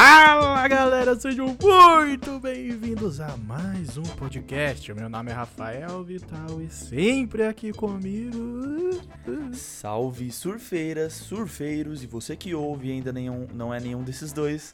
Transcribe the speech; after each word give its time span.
Fala 0.00 0.68
galera, 0.68 1.18
sejam 1.18 1.56
muito 1.60 2.38
bem-vindos 2.38 3.20
a 3.20 3.36
mais 3.36 3.98
um 3.98 4.04
podcast. 4.04 4.94
Meu 4.94 5.08
nome 5.08 5.32
é 5.32 5.34
Rafael 5.34 6.04
Vital 6.04 6.62
e 6.62 6.70
sempre 6.70 7.42
aqui 7.42 7.72
comigo. 7.72 8.38
Salve 9.52 10.30
surfeiras, 10.30 11.14
surfeiros 11.14 12.04
e 12.04 12.06
você 12.06 12.36
que 12.36 12.54
ouve 12.54 12.92
ainda 12.92 13.12
nenhum, 13.12 13.48
não 13.52 13.74
é 13.74 13.80
nenhum 13.80 14.04
desses 14.04 14.32
dois. 14.32 14.72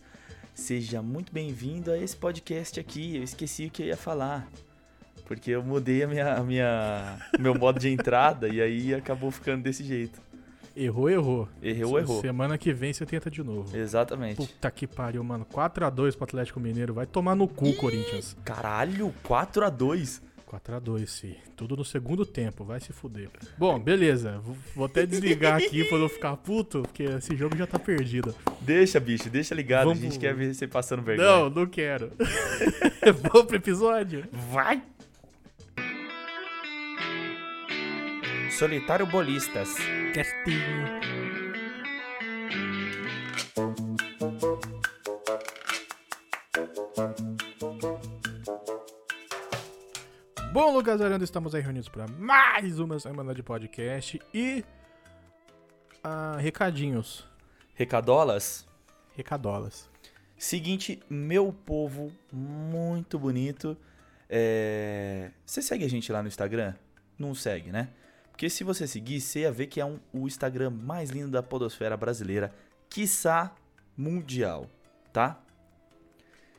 Seja 0.52 1.00
muito 1.00 1.32
bem-vindo 1.32 1.90
a 1.90 1.96
esse 1.96 2.14
podcast 2.14 2.78
aqui. 2.78 3.16
Eu 3.16 3.22
esqueci 3.22 3.64
o 3.64 3.70
que 3.70 3.84
eu 3.84 3.86
ia 3.86 3.96
falar. 3.96 4.46
Porque 5.24 5.52
eu 5.52 5.62
mudei 5.62 6.02
a 6.02 6.06
minha, 6.06 6.34
a 6.34 6.42
minha, 6.42 7.18
meu 7.40 7.54
modo 7.54 7.80
de 7.80 7.88
entrada 7.88 8.46
e 8.46 8.60
aí 8.60 8.94
acabou 8.94 9.30
ficando 9.30 9.62
desse 9.62 9.84
jeito. 9.84 10.20
Errou, 10.76 11.08
errou. 11.08 11.48
Errou, 11.62 11.98
errou. 11.98 12.20
Semana 12.20 12.58
que 12.58 12.72
vem 12.72 12.92
você 12.92 13.06
tenta 13.06 13.30
de 13.30 13.42
novo. 13.42 13.76
Exatamente. 13.76 14.36
Puta 14.36 14.70
que 14.70 14.86
pariu, 14.86 15.22
mano. 15.22 15.44
4x2 15.46 16.14
pro 16.16 16.24
Atlético 16.24 16.58
Mineiro. 16.58 16.92
Vai 16.94 17.06
tomar 17.06 17.34
no 17.36 17.46
cu, 17.46 17.72
Corinthians. 17.74 18.36
Caralho, 18.44 19.14
4 19.22 19.64
a 19.64 19.70
2 19.70 20.20
4x2, 20.50 21.06
sim. 21.08 21.34
Tudo 21.56 21.76
no 21.76 21.84
segundo 21.84 22.24
tempo. 22.24 22.64
Vai 22.64 22.78
se 22.78 22.92
fuder. 22.92 23.28
Bom, 23.58 23.76
beleza. 23.78 24.38
Vou- 24.38 24.56
Vou 24.76 24.84
até 24.86 25.04
desligar 25.04 25.56
aqui 25.56 25.82
pra 25.84 25.98
não 25.98 26.08
ficar 26.08 26.36
puto, 26.36 26.82
porque 26.82 27.02
esse 27.04 27.34
jogo 27.36 27.56
já 27.56 27.66
tá 27.66 27.76
perdido. 27.78 28.32
Deixa, 28.60 29.00
bicho, 29.00 29.28
deixa 29.28 29.52
ligado. 29.54 29.86
Vamos- 29.88 29.98
A 29.98 30.02
gente 30.02 30.18
quer 30.18 30.32
ver 30.34 30.54
você 30.54 30.68
passando 30.68 31.02
vergonha. 31.02 31.28
Não, 31.28 31.50
não 31.50 31.66
quero. 31.66 32.12
Vamos 33.32 33.46
pro 33.46 33.56
episódio? 33.56 34.24
Vai! 34.52 34.80
Solitário 38.58 39.06
Bolistas. 39.06 39.68
Castinho. 40.14 41.00
Bom, 50.52 50.72
Lucas 50.72 51.00
Aranda, 51.00 51.24
estamos 51.24 51.54
aí 51.54 51.60
reunidos 51.62 51.88
para 51.88 52.06
mais 52.06 52.78
uma 52.78 52.98
semana 53.00 53.34
de 53.34 53.42
podcast 53.42 54.20
e 54.32 54.64
ah, 56.02 56.36
recadinhos, 56.38 57.26
Recadolas? 57.74 58.66
recadolas. 59.16 59.90
Seguinte, 60.36 61.02
meu 61.08 61.52
povo 61.52 62.12
muito 62.32 63.18
bonito. 63.18 63.76
é, 64.28 65.30
Você 65.44 65.60
segue 65.62 65.84
a 65.84 65.88
gente 65.88 66.10
lá 66.12 66.22
no 66.22 66.28
Instagram? 66.28 66.74
Não 67.18 67.34
segue, 67.34 67.70
né? 67.72 67.88
Porque 68.34 68.50
se 68.50 68.64
você 68.64 68.84
seguir, 68.88 69.20
você 69.20 69.42
ia 69.42 69.52
ver 69.52 69.68
que 69.68 69.80
é 69.80 69.84
um- 69.84 70.00
o 70.12 70.26
Instagram 70.26 70.70
mais 70.70 71.08
lindo 71.08 71.30
da 71.30 71.40
podosfera 71.40 71.96
brasileira, 71.96 72.52
quiçá 72.90 73.54
mundial, 73.96 74.68
tá? 75.12 75.40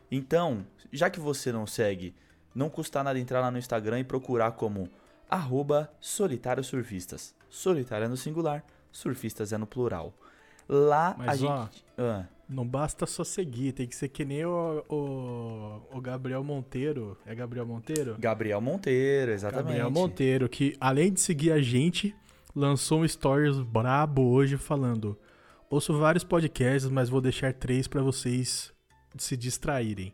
Então, 0.10 0.66
já 0.90 1.10
que 1.10 1.20
você 1.20 1.52
não 1.52 1.68
segue, 1.68 2.16
não 2.54 2.70
custa 2.70 3.04
nada 3.04 3.20
entrar 3.20 3.42
lá 3.42 3.52
no 3.52 3.58
Instagram 3.58 4.00
e 4.00 4.04
procurar 4.06 4.54
como 4.54 4.90
arroba 5.30 5.92
solitário 6.00 6.64
surfistas. 6.64 7.36
Solitário 7.50 8.06
é 8.06 8.08
no 8.08 8.16
singular, 8.16 8.64
surfistas 8.90 9.52
é 9.52 9.58
no 9.58 9.68
plural. 9.68 10.14
Lá 10.70 11.10
a 11.10 11.18
Mas, 11.18 11.44
ó, 11.44 11.64
gente... 11.64 11.86
Ah. 11.98 12.24
Não 12.48 12.66
basta 12.66 13.06
só 13.08 13.24
seguir, 13.24 13.72
tem 13.72 13.88
que 13.88 13.96
ser 13.96 14.08
que 14.10 14.24
nem 14.24 14.46
o, 14.46 14.84
o, 14.88 15.82
o 15.98 16.02
Gabriel 16.02 16.44
Monteiro. 16.44 17.18
É 17.26 17.34
Gabriel 17.34 17.66
Monteiro? 17.66 18.16
Gabriel 18.20 18.62
Monteiro, 18.62 19.32
exatamente. 19.32 19.66
Gabriel 19.68 19.90
Monteiro, 19.92 20.48
que 20.48 20.76
além 20.80 21.12
de 21.12 21.20
seguir 21.22 21.52
a 21.52 21.60
gente, 21.60 22.14
lançou 22.56 23.02
um 23.02 23.08
stories 23.08 23.58
brabo 23.60 24.22
hoje 24.30 24.58
falando: 24.58 25.18
Ouço 25.72 25.98
vários 25.98 26.24
podcasts, 26.24 26.90
mas 26.90 27.10
vou 27.10 27.20
deixar 27.20 27.52
três 27.52 27.88
pra 27.88 28.04
vocês 28.04 28.72
se 29.18 29.36
distraírem. 29.36 30.14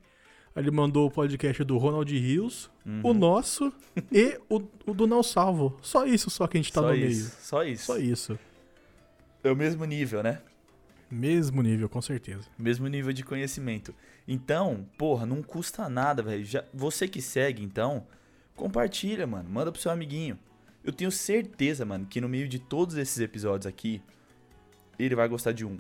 Aí 0.56 0.64
Ele 0.64 0.72
mandou 0.72 1.08
o 1.08 1.12
podcast 1.12 1.64
do 1.64 1.78
Ronald 1.78 2.12
Rios, 2.18 2.70
Uhum. 2.86 3.02
o 3.04 3.14
nosso 3.14 3.72
e 4.12 4.40
o, 4.50 4.62
o 4.86 4.94
do 4.94 5.06
Não 5.06 5.22
Salvo. 5.22 5.78
Só 5.82 6.06
isso 6.06 6.30
só 6.30 6.48
que 6.48 6.58
a 6.58 6.62
gente 6.62 6.72
tá 6.74 6.82
só 6.82 6.88
no 6.88 6.96
isso, 6.96 7.06
meio. 7.06 7.42
Só 7.42 7.64
isso. 7.64 7.86
Só 7.86 7.98
isso. 7.98 8.40
É 9.44 9.52
o 9.52 9.56
mesmo 9.56 9.84
nível, 9.86 10.24
né? 10.24 10.42
Mesmo 11.12 11.62
nível, 11.62 11.90
com 11.90 12.02
certeza. 12.02 12.48
Mesmo 12.58 12.88
nível 12.88 13.12
de 13.12 13.24
conhecimento. 13.24 13.94
Então, 14.28 14.86
porra, 14.98 15.26
não 15.26 15.44
custa 15.44 15.90
nada, 15.90 16.24
velho. 16.24 16.44
Já- 16.46 16.64
Você 16.74 17.08
que 17.08 17.22
segue, 17.22 17.62
então, 17.64 18.06
compartilha, 18.56 19.28
mano. 19.28 19.50
Manda 19.50 19.72
pro 19.72 19.82
seu 19.82 19.92
amiguinho. 19.92 20.40
Eu 20.84 20.94
tenho 20.94 21.12
certeza, 21.12 21.86
mano, 21.86 22.06
que 22.06 22.22
no 22.22 22.30
meio 22.30 22.48
de 22.48 22.58
todos 22.60 22.96
esses 22.98 23.20
episódios 23.20 23.68
aqui, 23.68 24.02
ele 24.98 25.16
vai 25.16 25.28
gostar 25.28 25.52
de 25.52 25.66
um. 25.66 25.78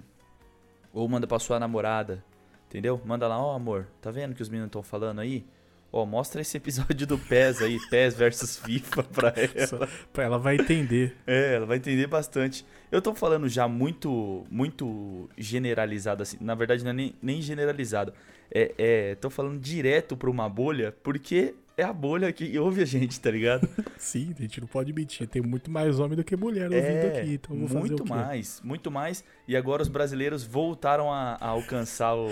Ou 0.94 1.08
manda 1.08 1.25
pra 1.25 1.40
sua 1.40 1.59
namorada, 1.59 2.24
entendeu? 2.68 3.02
Manda 3.06 3.28
lá, 3.28 3.42
ó, 3.42 3.56
amor, 3.56 3.88
tá 4.02 4.12
vendo 4.12 4.36
que 4.36 4.42
os 4.42 4.50
meninos 4.50 4.68
estão 4.68 4.84
falando 4.84 5.19
aí? 5.22 5.46
Ó, 5.94 6.06
mostra 6.06 6.42
esse 6.42 6.56
episódio 6.58 7.06
do 7.08 7.18
PES 7.18 7.62
aí, 7.62 7.78
PES 7.90 8.13
versus 8.16 8.58
FIFA 8.63 9.03
pra 9.03 9.34
ela. 9.36 9.90
Pra 10.13 10.24
ela 10.24 10.38
vai 10.38 10.56
entender. 10.56 11.16
É, 11.25 11.56
ela 11.56 11.66
vai 11.66 11.78
entender 11.78 12.08
bastante. 12.08 12.66
Eu 12.91 13.02
tô 13.02 13.16
falando 13.16 13.47
já 13.47 13.68
muito 13.68 14.46
muito 14.50 15.29
generalizado 15.38 16.24
assim. 16.24 16.38
Na 16.41 16.53
verdade, 16.56 16.84
não 16.84 16.91
é 16.91 16.94
nem, 16.94 17.16
nem 17.22 17.41
generalizado. 17.41 18.13
É, 18.53 18.74
é, 18.78 19.16
tô 19.16 19.29
falando 19.29 19.59
direto 19.59 20.18
pra 20.18 20.29
uma 20.29 20.50
bolha, 20.50 20.94
porque 21.01 21.56
é 21.78 21.84
a 21.84 21.94
bolha 21.94 22.31
que 22.34 22.59
ouve 22.59 22.81
a 22.81 22.85
gente, 22.85 23.18
tá 23.19 23.31
ligado? 23.31 23.68
Sim, 23.97 24.35
a 24.38 24.41
gente 24.41 24.59
não 24.59 24.68
pode 24.68 24.91
mentir. 24.91 25.25
Tem 25.25 25.41
muito 25.41 25.72
mais 25.72 26.00
homem 26.00 26.18
do 26.18 26.24
que 26.24 26.35
mulher 26.35 26.66
ouvindo 26.66 26.78
é, 26.81 27.19
aqui. 27.19 27.34
Então 27.35 27.57
vou 27.57 27.68
fazer 27.68 27.80
muito 27.80 28.03
o 28.03 28.06
quê? 28.06 28.09
mais, 28.13 28.62
muito 28.62 28.91
mais. 28.91 29.24
E 29.47 29.56
agora 29.56 29.81
os 29.81 29.88
brasileiros 29.88 30.44
voltaram 30.44 31.12
a, 31.12 31.38
a 31.40 31.47
alcançar 31.47 32.13
o, 32.13 32.28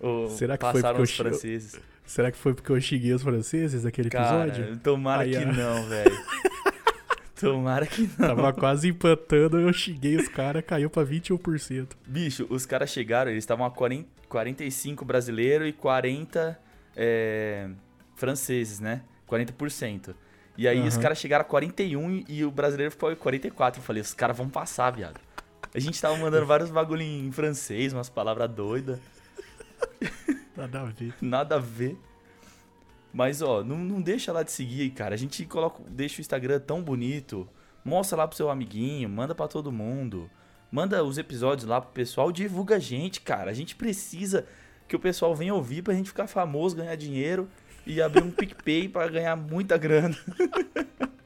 o 0.00 0.28
Será 0.30 0.58
que 0.58 0.64
foi 0.64 0.72
passaram 0.74 0.96
porque 0.98 1.12
os 1.12 1.18
eu 1.18 1.24
franceses. 1.24 1.80
Será 2.04 2.30
que 2.30 2.38
foi 2.38 2.54
porque 2.54 2.70
eu 2.70 2.80
xinguei 2.80 3.12
os 3.12 3.22
franceses 3.22 3.84
naquele 3.84 4.08
episódio? 4.08 4.76
Tomara 4.78 5.22
Aí, 5.22 5.30
que 5.30 5.38
ó. 5.38 5.52
não, 5.52 5.88
velho. 5.88 6.16
tomara 7.40 7.86
que 7.86 8.02
não. 8.18 8.28
Tava 8.28 8.52
quase 8.52 8.88
empatando, 8.88 9.58
eu 9.58 9.72
xinguei 9.72 10.16
os 10.16 10.28
caras, 10.28 10.64
caiu 10.66 10.88
pra 10.90 11.04
21%. 11.04 11.88
Bicho, 12.06 12.46
os 12.50 12.64
caras 12.66 12.90
chegaram, 12.90 13.30
eles 13.30 13.42
estavam 13.44 13.64
a 13.66 13.70
40, 13.70 14.08
45 14.28 15.04
brasileiros 15.04 15.68
e 15.68 15.72
40 15.72 16.58
é, 16.96 17.68
franceses, 18.14 18.80
né? 18.80 19.02
40%. 19.28 20.14
E 20.58 20.66
aí 20.66 20.80
os 20.86 20.94
Aham. 20.94 21.02
caras 21.02 21.18
chegaram 21.18 21.42
a 21.42 21.44
41 21.44 22.24
e 22.28 22.44
o 22.44 22.50
brasileiro 22.50 22.90
ficou 22.90 23.12
em 23.12 23.16
44. 23.16 23.80
Eu 23.80 23.84
falei, 23.84 24.00
os 24.00 24.14
caras 24.14 24.36
vão 24.36 24.48
passar, 24.48 24.90
viado. 24.90 25.20
A 25.74 25.78
gente 25.78 26.00
tava 26.00 26.16
mandando 26.16 26.46
vários 26.46 26.70
bagulho 26.70 27.02
em 27.02 27.30
francês, 27.30 27.92
umas 27.92 28.08
palavras 28.08 28.50
doidas, 28.50 28.98
Nada 30.56 30.80
a 30.80 30.84
ver. 30.84 31.14
nada 31.20 31.56
a 31.56 31.58
ver. 31.58 31.98
Mas, 33.16 33.40
ó, 33.40 33.64
não, 33.64 33.78
não 33.78 34.02
deixa 34.02 34.30
lá 34.30 34.42
de 34.42 34.52
seguir, 34.52 34.90
cara. 34.90 35.14
A 35.14 35.16
gente 35.16 35.42
coloca, 35.46 35.82
deixa 35.88 36.18
o 36.18 36.20
Instagram 36.20 36.60
tão 36.60 36.82
bonito. 36.82 37.48
Mostra 37.82 38.18
lá 38.18 38.28
pro 38.28 38.36
seu 38.36 38.50
amiguinho, 38.50 39.08
manda 39.08 39.34
pra 39.34 39.48
todo 39.48 39.72
mundo. 39.72 40.30
Manda 40.70 41.02
os 41.02 41.16
episódios 41.16 41.66
lá 41.66 41.80
pro 41.80 41.92
pessoal, 41.92 42.30
divulga 42.30 42.76
a 42.76 42.78
gente, 42.78 43.22
cara. 43.22 43.50
A 43.50 43.54
gente 43.54 43.74
precisa 43.74 44.44
que 44.86 44.94
o 44.94 44.98
pessoal 44.98 45.34
venha 45.34 45.54
ouvir 45.54 45.80
pra 45.80 45.94
gente 45.94 46.10
ficar 46.10 46.26
famoso, 46.26 46.76
ganhar 46.76 46.94
dinheiro 46.94 47.48
e 47.86 48.02
abrir 48.02 48.22
um 48.22 48.30
PicPay 48.30 48.86
pra 48.86 49.08
ganhar 49.08 49.34
muita 49.34 49.78
grana. 49.78 50.14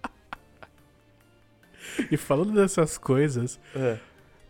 E 2.10 2.16
falando 2.16 2.52
dessas 2.52 2.96
coisas, 2.96 3.60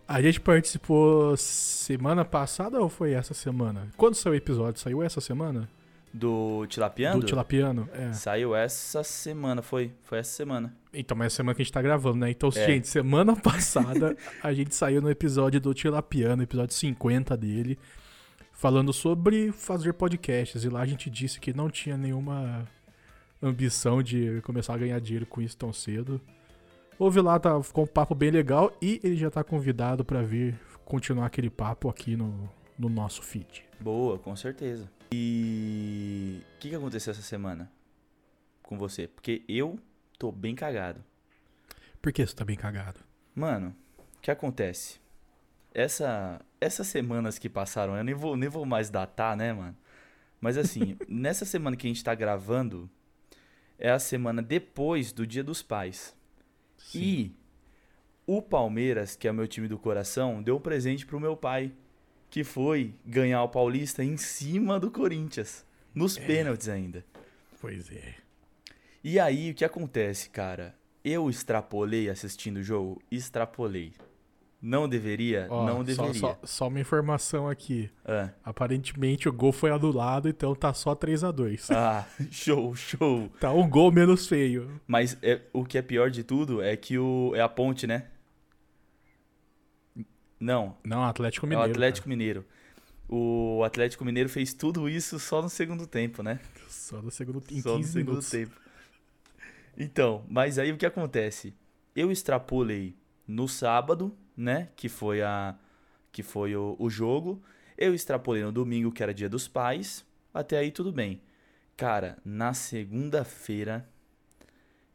a 0.06 0.22
gente 0.22 0.40
participou 0.40 1.36
semana 1.36 2.24
passada 2.24 2.80
ou 2.80 2.88
foi 2.88 3.12
essa 3.12 3.34
semana? 3.34 3.88
Quando 3.96 4.14
saiu 4.14 4.34
o 4.34 4.36
episódio? 4.36 4.80
Saiu 4.80 5.02
essa 5.02 5.20
semana? 5.20 5.68
Do 6.12 6.66
Tilapiando? 6.66 7.20
Do 7.20 7.26
Tilapiano? 7.26 7.88
É. 7.92 8.12
Saiu 8.12 8.54
essa 8.54 9.04
semana, 9.04 9.62
foi. 9.62 9.92
Foi 10.02 10.18
essa 10.18 10.32
semana. 10.32 10.74
Então, 10.92 11.16
mas 11.16 11.26
é 11.26 11.26
a 11.28 11.30
semana 11.36 11.54
que 11.54 11.62
a 11.62 11.64
gente 11.64 11.72
tá 11.72 11.80
gravando, 11.80 12.16
né? 12.18 12.30
Então, 12.30 12.48
É. 12.48 12.66
gente, 12.66 12.88
semana 12.88 13.36
passada 13.40 14.16
a 14.42 14.52
gente 14.52 14.74
saiu 14.74 15.00
no 15.00 15.08
episódio 15.08 15.60
do 15.60 15.72
Tilapiano, 15.72 16.42
episódio 16.42 16.74
50 16.74 17.36
dele, 17.36 17.78
falando 18.52 18.92
sobre 18.92 19.52
fazer 19.52 19.92
podcasts. 19.92 20.64
E 20.64 20.68
lá 20.68 20.80
a 20.80 20.86
gente 20.86 21.08
disse 21.08 21.38
que 21.38 21.52
não 21.52 21.70
tinha 21.70 21.96
nenhuma 21.96 22.66
ambição 23.40 24.02
de 24.02 24.40
começar 24.42 24.74
a 24.74 24.78
ganhar 24.78 25.00
dinheiro 25.00 25.26
com 25.26 25.40
isso 25.40 25.56
tão 25.56 25.72
cedo. 25.72 26.20
Ouve 26.98 27.20
lá, 27.20 27.38
tá, 27.38 27.62
ficou 27.62 27.84
um 27.84 27.86
papo 27.86 28.14
bem 28.14 28.30
legal 28.30 28.76
e 28.82 29.00
ele 29.02 29.16
já 29.16 29.30
tá 29.30 29.42
convidado 29.42 30.04
pra 30.04 30.22
vir 30.22 30.58
continuar 30.84 31.26
aquele 31.26 31.48
papo 31.48 31.88
aqui 31.88 32.16
no, 32.16 32.50
no 32.78 32.88
nosso 32.88 33.22
feed. 33.22 33.64
Boa, 33.80 34.18
com 34.18 34.34
certeza. 34.36 34.90
E 35.12 36.42
o 36.56 36.58
que, 36.58 36.70
que 36.70 36.74
aconteceu 36.74 37.10
essa 37.10 37.22
semana 37.22 37.70
com 38.62 38.78
você? 38.78 39.08
Porque 39.08 39.42
eu 39.48 39.78
tô 40.18 40.30
bem 40.30 40.54
cagado. 40.54 41.04
Por 42.00 42.12
que 42.12 42.26
você 42.26 42.34
tá 42.34 42.44
bem 42.44 42.56
cagado? 42.56 43.00
Mano, 43.34 43.74
o 44.16 44.20
que 44.20 44.30
acontece? 44.30 45.00
Essa, 45.74 46.40
essas 46.60 46.86
semanas 46.86 47.38
que 47.38 47.48
passaram, 47.48 47.96
eu 47.96 48.04
nem 48.04 48.14
vou, 48.14 48.36
nem 48.36 48.48
vou 48.48 48.64
mais 48.64 48.90
datar, 48.90 49.36
né, 49.36 49.52
mano? 49.52 49.76
Mas 50.40 50.56
assim, 50.56 50.96
nessa 51.08 51.44
semana 51.44 51.76
que 51.76 51.86
a 51.86 51.90
gente 51.90 52.04
tá 52.04 52.14
gravando, 52.14 52.88
é 53.78 53.90
a 53.90 53.98
semana 53.98 54.40
depois 54.40 55.12
do 55.12 55.26
Dia 55.26 55.42
dos 55.42 55.62
Pais. 55.62 56.14
E 56.94 57.34
o 58.26 58.40
Palmeiras, 58.40 59.16
que 59.16 59.26
é 59.26 59.30
o 59.30 59.34
meu 59.34 59.48
time 59.48 59.66
do 59.66 59.78
coração, 59.78 60.42
deu 60.42 60.56
um 60.56 60.60
presente 60.60 61.04
pro 61.04 61.20
meu 61.20 61.36
pai. 61.36 61.72
Que 62.30 62.44
foi 62.44 62.94
ganhar 63.04 63.42
o 63.42 63.48
Paulista 63.48 64.04
em 64.04 64.16
cima 64.16 64.78
do 64.78 64.90
Corinthians. 64.90 65.64
Nos 65.94 66.16
É. 66.16 66.20
pênaltis 66.24 66.68
ainda. 66.68 67.04
Pois 67.60 67.90
é. 67.90 68.14
E 69.02 69.18
aí, 69.18 69.50
o 69.50 69.54
que 69.54 69.64
acontece, 69.64 70.30
cara? 70.30 70.74
Eu 71.04 71.28
extrapolei 71.28 72.08
assistindo 72.08 72.58
o 72.58 72.62
jogo? 72.62 73.02
Extrapolei. 73.10 73.92
Não 74.62 74.86
deveria? 74.86 75.46
Ó, 75.48 75.64
não 75.66 75.78
só- 75.78 75.82
deveria. 75.82 76.14
Só, 76.20 76.38
só 76.44 76.68
uma 76.68 76.78
informação 76.78 77.48
aqui. 77.48 77.90
Ah, 78.04 78.28
Aparentemente 78.44 79.26
o 79.26 79.32
gol 79.32 79.52
foi 79.52 79.70
anulado, 79.70 80.28
então 80.28 80.54
tá 80.54 80.74
só 80.74 80.94
3 80.94 81.24
a 81.24 81.30
2 81.32 81.70
Ah, 81.72 82.06
show, 82.30 82.74
show. 82.76 83.30
Tá 83.40 83.50
um 83.52 83.66
gol 83.68 83.90
menos 83.90 84.28
feio. 84.28 84.78
Mas 84.86 85.16
é, 85.22 85.40
o 85.54 85.64
que 85.64 85.78
é 85.78 85.82
pior 85.82 86.10
de 86.10 86.22
tudo 86.22 86.60
é 86.62 86.76
que 86.76 86.98
o, 86.98 87.32
é 87.34 87.40
a 87.40 87.48
ponte, 87.48 87.86
né? 87.86 88.08
Não, 90.40 90.76
Não, 90.82 91.04
Atlético 91.04 91.44
é 91.46 91.48
Mineiro. 91.50 91.68
o 91.68 91.70
Atlético 91.72 92.08
Mineiro. 92.08 92.44
O 93.08 93.62
Atlético 93.64 94.04
Mineiro 94.04 94.28
fez 94.28 94.54
tudo 94.54 94.88
isso 94.88 95.18
só 95.18 95.42
no 95.42 95.48
segundo 95.50 95.86
tempo, 95.86 96.22
né? 96.22 96.36
cara. 96.36 96.66
Só 96.68 97.02
no 97.02 97.10
segundo 97.10 97.42
em 97.50 97.60
Só 97.60 97.72
no 97.72 97.76
15 97.78 97.92
segundo 97.92 98.08
minutos. 98.08 98.30
tempo. 98.30 98.52
Então, 99.76 100.24
mas 100.28 100.58
aí 100.58 100.72
o 100.72 100.76
que 100.76 100.86
acontece? 100.86 101.54
Eu 101.94 102.10
extrapolei 102.10 102.96
no 103.26 103.48
sábado, 103.48 104.16
né? 104.36 104.68
Que 104.76 104.88
foi 104.88 105.22
a 105.22 105.56
que 106.12 106.22
foi 106.22 106.56
o, 106.56 106.76
o 106.78 106.88
jogo. 106.90 107.42
Eu 107.76 107.94
extrapolei 107.94 108.42
no 108.42 108.52
domingo, 108.52 108.90
que 108.92 109.02
era 109.02 109.14
dia 109.14 109.28
dos 109.28 109.46
pais. 109.48 110.04
Até 110.34 110.58
aí 110.58 110.70
tudo 110.70 110.92
bem. 110.92 111.20
Cara, 111.76 112.18
na 112.24 112.52
segunda-feira, 112.52 113.88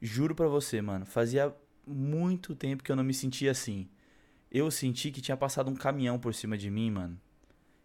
juro 0.01 0.35
pra 0.35 0.47
você, 0.47 0.81
mano, 0.81 1.05
fazia 1.05 1.53
muito 1.85 2.55
tempo 2.55 2.83
que 2.83 2.91
eu 2.91 2.95
não 2.95 3.03
me 3.03 3.13
sentia 3.13 3.51
assim. 3.51 3.87
Eu 4.51 4.69
senti 4.71 5.11
que 5.11 5.21
tinha 5.21 5.35
passado 5.37 5.69
um 5.69 5.75
caminhão 5.75 6.17
por 6.19 6.33
cima 6.33 6.57
de 6.57 6.69
mim, 6.69 6.89
mano. 6.91 7.19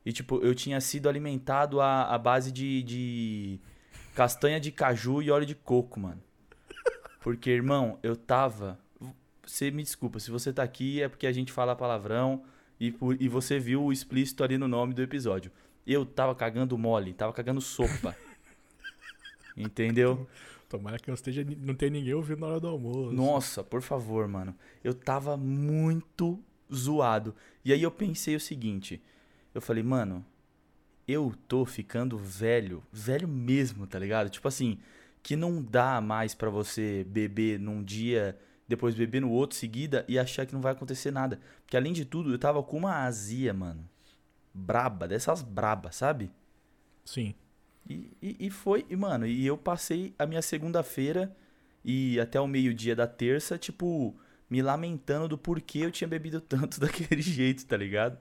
E 0.04 0.12
tipo, 0.12 0.38
eu 0.38 0.54
tinha 0.54 0.80
sido 0.80 1.08
alimentado 1.08 1.80
à, 1.80 2.04
à 2.04 2.16
base 2.18 2.50
de, 2.52 2.82
de 2.82 3.60
castanha 4.14 4.58
de 4.60 4.70
caju 4.70 5.20
e 5.20 5.30
óleo 5.30 5.44
de 5.46 5.54
coco, 5.54 5.98
mano. 6.00 6.22
Porque, 7.20 7.50
irmão, 7.50 7.98
eu 8.02 8.16
tava. 8.16 8.78
Você 9.44 9.70
me 9.70 9.82
desculpa, 9.82 10.18
se 10.20 10.30
você 10.30 10.52
tá 10.52 10.62
aqui 10.62 11.02
é 11.02 11.08
porque 11.08 11.26
a 11.26 11.32
gente 11.32 11.50
fala 11.52 11.74
palavrão 11.76 12.42
e, 12.78 12.92
por- 12.92 13.20
e 13.20 13.28
você 13.28 13.58
viu 13.58 13.82
o 13.84 13.92
explícito 13.92 14.42
ali 14.44 14.56
no 14.56 14.68
nome 14.68 14.94
do 14.94 15.02
episódio. 15.02 15.50
Eu 15.86 16.06
tava 16.06 16.34
cagando 16.34 16.78
mole, 16.78 17.12
tava 17.12 17.32
cagando 17.32 17.60
sopa. 17.60 18.16
Entendeu? 19.56 20.26
Tomara 20.68 20.98
que 20.98 21.08
não, 21.08 21.14
esteja, 21.14 21.44
não 21.58 21.74
tenha 21.74 21.90
ninguém 21.90 22.14
ouvindo 22.14 22.40
na 22.40 22.46
hora 22.46 22.60
do 22.60 22.68
almoço. 22.68 23.12
Nossa, 23.12 23.64
por 23.64 23.82
favor, 23.82 24.28
mano. 24.28 24.54
Eu 24.84 24.94
tava 24.94 25.36
muito 25.36 26.38
zoado. 26.72 27.34
E 27.64 27.72
aí 27.72 27.82
eu 27.82 27.90
pensei 27.90 28.36
o 28.36 28.40
seguinte. 28.40 29.02
Eu 29.54 29.60
falei, 29.60 29.82
mano, 29.82 30.24
eu 31.06 31.34
tô 31.48 31.64
ficando 31.64 32.16
velho, 32.16 32.82
velho 32.92 33.26
mesmo, 33.26 33.86
tá 33.86 33.98
ligado? 33.98 34.30
Tipo 34.30 34.48
assim, 34.48 34.78
que 35.22 35.36
não 35.36 35.62
dá 35.62 36.00
mais 36.00 36.34
pra 36.34 36.50
você 36.50 37.04
beber 37.08 37.58
num 37.58 37.82
dia, 37.82 38.38
depois 38.68 38.94
beber 38.94 39.20
no 39.20 39.30
outro 39.30 39.56
seguida 39.56 40.04
e 40.08 40.18
achar 40.18 40.46
que 40.46 40.54
não 40.54 40.60
vai 40.60 40.72
acontecer 40.72 41.10
nada. 41.10 41.40
Porque 41.62 41.76
além 41.76 41.92
de 41.92 42.04
tudo, 42.04 42.32
eu 42.32 42.38
tava 42.38 42.62
com 42.62 42.78
uma 42.78 43.04
azia, 43.04 43.52
mano. 43.52 43.88
Braba, 44.54 45.06
dessas 45.08 45.42
brabas, 45.42 45.96
sabe? 45.96 46.30
Sim. 47.04 47.34
E, 47.88 48.10
e, 48.22 48.36
e 48.46 48.50
foi, 48.50 48.86
e, 48.88 48.94
mano, 48.94 49.26
e 49.26 49.44
eu 49.46 49.58
passei 49.58 50.14
a 50.18 50.26
minha 50.26 50.42
segunda-feira 50.42 51.34
e 51.84 52.20
até 52.20 52.40
o 52.40 52.46
meio-dia 52.46 52.94
da 52.94 53.06
terça, 53.06 53.58
tipo, 53.58 54.14
me 54.50 54.60
lamentando 54.60 55.28
do 55.28 55.38
porquê 55.38 55.78
eu 55.78 55.90
tinha 55.90 56.08
bebido 56.08 56.40
tanto 56.42 56.80
daquele 56.80 57.22
jeito, 57.22 57.64
tá 57.64 57.76
ligado? 57.76 58.18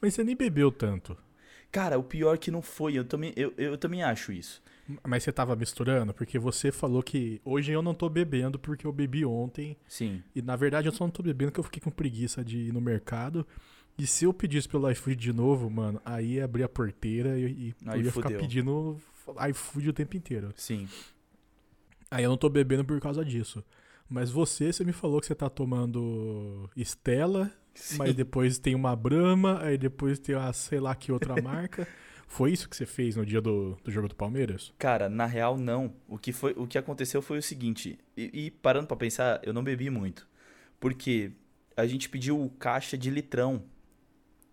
Mas 0.00 0.14
você 0.14 0.22
nem 0.22 0.36
bebeu 0.36 0.70
tanto. 0.70 1.16
Cara, 1.72 1.98
o 1.98 2.02
pior 2.02 2.38
que 2.38 2.50
não 2.50 2.62
foi, 2.62 2.94
eu 2.94 3.04
também, 3.04 3.32
eu, 3.36 3.52
eu 3.58 3.76
também 3.76 4.02
acho 4.02 4.32
isso. 4.32 4.62
Mas 5.02 5.24
você 5.24 5.32
tava 5.32 5.56
misturando? 5.56 6.14
Porque 6.14 6.38
você 6.38 6.70
falou 6.70 7.02
que 7.02 7.40
hoje 7.44 7.72
eu 7.72 7.82
não 7.82 7.92
tô 7.92 8.08
bebendo 8.08 8.58
porque 8.58 8.86
eu 8.86 8.92
bebi 8.92 9.24
ontem. 9.24 9.76
Sim. 9.88 10.22
E 10.34 10.40
na 10.40 10.54
verdade 10.54 10.86
eu 10.86 10.92
só 10.92 11.04
não 11.04 11.10
tô 11.10 11.22
bebendo 11.22 11.50
porque 11.50 11.60
eu 11.60 11.64
fiquei 11.64 11.82
com 11.82 11.90
preguiça 11.90 12.44
de 12.44 12.58
ir 12.68 12.72
no 12.72 12.80
mercado. 12.80 13.44
E 13.98 14.06
se 14.06 14.24
eu 14.24 14.32
pedisse 14.32 14.68
pelo 14.68 14.88
iFood 14.90 15.16
de 15.16 15.32
novo, 15.32 15.68
mano, 15.68 16.00
aí 16.04 16.34
ia 16.34 16.44
abrir 16.44 16.62
a 16.62 16.68
porteira 16.68 17.38
e, 17.38 17.44
e 17.44 17.74
Aí 17.86 17.98
eu 18.00 18.04
ia 18.04 18.12
ficar 18.12 18.28
fudeu. 18.28 18.40
pedindo 18.40 19.00
iFood 19.50 19.88
o 19.88 19.92
tempo 19.92 20.16
inteiro. 20.16 20.52
Sim. 20.54 20.88
Aí 22.10 22.22
eu 22.22 22.30
não 22.30 22.36
tô 22.36 22.48
bebendo 22.48 22.84
por 22.84 23.00
causa 23.00 23.24
disso. 23.24 23.64
Mas 24.08 24.30
você, 24.30 24.72
você 24.72 24.84
me 24.84 24.92
falou 24.92 25.20
que 25.20 25.26
você 25.26 25.34
tá 25.34 25.48
tomando 25.50 26.70
Sim. 27.74 27.98
mas 27.98 28.14
depois 28.14 28.58
tem 28.58 28.74
uma 28.74 28.94
Brahma, 28.96 29.60
aí 29.62 29.76
depois 29.76 30.18
tem 30.18 30.34
uma 30.34 30.52
sei 30.52 30.80
lá 30.80 30.94
que 30.94 31.12
outra 31.12 31.36
marca. 31.40 31.86
Foi 32.26 32.52
isso 32.52 32.68
que 32.68 32.76
você 32.76 32.86
fez 32.86 33.16
no 33.16 33.24
dia 33.24 33.40
do, 33.40 33.76
do 33.84 33.90
jogo 33.90 34.08
do 34.08 34.14
Palmeiras? 34.16 34.72
Cara, 34.78 35.08
na 35.08 35.26
real 35.26 35.56
não. 35.56 35.94
O 36.08 36.18
que 36.18 36.32
foi, 36.32 36.52
o 36.56 36.66
que 36.66 36.78
aconteceu 36.78 37.22
foi 37.22 37.38
o 37.38 37.42
seguinte, 37.42 37.98
e, 38.16 38.46
e 38.46 38.50
parando 38.50 38.86
pra 38.86 38.96
pensar, 38.96 39.40
eu 39.42 39.52
não 39.52 39.62
bebi 39.62 39.90
muito. 39.90 40.28
Porque 40.80 41.32
a 41.76 41.86
gente 41.86 42.08
pediu 42.08 42.52
caixa 42.58 42.96
de 42.98 43.10
litrão. 43.10 43.62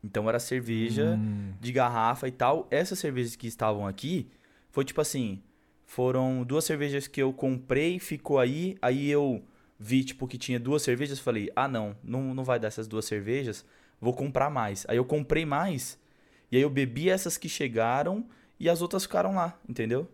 Então 0.04 0.28
era 0.28 0.40
cerveja 0.40 1.16
Hum, 1.18 1.54
de 1.60 1.72
garrafa 1.72 2.28
e 2.28 2.32
tal. 2.32 2.68
Essas 2.70 3.00
cervejas 3.00 3.36
que 3.36 3.48
estavam 3.48 3.88
aqui, 3.88 4.30
foi 4.70 4.84
tipo 4.86 5.00
assim, 5.02 5.42
foram 5.94 6.44
duas 6.44 6.66
cervejas 6.66 7.08
que 7.08 7.22
eu 7.22 7.32
comprei, 7.32 8.00
ficou 8.00 8.40
aí, 8.40 8.76
aí 8.82 9.12
eu 9.12 9.44
vi 9.80 10.04
tipo 10.04 10.28
que 10.28 10.40
tinha 10.40 10.60
duas 10.60 10.82
cervejas, 10.82 11.20
falei: 11.20 11.52
"Ah, 11.56 11.68
não, 11.68 11.96
não, 12.04 12.34
não 12.34 12.44
vai 12.44 12.60
dar 12.60 12.70
essas 12.70 12.88
duas 12.88 13.06
cervejas, 13.06 13.64
vou 14.02 14.12
comprar 14.12 14.50
mais". 14.50 14.86
Aí 14.90 14.98
eu 14.98 15.06
comprei 15.06 15.46
mais, 15.46 16.00
e 16.52 16.58
aí 16.58 16.64
eu 16.64 16.70
bebi 16.70 17.12
essas 17.12 17.38
que 17.38 17.48
chegaram 17.48 18.26
e 18.60 18.68
as 18.68 18.82
outras 18.82 19.04
ficaram 19.04 19.36
lá, 19.36 19.60
entendeu? 19.70 20.10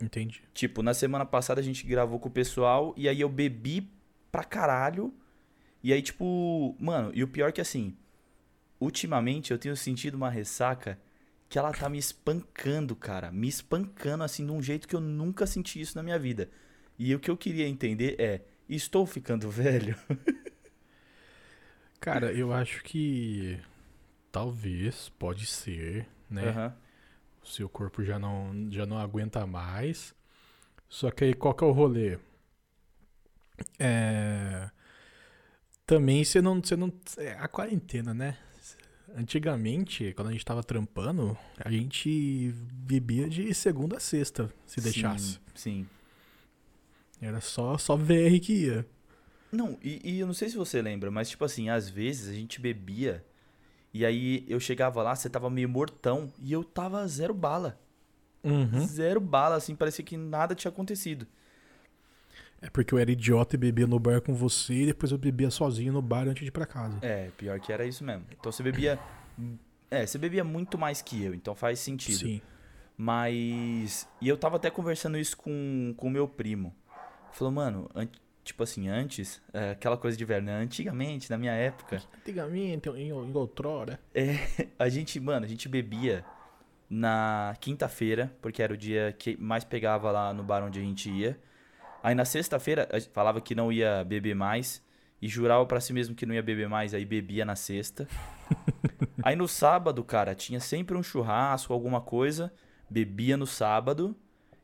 entendi. 0.00 0.42
Tipo, 0.52 0.82
na 0.82 0.94
semana 0.94 1.24
passada 1.26 1.60
a 1.60 1.64
gente 1.64 1.84
gravou 1.84 2.20
com 2.20 2.28
o 2.28 2.32
pessoal 2.32 2.94
e 2.96 3.08
aí 3.08 3.20
eu 3.20 3.28
bebi 3.28 3.90
pra 4.30 4.44
caralho. 4.44 5.12
E 5.82 5.92
aí, 5.92 6.00
tipo, 6.02 6.76
mano, 6.78 7.10
e 7.14 7.24
o 7.24 7.28
pior 7.28 7.52
que 7.52 7.60
assim, 7.60 7.96
ultimamente 8.78 9.50
eu 9.50 9.58
tenho 9.58 9.76
sentido 9.76 10.14
uma 10.14 10.30
ressaca 10.30 10.98
que 11.48 11.58
ela 11.58 11.72
tá 11.72 11.88
me 11.88 11.98
espancando, 11.98 12.96
cara. 12.96 13.30
Me 13.30 13.48
espancando 13.48 14.24
assim 14.24 14.44
de 14.44 14.52
um 14.52 14.62
jeito 14.62 14.88
que 14.88 14.96
eu 14.96 15.00
nunca 15.00 15.46
senti 15.46 15.80
isso 15.80 15.96
na 15.96 16.02
minha 16.02 16.18
vida. 16.18 16.50
E 16.98 17.14
o 17.14 17.20
que 17.20 17.30
eu 17.30 17.36
queria 17.36 17.68
entender 17.68 18.16
é, 18.18 18.42
estou 18.68 19.06
ficando 19.06 19.48
velho? 19.50 19.96
Cara, 22.00 22.32
eu 22.32 22.52
acho 22.52 22.82
que 22.82 23.58
talvez, 24.30 25.08
pode 25.18 25.46
ser, 25.46 26.06
né? 26.28 26.48
Aham. 26.48 26.76
O 27.42 27.46
seu 27.46 27.68
corpo 27.68 28.02
já 28.02 28.18
não, 28.18 28.68
já 28.70 28.86
não 28.86 28.98
aguenta 28.98 29.46
mais. 29.46 30.14
Só 30.88 31.10
que 31.10 31.24
aí 31.24 31.34
qual 31.34 31.54
que 31.54 31.62
é 31.62 31.66
o 31.66 31.72
rolê? 31.72 32.18
É... 33.78 34.70
Também 35.86 36.24
você 36.24 36.40
não, 36.40 36.60
você 36.62 36.76
não. 36.76 36.92
É 37.18 37.32
a 37.32 37.46
quarentena, 37.46 38.14
né? 38.14 38.38
Antigamente, 39.16 40.12
quando 40.14 40.28
a 40.28 40.32
gente 40.32 40.44
tava 40.44 40.62
trampando, 40.62 41.36
a 41.58 41.70
gente 41.70 42.52
bebia 42.72 43.28
de 43.28 43.54
segunda 43.54 43.98
a 43.98 44.00
sexta, 44.00 44.52
se 44.66 44.80
deixasse. 44.80 45.38
Sim. 45.54 45.86
sim. 45.86 45.86
Era 47.20 47.40
só, 47.40 47.78
só 47.78 47.96
VR 47.96 48.40
que 48.42 48.66
ia. 48.66 48.86
Não, 49.52 49.78
e, 49.80 50.00
e 50.04 50.20
eu 50.20 50.26
não 50.26 50.34
sei 50.34 50.48
se 50.48 50.56
você 50.56 50.82
lembra, 50.82 51.12
mas 51.12 51.30
tipo 51.30 51.44
assim, 51.44 51.68
às 51.68 51.88
vezes 51.88 52.28
a 52.28 52.32
gente 52.32 52.60
bebia 52.60 53.24
e 53.92 54.04
aí 54.04 54.44
eu 54.48 54.58
chegava 54.58 55.00
lá, 55.00 55.14
você 55.14 55.30
tava 55.30 55.48
meio 55.48 55.68
mortão 55.68 56.32
e 56.40 56.52
eu 56.52 56.64
tava 56.64 57.06
zero 57.06 57.32
bala. 57.32 57.78
Uhum. 58.42 58.84
Zero 58.84 59.20
bala, 59.20 59.54
assim, 59.54 59.76
parecia 59.76 60.04
que 60.04 60.16
nada 60.16 60.56
tinha 60.56 60.70
acontecido. 60.70 61.24
É 62.64 62.70
porque 62.70 62.94
eu 62.94 62.98
era 62.98 63.10
idiota 63.12 63.56
e 63.56 63.58
bebia 63.58 63.86
no 63.86 63.98
bar 63.98 64.22
com 64.22 64.32
você 64.32 64.72
e 64.74 64.86
depois 64.86 65.12
eu 65.12 65.18
bebia 65.18 65.50
sozinho 65.50 65.92
no 65.92 66.00
bar 66.00 66.26
antes 66.26 66.42
de 66.42 66.48
ir 66.48 66.50
pra 66.50 66.64
casa. 66.64 66.96
É, 67.02 67.28
pior 67.36 67.60
que 67.60 67.70
era 67.70 67.84
isso 67.84 68.02
mesmo. 68.02 68.24
Então 68.30 68.50
você 68.50 68.62
bebia. 68.62 68.98
É, 69.90 70.06
você 70.06 70.16
bebia 70.16 70.42
muito 70.42 70.78
mais 70.78 71.02
que 71.02 71.22
eu, 71.22 71.34
então 71.34 71.54
faz 71.54 71.78
sentido. 71.78 72.16
Sim. 72.20 72.40
Mas. 72.96 74.08
E 74.20 74.28
eu 74.28 74.36
tava 74.38 74.56
até 74.56 74.70
conversando 74.70 75.18
isso 75.18 75.36
com 75.36 75.94
o 75.96 76.10
meu 76.10 76.26
primo. 76.26 76.74
Falou, 77.32 77.52
mano, 77.52 77.90
an- 77.94 78.08
tipo 78.42 78.62
assim, 78.62 78.88
antes, 78.88 79.42
é, 79.52 79.72
aquela 79.72 79.96
coisa 79.98 80.16
de 80.16 80.24
velho, 80.24 80.44
né? 80.46 80.54
Antigamente, 80.54 81.30
na 81.30 81.36
minha 81.36 81.52
época, 81.52 82.02
Antigamente, 82.20 82.88
em, 82.90 83.08
em 83.08 83.12
outrora. 83.34 84.00
a 84.78 84.88
gente, 84.88 85.20
mano, 85.20 85.44
a 85.44 85.48
gente 85.48 85.68
bebia 85.68 86.24
na 86.88 87.54
quinta-feira, 87.60 88.32
porque 88.40 88.62
era 88.62 88.72
o 88.72 88.76
dia 88.76 89.14
que 89.18 89.36
mais 89.36 89.64
pegava 89.64 90.10
lá 90.10 90.32
no 90.32 90.42
bar 90.42 90.62
onde 90.64 90.78
a 90.78 90.82
gente 90.82 91.10
ia. 91.10 91.38
Aí 92.04 92.14
na 92.14 92.26
sexta-feira, 92.26 92.86
falava 93.14 93.40
que 93.40 93.54
não 93.54 93.72
ia 93.72 94.04
beber 94.04 94.34
mais. 94.34 94.84
E 95.22 95.26
jurava 95.26 95.64
pra 95.64 95.80
si 95.80 95.90
mesmo 95.90 96.14
que 96.14 96.26
não 96.26 96.34
ia 96.34 96.42
beber 96.42 96.68
mais, 96.68 96.92
aí 96.92 97.02
bebia 97.02 97.46
na 97.46 97.56
sexta. 97.56 98.06
aí 99.24 99.34
no 99.34 99.48
sábado, 99.48 100.04
cara, 100.04 100.34
tinha 100.34 100.60
sempre 100.60 100.98
um 100.98 101.02
churrasco, 101.02 101.72
alguma 101.72 102.02
coisa. 102.02 102.52
Bebia 102.90 103.38
no 103.38 103.46
sábado. 103.46 104.14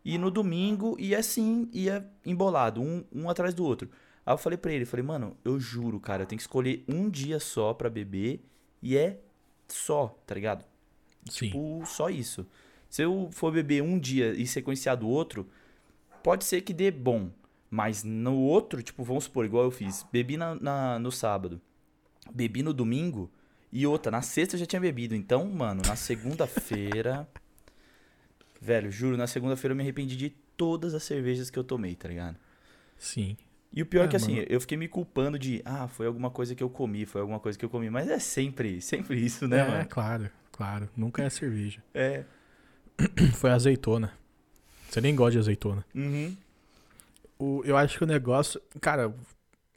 E 0.04 0.18
no 0.18 0.30
domingo 0.30 0.96
ia 0.98 1.18
assim, 1.18 1.66
ia 1.72 2.06
embolado, 2.26 2.82
um, 2.82 3.02
um 3.10 3.30
atrás 3.30 3.54
do 3.54 3.64
outro. 3.64 3.88
Aí 4.26 4.34
eu 4.34 4.38
falei 4.38 4.58
pra 4.58 4.70
ele, 4.74 4.84
falei, 4.84 5.04
mano, 5.06 5.34
eu 5.42 5.58
juro, 5.58 5.98
cara, 5.98 6.24
eu 6.24 6.26
tenho 6.26 6.36
que 6.36 6.42
escolher 6.42 6.84
um 6.86 7.08
dia 7.08 7.40
só 7.40 7.72
pra 7.72 7.88
beber. 7.88 8.44
E 8.82 8.98
é 8.98 9.18
só, 9.66 10.14
tá 10.26 10.34
ligado? 10.34 10.62
Sim. 11.24 11.46
Tipo, 11.46 11.82
só 11.86 12.10
isso. 12.10 12.46
Se 12.90 13.00
eu 13.00 13.30
for 13.32 13.50
beber 13.50 13.82
um 13.82 13.98
dia 13.98 14.32
e 14.32 14.46
sequenciar 14.46 14.98
do 14.98 15.08
outro, 15.08 15.48
pode 16.22 16.44
ser 16.44 16.60
que 16.62 16.72
dê 16.72 16.90
bom. 16.90 17.30
Mas 17.70 18.02
no 18.02 18.36
outro, 18.36 18.82
tipo, 18.82 19.04
vamos 19.04 19.24
supor, 19.24 19.44
igual 19.44 19.64
eu 19.64 19.70
fiz. 19.70 20.04
Bebi 20.12 20.36
na, 20.36 20.54
na- 20.56 20.98
no 20.98 21.12
sábado. 21.12 21.60
Bebi 22.32 22.62
no 22.62 22.72
domingo. 22.72 23.30
E 23.72 23.86
outra, 23.86 24.10
na 24.10 24.22
sexta 24.22 24.56
eu 24.56 24.60
já 24.60 24.66
tinha 24.66 24.80
bebido. 24.80 25.14
Então, 25.14 25.46
mano, 25.46 25.80
na 25.86 25.94
segunda-feira. 25.94 27.28
velho, 28.60 28.90
juro, 28.90 29.16
na 29.16 29.26
segunda-feira 29.26 29.72
eu 29.72 29.76
me 29.76 29.82
arrependi 29.82 30.16
de 30.16 30.30
todas 30.56 30.94
as 30.94 31.02
cervejas 31.04 31.48
que 31.48 31.58
eu 31.58 31.64
tomei, 31.64 31.94
tá 31.94 32.08
ligado? 32.08 32.36
Sim. 32.98 33.36
E 33.72 33.80
o 33.80 33.86
pior 33.86 34.02
é, 34.02 34.04
É, 34.06 34.08
que 34.08 34.16
assim, 34.16 34.34
mano. 34.34 34.46
eu 34.50 34.60
fiquei 34.60 34.76
me 34.76 34.88
culpando 34.88 35.38
de, 35.38 35.62
ah, 35.64 35.86
foi 35.86 36.06
alguma 36.06 36.28
coisa 36.28 36.54
que 36.56 36.62
eu 36.62 36.68
comi, 36.68 37.06
foi 37.06 37.20
alguma 37.20 37.38
coisa 37.38 37.56
que 37.56 37.64
eu 37.64 37.70
comi. 37.70 37.88
Mas 37.88 38.08
é 38.08 38.18
sempre, 38.18 38.80
sempre 38.80 39.16
isso, 39.24 39.46
né, 39.46 39.60
é, 39.60 39.68
mano? 39.68 39.86
claro, 39.88 40.30
claro. 40.50 40.88
Nunca 40.96 41.22
é 41.22 41.30
cerveja. 41.30 41.82
É. 41.94 42.24
Foi 43.36 43.50
azeitona. 43.50 44.12
Você 44.90 45.00
nem 45.00 45.14
gosta 45.14 45.32
de 45.32 45.38
azeitona. 45.38 45.84
Uhum. 45.94 46.36
O, 47.38 47.62
eu 47.64 47.76
acho 47.76 47.96
que 47.96 48.04
o 48.04 48.06
negócio. 48.06 48.60
Cara, 48.80 49.14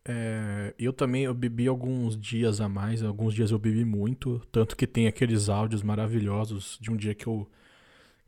é, 0.05 0.73
eu 0.77 0.91
também 0.91 1.23
eu 1.23 1.33
bebi 1.33 1.67
alguns 1.67 2.17
dias 2.19 2.59
a 2.59 2.67
mais. 2.67 3.03
Alguns 3.03 3.33
dias 3.33 3.51
eu 3.51 3.59
bebi 3.59 3.85
muito. 3.85 4.41
Tanto 4.51 4.75
que 4.75 4.87
tem 4.87 5.07
aqueles 5.07 5.49
áudios 5.49 5.83
maravilhosos 5.83 6.77
de 6.81 6.91
um 6.91 6.97
dia 6.97 7.13
que 7.13 7.27
eu. 7.27 7.47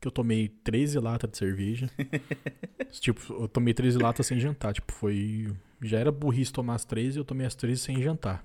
Que 0.00 0.06
eu 0.06 0.12
tomei 0.12 0.48
13 0.48 0.98
latas 1.00 1.30
de 1.30 1.38
cerveja. 1.38 1.90
tipo, 3.00 3.32
eu 3.32 3.48
tomei 3.48 3.74
13 3.74 3.98
latas 3.98 4.26
sem 4.26 4.38
jantar. 4.38 4.72
Tipo, 4.72 4.92
foi. 4.92 5.52
Já 5.82 5.98
era 5.98 6.12
burrice 6.12 6.52
tomar 6.52 6.74
as 6.76 6.84
13 6.84 7.18
eu 7.18 7.24
tomei 7.24 7.46
as 7.46 7.54
13 7.54 7.80
sem 7.80 8.00
jantar. 8.00 8.44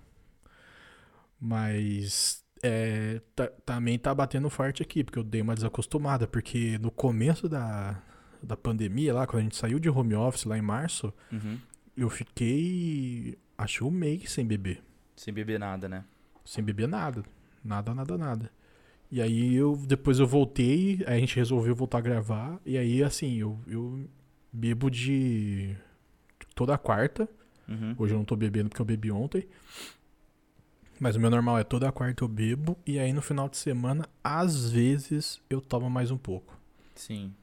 Mas. 1.40 2.44
é, 2.64 3.22
tá- 3.36 3.52
também 3.66 3.98
tá 4.00 4.14
batendo 4.14 4.50
forte 4.50 4.82
aqui, 4.82 5.04
porque 5.04 5.20
eu 5.20 5.24
dei 5.24 5.42
uma 5.42 5.56
desacostumada. 5.56 6.28
Porque 6.28 6.78
no 6.80 6.92
começo 6.92 7.48
da, 7.48 8.02
da 8.44 8.58
pandemia, 8.58 9.14
lá, 9.14 9.26
quando 9.28 9.40
a 9.40 9.44
gente 9.44 9.56
saiu 9.56 9.80
de 9.80 9.90
home 9.90 10.16
office 10.16 10.46
lá 10.46 10.58
em 10.58 10.62
março, 10.62 11.14
Uhum. 11.32 11.58
eu 11.96 12.10
fiquei. 12.10 13.38
Acho 13.58 13.88
um 13.88 13.92
mês 13.92 14.32
sem 14.32 14.46
beber. 14.46 14.82
Sem 15.16 15.34
beber 15.34 15.60
nada, 15.60 15.88
né? 15.88 16.04
Sem 16.44 16.64
beber 16.64 16.88
nada. 16.88 17.24
Nada, 17.64 17.94
nada, 17.94 18.18
nada. 18.18 18.52
E 19.12 19.22
aí 19.22 19.54
eu 19.54 19.76
depois 19.86 20.20
eu 20.20 20.26
voltei, 20.26 21.04
aí 21.06 21.18
a 21.18 21.20
gente 21.20 21.36
resolveu 21.36 21.76
voltar 21.76 22.00
a 22.00 22.02
gravar. 22.02 22.60
E 22.66 22.78
aí, 22.78 23.04
assim, 23.04 23.36
eu, 23.38 23.60
eu 23.68 24.10
bebo 24.52 24.90
de 24.90 25.76
toda 26.56 26.78
quarta. 26.78 27.30
Uhum. 27.68 27.94
Hoje 28.00 28.14
eu 28.14 28.18
não 28.18 28.26
tô 28.26 28.36
bebendo 28.36 28.70
porque 28.70 28.82
eu 28.82 28.86
bebi 28.86 29.12
ontem. 29.12 29.48
Mas 31.00 31.16
o 31.16 31.20
meu 31.20 31.30
normal 31.30 31.58
é 31.60 31.64
toda 31.64 31.92
quarta 31.92 32.24
eu 32.24 32.28
bebo. 32.28 32.78
E 32.86 33.00
aí 33.00 33.12
no 33.14 33.22
final 33.22 33.50
de 33.50 33.58
semana, 33.58 34.08
às 34.24 34.70
vezes, 34.72 35.42
eu 35.50 35.60
tomo 35.62 35.90
mais 35.90 36.10
um 36.12 36.18
pouco. 36.18 36.58
Sim. 36.96 37.34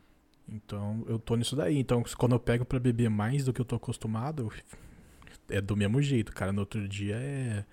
Então 0.48 1.04
eu 1.06 1.18
tô 1.18 1.36
nisso 1.36 1.54
daí. 1.54 1.78
Então 1.78 2.02
quando 2.16 2.32
eu 2.32 2.40
pego 2.40 2.64
pra 2.64 2.78
beber 2.78 3.10
mais 3.10 3.44
do 3.44 3.52
que 3.52 3.60
eu 3.60 3.64
tô 3.64 3.76
acostumado, 3.76 4.50
é 5.48 5.60
do 5.60 5.76
mesmo 5.76 6.00
jeito, 6.00 6.32
cara. 6.32 6.52
No 6.52 6.60
outro 6.60 6.86
dia 6.88 7.16
é. 7.16 7.64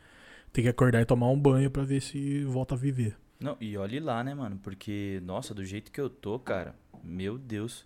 Tem 0.51 0.63
que 0.63 0.69
acordar 0.69 1.01
e 1.01 1.05
tomar 1.05 1.29
um 1.29 1.39
banho 1.39 1.69
pra 1.69 1.83
ver 1.83 2.01
se 2.01 2.43
volta 2.45 2.75
a 2.75 2.77
viver. 2.77 3.17
Não, 3.39 3.57
e 3.59 3.77
olhe 3.77 3.99
lá, 3.99 4.23
né, 4.23 4.33
mano? 4.33 4.57
Porque, 4.63 5.21
nossa, 5.25 5.53
do 5.53 5.65
jeito 5.65 5.91
que 5.91 5.99
eu 5.99 6.09
tô, 6.09 6.39
cara, 6.39 6.73
meu 7.03 7.37
Deus. 7.37 7.85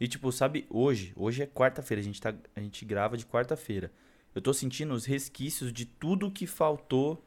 E 0.00 0.06
tipo, 0.06 0.30
sabe, 0.32 0.66
hoje, 0.68 1.12
hoje 1.16 1.42
é 1.42 1.46
quarta-feira, 1.46 2.00
a 2.00 2.04
gente 2.04 2.20
tá, 2.20 2.34
a 2.54 2.60
gente 2.60 2.84
grava 2.84 3.16
de 3.16 3.24
quarta-feira. 3.24 3.92
Eu 4.34 4.42
tô 4.42 4.52
sentindo 4.52 4.94
os 4.94 5.04
resquícios 5.04 5.72
de 5.72 5.84
tudo 5.84 6.30
que 6.30 6.46
faltou 6.46 7.24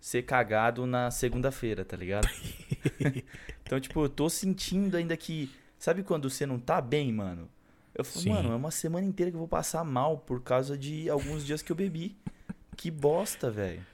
ser 0.00 0.22
cagado 0.22 0.86
na 0.86 1.10
segunda-feira, 1.10 1.84
tá 1.84 1.96
ligado? 1.96 2.28
então, 3.64 3.80
tipo, 3.80 4.04
eu 4.04 4.08
tô 4.08 4.28
sentindo 4.28 4.96
ainda 4.96 5.16
que, 5.16 5.50
sabe 5.82 6.02
quando 6.02 6.30
você 6.30 6.46
não 6.46 6.58
tá 6.58 6.80
bem, 6.80 7.12
mano? 7.12 7.48
Eu 7.94 8.04
falo, 8.04 8.20
Sim. 8.22 8.30
mano, 8.30 8.52
é 8.52 8.56
uma 8.56 8.70
semana 8.70 9.06
inteira 9.06 9.30
que 9.30 9.34
eu 9.36 9.38
vou 9.40 9.48
passar 9.48 9.84
mal 9.84 10.16
por 10.18 10.40
causa 10.42 10.78
de 10.78 11.10
alguns 11.10 11.44
dias 11.44 11.60
que 11.60 11.70
eu 11.70 11.76
bebi. 11.76 12.16
Que 12.76 12.90
bosta, 12.90 13.50
velho. 13.50 13.84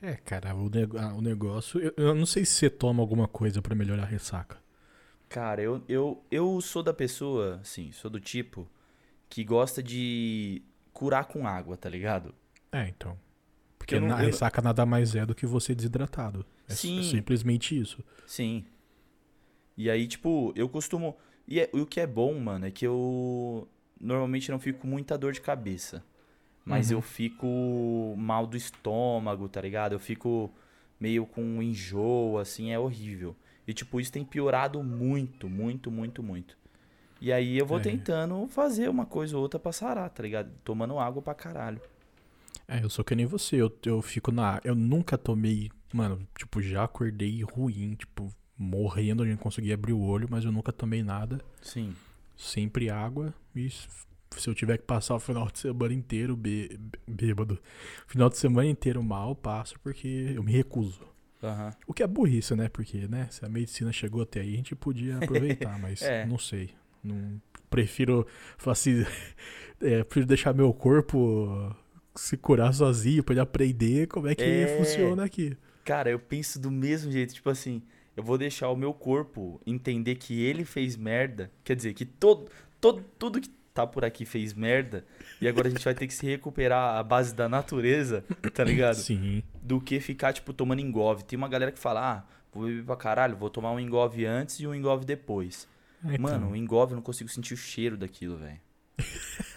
É, 0.00 0.14
cara, 0.14 0.54
o, 0.54 0.68
neg- 0.68 0.94
o 0.94 1.20
negócio. 1.20 1.80
Eu, 1.80 1.92
eu 1.96 2.14
não 2.14 2.26
sei 2.26 2.44
se 2.44 2.52
você 2.54 2.70
toma 2.70 3.02
alguma 3.02 3.26
coisa 3.26 3.60
pra 3.62 3.74
melhorar 3.74 4.02
a 4.02 4.06
ressaca. 4.06 4.58
Cara, 5.28 5.62
eu, 5.62 5.82
eu, 5.88 6.22
eu 6.30 6.60
sou 6.60 6.82
da 6.82 6.92
pessoa, 6.92 7.58
assim, 7.62 7.90
sou 7.92 8.10
do 8.10 8.20
tipo 8.20 8.68
que 9.28 9.42
gosta 9.42 9.82
de 9.82 10.60
curar 10.92 11.24
com 11.24 11.46
água, 11.46 11.76
tá 11.76 11.88
ligado? 11.88 12.34
É, 12.70 12.86
então. 12.88 13.18
Porque 13.78 13.94
Eu 13.96 14.00
não- 14.02 14.12
a 14.14 14.18
ressaca 14.18 14.60
nada 14.62 14.84
mais 14.86 15.14
é 15.16 15.24
do 15.26 15.34
que 15.34 15.46
você 15.46 15.74
desidratado. 15.74 16.44
É, 16.68 16.72
s- 16.72 16.82
Sim. 16.82 17.00
é 17.00 17.02
simplesmente 17.02 17.76
isso. 17.78 18.04
Sim. 18.26 18.64
E 19.76 19.90
aí, 19.90 20.06
tipo, 20.06 20.52
eu 20.56 20.68
costumo. 20.68 21.16
E, 21.46 21.60
é- 21.60 21.70
e 21.72 21.80
o 21.80 21.86
que 21.86 22.00
é 22.00 22.06
bom, 22.06 22.38
mano, 22.38 22.66
é 22.66 22.70
que 22.70 22.86
eu 22.86 23.68
normalmente 24.00 24.50
não 24.50 24.58
fico 24.58 24.80
com 24.80 24.86
muita 24.88 25.16
dor 25.18 25.32
de 25.32 25.40
cabeça. 25.40 26.02
Mas 26.64 26.90
Uhum. 26.90 26.98
eu 26.98 27.02
fico 27.02 28.14
mal 28.16 28.46
do 28.46 28.56
estômago, 28.56 29.48
tá 29.48 29.60
ligado? 29.60 29.92
Eu 29.94 29.98
fico 29.98 30.50
meio 31.00 31.26
com 31.26 31.60
enjoo, 31.62 32.38
assim, 32.38 32.70
é 32.70 32.78
horrível. 32.78 33.34
E, 33.66 33.72
tipo, 33.72 34.00
isso 34.00 34.12
tem 34.12 34.24
piorado 34.24 34.82
muito, 34.82 35.48
muito, 35.48 35.90
muito, 35.90 36.22
muito. 36.22 36.56
E 37.20 37.32
aí 37.32 37.56
eu 37.58 37.66
vou 37.66 37.78
É. 37.78 37.82
tentando 37.82 38.46
fazer 38.48 38.88
uma 38.88 39.06
coisa 39.06 39.36
ou 39.36 39.42
outra 39.42 39.58
pra 39.58 39.72
sarar, 39.72 40.10
tá 40.10 40.22
ligado? 40.22 40.50
Tomando 40.64 40.98
água 40.98 41.22
pra 41.22 41.34
caralho. 41.34 41.80
É, 42.68 42.82
eu 42.82 42.90
sou 42.90 43.04
que 43.04 43.14
nem 43.14 43.26
você. 43.26 43.56
Eu, 43.56 43.72
eu 43.84 44.00
fico 44.02 44.30
na. 44.32 44.60
Eu 44.64 44.74
nunca 44.74 45.18
tomei. 45.18 45.70
Mano, 45.92 46.26
tipo, 46.36 46.60
já 46.62 46.84
acordei 46.84 47.42
ruim, 47.42 47.94
tipo, 47.94 48.32
morrendo, 48.62 49.22
a 49.22 49.26
gente 49.26 49.38
conseguia 49.38 49.74
abrir 49.74 49.92
o 49.92 50.00
olho, 50.00 50.26
mas 50.30 50.44
eu 50.44 50.52
nunca 50.52 50.72
tomei 50.72 51.02
nada. 51.02 51.40
Sim. 51.60 51.94
Sempre 52.36 52.88
água. 52.90 53.34
E 53.54 53.68
se 53.70 54.48
eu 54.48 54.54
tiver 54.54 54.78
que 54.78 54.84
passar 54.84 55.14
o 55.14 55.20
final 55.20 55.46
de 55.50 55.58
semana 55.58 55.92
inteiro 55.92 56.34
bê- 56.36 56.78
bêbado, 57.06 57.58
final 58.06 58.28
de 58.30 58.36
semana 58.38 58.68
inteiro 58.68 59.02
mal, 59.02 59.34
passo 59.36 59.78
porque 59.80 60.32
eu 60.34 60.42
me 60.42 60.52
recuso. 60.52 61.00
Aham. 61.42 61.70
O 61.86 61.92
que 61.92 62.02
é 62.02 62.06
burrice, 62.06 62.54
né? 62.54 62.68
Porque, 62.68 63.06
né, 63.08 63.26
se 63.30 63.44
a 63.44 63.48
medicina 63.48 63.92
chegou 63.92 64.22
até 64.22 64.40
aí, 64.40 64.54
a 64.54 64.56
gente 64.56 64.74
podia 64.76 65.18
aproveitar, 65.18 65.78
mas 65.78 66.00
É. 66.02 66.24
não 66.24 66.38
sei. 66.38 66.70
Não, 67.02 67.40
prefiro, 67.68 68.26
assim, 68.64 69.04
é, 69.82 70.04
prefiro 70.04 70.24
deixar 70.26 70.54
meu 70.54 70.72
corpo 70.72 71.74
se 72.14 72.36
curar 72.36 72.72
sozinho 72.72 73.24
pra 73.24 73.32
ele 73.34 73.40
aprender 73.40 74.06
como 74.06 74.28
é 74.28 74.34
que 74.34 74.42
É. 74.44 74.68
funciona 74.68 75.24
aqui. 75.24 75.56
Cara, 75.84 76.08
eu 76.10 76.18
penso 76.18 76.60
do 76.60 76.70
mesmo 76.70 77.10
jeito, 77.10 77.34
tipo 77.34 77.50
assim, 77.50 77.82
eu 78.16 78.22
vou 78.22 78.36
deixar 78.36 78.68
o 78.70 78.76
meu 78.76 78.92
corpo 78.92 79.60
entender 79.66 80.16
que 80.16 80.42
ele 80.42 80.64
fez 80.64 80.96
merda, 80.96 81.50
quer 81.64 81.76
dizer, 81.76 81.94
que 81.94 82.04
todo, 82.04 82.50
todo 82.80 83.04
tudo 83.18 83.40
que 83.40 83.48
tá 83.72 83.86
por 83.86 84.04
aqui 84.04 84.24
fez 84.24 84.52
merda, 84.52 85.04
e 85.40 85.48
agora 85.48 85.68
a 85.68 85.70
gente 85.70 85.84
vai 85.84 85.94
ter 85.94 86.06
que 86.06 86.14
se 86.14 86.26
recuperar 86.26 86.96
à 86.96 87.02
base 87.02 87.34
da 87.34 87.48
natureza, 87.48 88.22
tá 88.52 88.62
ligado? 88.64 88.96
Sim. 88.96 89.42
Do 89.62 89.80
que 89.80 89.98
ficar, 89.98 90.32
tipo, 90.32 90.52
tomando 90.52 90.80
engove. 90.80 91.24
Tem 91.24 91.36
uma 91.36 91.48
galera 91.48 91.72
que 91.72 91.78
fala, 91.78 92.16
ah, 92.16 92.24
vou 92.52 92.66
beber 92.66 92.84
pra 92.84 92.96
caralho, 92.96 93.36
vou 93.36 93.48
tomar 93.48 93.72
um 93.72 93.80
engove 93.80 94.26
antes 94.26 94.60
e 94.60 94.66
um 94.66 94.74
engove 94.74 95.04
depois. 95.04 95.66
É, 96.04 96.14
então, 96.14 96.20
Mano, 96.20 96.50
o 96.50 96.56
engove 96.56 96.92
eu 96.92 96.96
não 96.96 97.02
consigo 97.02 97.30
sentir 97.30 97.54
o 97.54 97.56
cheiro 97.56 97.96
daquilo, 97.96 98.36
velho. 98.36 98.60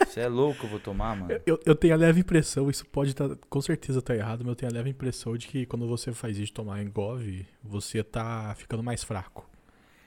Você 0.06 0.22
é 0.22 0.28
louco, 0.28 0.66
eu 0.66 0.70
vou 0.70 0.80
tomar, 0.80 1.16
mano. 1.16 1.42
eu, 1.46 1.60
eu 1.66 1.76
tenho 1.76 1.94
a 1.94 1.98
leve 1.98 2.22
impressão, 2.22 2.70
isso 2.70 2.86
pode 2.86 3.12
estar, 3.12 3.30
com 3.50 3.62
certeza 3.62 4.02
tá 4.02 4.16
errado, 4.16 4.40
mas 4.40 4.50
eu 4.50 4.56
tenho 4.56 4.72
a 4.72 4.76
leve 4.76 4.90
impressão 4.90 5.36
de 5.38 5.48
que 5.48 5.66
quando 5.66 5.88
você 5.88 6.12
faz 6.14 6.38
isso 6.38 6.48
de 6.48 6.54
tomar 6.54 6.82
engove, 6.82 7.46
você 7.64 8.04
tá 8.04 8.54
ficando 8.58 8.82
mais 8.82 9.04
fraco. 9.04 9.50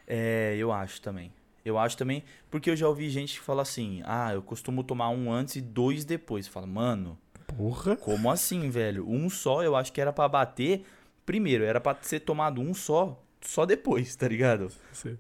É, 0.07 0.54
eu 0.57 0.73
acho 0.73 1.00
também. 1.02 1.33
Eu 1.64 1.76
acho 1.78 1.97
também, 1.99 2.25
porque 2.50 2.71
eu 2.71 2.76
já 2.76 2.88
ouvi 2.88 3.11
gente 3.11 3.38
que 3.38 3.45
fala 3.45 3.61
assim: 3.62 4.00
ah, 4.07 4.33
eu 4.33 4.40
costumo 4.40 4.83
tomar 4.83 5.11
um 5.11 5.30
antes 5.30 5.57
e 5.57 5.61
dois 5.61 6.04
depois. 6.04 6.49
Fala, 6.49 6.66
mano, 6.66 7.18
Porra. 7.47 7.95
como 7.97 8.30
assim, 8.30 8.71
velho? 8.71 9.07
Um 9.07 9.28
só 9.28 9.62
eu 9.62 9.76
acho 9.76 9.92
que 9.92 10.00
era 10.00 10.12
pra 10.12 10.26
bater. 10.28 10.85
Primeiro, 11.26 11.64
era 11.64 11.78
pra 11.78 11.95
ser 12.00 12.21
tomado 12.21 12.59
um 12.62 12.73
só, 12.73 13.23
só 13.42 13.66
depois, 13.66 14.16
tá 14.16 14.26
ligado? 14.26 14.73
Você, 14.90 15.18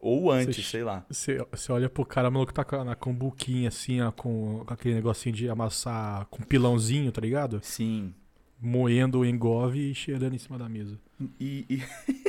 Ou 0.00 0.30
antes, 0.30 0.56
Você- 0.56 0.62
sei 0.70 0.84
lá. 0.84 1.04
você, 1.08 1.72
olha 1.72 1.88
pro 1.88 2.04
cara, 2.04 2.28
o 2.28 2.32
maluco 2.32 2.52
tá 2.52 2.64
com 2.64 2.76
a- 2.88 2.94
cambuquinha 2.94 3.68
assim, 3.68 4.00
ó, 4.00 4.12
com, 4.12 4.62
com 4.64 4.72
aquele 4.74 4.94
negocinho 4.94 5.34
de 5.34 5.48
amassar 5.48 6.26
com 6.26 6.42
pilãozinho, 6.42 7.10
tá 7.10 7.20
ligado? 7.20 7.60
Sim. 7.62 8.14
Moendo 8.60 9.20
o 9.20 9.26
engove 9.26 9.90
e 9.90 9.94
cheirando 9.94 10.34
em 10.34 10.38
cima 10.38 10.58
da 10.58 10.68
mesa. 10.68 10.98
E. 11.40 11.66
e... 11.68 11.82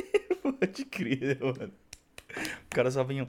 Pode 0.60 0.84
crer, 0.86 1.38
mano. 1.40 1.72
O 2.64 2.68
cara 2.70 2.90
só 2.90 3.04
vinha. 3.04 3.26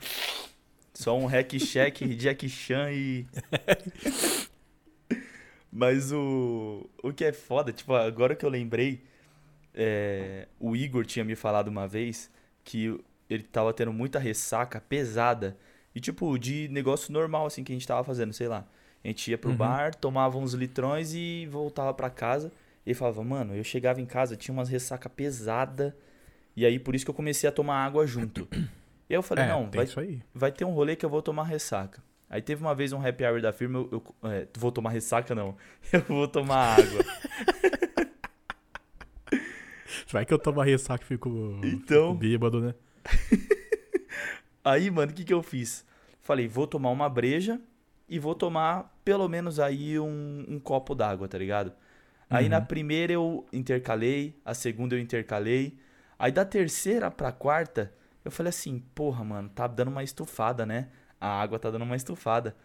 Só 0.93 1.17
um 1.17 1.25
hack 1.25 1.51
check, 1.59 1.99
Jack 2.17 2.49
Chan 2.49 2.91
e. 2.91 3.25
Mas 5.71 6.11
o. 6.11 6.89
O 7.03 7.13
que 7.13 7.23
é 7.25 7.31
foda, 7.33 7.71
tipo, 7.71 7.93
agora 7.93 8.35
que 8.35 8.45
eu 8.45 8.49
lembrei, 8.49 9.03
é, 9.73 10.47
o 10.59 10.75
Igor 10.75 11.05
tinha 11.05 11.23
me 11.23 11.35
falado 11.35 11.67
uma 11.67 11.87
vez 11.87 12.29
que 12.63 12.99
ele 13.29 13.43
tava 13.43 13.71
tendo 13.73 13.93
muita 13.93 14.17
ressaca 14.19 14.81
pesada. 14.81 15.57
E, 15.93 15.99
tipo, 15.99 16.37
de 16.37 16.67
negócio 16.69 17.11
normal, 17.13 17.45
assim, 17.45 17.63
que 17.63 17.71
a 17.71 17.75
gente 17.75 17.87
tava 17.87 18.03
fazendo, 18.03 18.33
sei 18.33 18.47
lá. 18.47 18.65
A 19.03 19.07
gente 19.07 19.29
ia 19.31 19.37
pro 19.37 19.51
Uhum. 19.51 19.57
bar, 19.57 19.95
tomava 19.95 20.37
uns 20.37 20.53
litrões 20.53 21.13
e 21.13 21.47
voltava 21.51 21.93
pra 21.93 22.09
casa. 22.09 22.51
E 22.85 22.89
ele 22.89 22.95
falava, 22.95 23.23
mano, 23.23 23.55
eu 23.55 23.63
chegava 23.63 24.01
em 24.01 24.05
casa, 24.05 24.35
tinha 24.35 24.53
umas 24.53 24.69
ressaca 24.69 25.09
pesada 25.09 25.95
E 26.55 26.65
aí 26.65 26.79
por 26.79 26.95
isso 26.95 27.05
que 27.05 27.11
eu 27.11 27.15
comecei 27.15 27.47
a 27.47 27.51
tomar 27.51 27.85
água 27.85 28.05
junto. 28.07 28.47
E 28.51 29.13
aí 29.13 29.17
eu 29.17 29.23
falei, 29.23 29.45
é, 29.45 29.47
não, 29.47 29.69
vai, 29.71 29.85
vai 30.33 30.51
ter 30.51 30.65
um 30.65 30.71
rolê 30.71 30.95
que 30.95 31.05
eu 31.05 31.09
vou 31.09 31.21
tomar 31.21 31.43
ressaca. 31.43 32.03
Aí 32.29 32.41
teve 32.41 32.61
uma 32.61 32.75
vez 32.75 32.91
um 32.93 33.05
happy 33.05 33.23
hour 33.25 33.41
da 33.41 33.51
firma, 33.53 33.79
eu, 33.79 34.03
eu 34.21 34.29
é, 34.29 34.47
vou 34.57 34.71
tomar 34.71 34.89
ressaca 34.91 35.33
não, 35.33 35.55
eu 35.93 36.01
vou 36.01 36.27
tomar 36.27 36.79
água. 36.79 37.03
Vai 40.11 40.25
que 40.25 40.33
eu 40.33 40.39
tomo 40.39 40.61
a 40.61 40.65
ressaca 40.65 41.03
e 41.03 41.07
fico, 41.07 41.29
Então. 41.63 42.11
fico 42.11 42.13
bêbado, 42.15 42.61
né? 42.61 42.73
Aí, 44.63 44.89
mano, 44.91 45.11
o 45.11 45.15
que 45.15 45.23
que 45.23 45.33
eu 45.33 45.41
fiz? 45.41 45.85
Falei, 46.21 46.47
vou 46.47 46.67
tomar 46.67 46.89
uma 46.91 47.09
breja 47.09 47.59
e 48.07 48.19
vou 48.19 48.35
tomar 48.35 48.93
pelo 49.03 49.27
menos 49.27 49.59
aí 49.59 49.99
um, 49.99 50.45
um 50.47 50.59
copo 50.59 50.93
d'água, 50.95 51.27
tá 51.27 51.37
ligado? 51.37 51.73
Aí 52.29 52.45
Uhum. 52.45 52.49
na 52.49 52.61
primeira 52.61 53.13
eu 53.13 53.45
intercalei, 53.53 54.35
a 54.45 54.53
segunda 54.53 54.95
eu 54.95 54.99
intercalei. 54.99 55.77
Aí 56.17 56.31
da 56.31 56.45
terceira 56.45 57.09
pra 57.09 57.31
quarta, 57.31 57.93
eu 58.23 58.31
falei 58.31 58.49
assim, 58.49 58.79
porra, 58.93 59.23
mano, 59.23 59.49
tá 59.49 59.67
dando 59.67 59.89
uma 59.89 60.03
estufada, 60.03 60.65
né? 60.65 60.89
A 61.19 61.27
água 61.41 61.59
tá 61.59 61.71
dando 61.71 61.83
uma 61.83 61.95
estufada. 61.95 62.55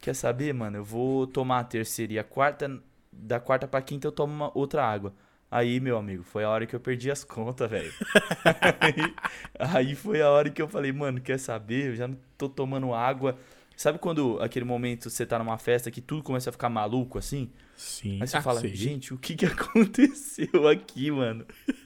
Quer 0.00 0.14
saber, 0.14 0.52
mano? 0.54 0.78
Eu 0.78 0.84
vou 0.84 1.26
tomar 1.26 1.60
a 1.60 1.64
terceira 1.64 2.12
e 2.14 2.18
a 2.18 2.24
quarta. 2.24 2.80
Da 3.12 3.40
quarta 3.40 3.66
pra 3.66 3.82
quinta 3.82 4.06
eu 4.06 4.12
tomo 4.12 4.32
uma 4.32 4.56
outra 4.56 4.84
água. 4.84 5.14
Aí, 5.50 5.80
meu 5.80 5.96
amigo, 5.96 6.22
foi 6.22 6.44
a 6.44 6.50
hora 6.50 6.66
que 6.66 6.76
eu 6.76 6.80
perdi 6.80 7.10
as 7.10 7.24
contas, 7.24 7.70
velho. 7.70 7.92
aí, 8.80 9.14
aí 9.58 9.94
foi 9.94 10.20
a 10.20 10.28
hora 10.30 10.50
que 10.50 10.60
eu 10.60 10.68
falei, 10.68 10.92
mano, 10.92 11.20
quer 11.20 11.38
saber? 11.38 11.88
Eu 11.88 11.96
já 11.96 12.06
não 12.06 12.18
tô 12.36 12.48
tomando 12.48 12.92
água. 12.92 13.38
Sabe 13.76 13.98
quando 13.98 14.38
aquele 14.42 14.64
momento 14.64 15.08
você 15.08 15.24
tá 15.24 15.38
numa 15.38 15.56
festa 15.56 15.90
que 15.90 16.00
tudo 16.02 16.22
começa 16.22 16.50
a 16.50 16.52
ficar 16.52 16.68
maluco 16.68 17.16
assim? 17.18 17.50
Sim. 17.76 18.18
Aí 18.20 18.26
você 18.28 18.36
Ah, 18.36 18.42
fala, 18.42 18.60
sei. 18.60 18.74
gente, 18.74 19.14
o 19.14 19.18
que 19.18 19.34
que 19.36 19.46
aconteceu 19.46 20.68
aqui, 20.68 21.10
mano? 21.10 21.46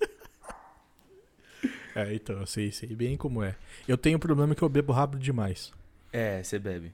É, 1.94 2.14
então, 2.14 2.40
eu 2.40 2.46
sei, 2.46 2.72
sei 2.72 2.94
bem 2.96 3.16
como 3.16 3.42
é. 3.42 3.54
Eu 3.86 3.98
tenho 3.98 4.16
um 4.16 4.20
problema 4.20 4.54
que 4.54 4.62
eu 4.62 4.68
bebo 4.68 4.92
rápido 4.92 5.20
demais. 5.20 5.72
É, 6.12 6.42
você 6.42 6.58
bebe. 6.58 6.92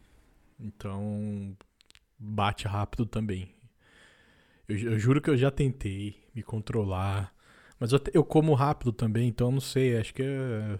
Então, 0.58 1.56
bate 2.18 2.66
rápido 2.66 3.06
também. 3.06 3.54
Eu, 4.68 4.76
eu 4.92 4.98
juro 4.98 5.20
que 5.20 5.30
eu 5.30 5.36
já 5.36 5.50
tentei 5.50 6.16
me 6.38 6.42
controlar. 6.42 7.32
Mas 7.78 7.92
eu, 7.92 8.00
eu 8.14 8.24
como 8.24 8.54
rápido 8.54 8.92
também, 8.92 9.28
então 9.28 9.48
eu 9.48 9.52
não 9.52 9.60
sei. 9.60 9.96
Acho 9.98 10.14
que 10.14 10.22
é 10.22 10.78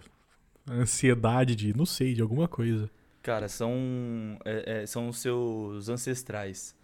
a 0.67 0.73
ansiedade 0.73 1.55
de, 1.55 1.75
não 1.75 1.85
sei, 1.85 2.13
de 2.13 2.21
alguma 2.21 2.47
coisa. 2.47 2.89
Cara, 3.21 3.47
são, 3.47 4.39
é, 4.45 4.81
é, 4.81 4.85
são 4.85 5.09
os 5.09 5.19
seus 5.19 5.89
ancestrais 5.89 6.75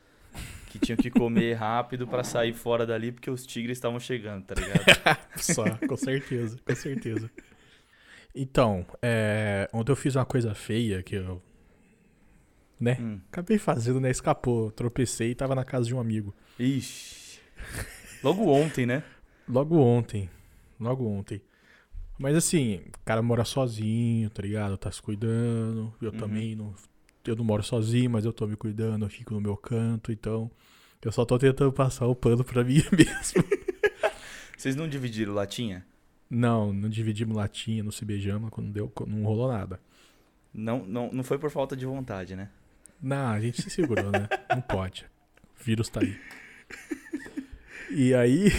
que 0.70 0.78
tinham 0.78 0.98
que 0.98 1.10
comer 1.10 1.54
rápido 1.56 2.06
pra 2.06 2.24
sair 2.24 2.54
fora 2.54 2.86
dali 2.86 3.12
porque 3.12 3.32
os 3.32 3.46
tigres 3.46 3.78
estavam 3.78 4.00
chegando, 4.00 4.44
tá 4.44 4.56
ligado? 4.56 4.84
Só, 5.38 5.64
com 5.78 5.96
certeza, 5.96 6.58
com 6.66 6.76
certeza. 6.76 7.32
Então, 8.34 8.86
é, 9.02 9.70
ontem 9.72 9.94
eu 9.94 9.96
fiz 9.96 10.16
uma 10.16 10.26
coisa 10.26 10.54
feia 10.54 11.02
que 11.02 11.16
eu. 11.16 11.42
Né? 12.78 12.98
Hum. 13.00 13.22
Acabei 13.32 13.58
fazendo, 13.58 14.02
né? 14.02 14.12
Escapou. 14.12 14.70
Tropecei 14.72 15.32
e 15.32 15.36
tava 15.36 15.56
na 15.56 15.64
casa 15.64 15.86
de 15.86 15.96
um 15.96 16.00
amigo. 16.00 16.36
Ixi. 16.60 17.40
Logo 18.24 18.48
ontem, 18.48 18.86
né? 18.86 19.04
Logo 19.48 19.78
ontem. 19.78 20.30
Logo 20.80 21.06
ontem. 21.08 21.42
Mas 22.18 22.36
assim, 22.36 22.78
o 22.88 23.00
cara 23.06 23.22
mora 23.22 23.44
sozinho, 23.46 24.30
tá 24.30 24.42
ligado? 24.42 24.78
Tá 24.78 24.92
se 24.92 25.02
cuidando. 25.02 25.94
Eu 26.02 26.12
Uhum. 26.12 26.18
também 26.18 26.56
não. 26.56 26.74
Eu 27.26 27.36
não 27.36 27.44
moro 27.44 27.64
sozinho, 27.64 28.10
mas 28.10 28.24
eu 28.24 28.32
tô 28.32 28.46
me 28.48 28.56
cuidando, 28.56 29.04
eu 29.06 29.10
fico 29.10 29.34
no 29.34 29.42
meu 29.42 29.58
canto, 29.58 30.12
então. 30.12 30.50
Eu 31.04 31.12
só 31.12 31.24
tô 31.26 31.38
tentando 31.38 31.72
passar 31.72 32.08
o 32.08 32.16
pano 32.16 32.44
pra 32.44 32.64
mim 32.64 32.82
mesmo. 32.92 33.44
Vocês 34.58 34.76
não 34.76 34.88
dividiram 34.88 35.34
latinha? 35.34 35.86
Não, 36.30 36.74
não 36.74 36.90
dividimos 36.90 37.36
latinha, 37.36 37.84
não 37.84 37.92
se 37.92 38.04
beijamos, 38.04 38.50
não, 38.58 38.72
deu, 38.72 38.92
não 39.06 39.24
rolou 39.24 39.48
nada. 39.52 39.80
Não, 40.54 40.84
não, 40.86 41.12
não 41.12 41.24
foi 41.24 41.38
por 41.38 41.52
falta 41.52 41.76
de 41.76 41.86
vontade, 41.86 42.36
né? 42.36 42.50
Não, 43.02 43.28
a 43.28 43.40
gente 43.40 43.62
se 43.62 43.70
segurou, 43.70 44.10
né? 44.10 44.28
Não 44.50 44.62
pode. 44.62 45.06
O 45.60 45.64
vírus 45.64 45.90
tá 45.90 46.00
aí. 46.02 46.18
E 47.92 48.14
aí. 48.14 48.52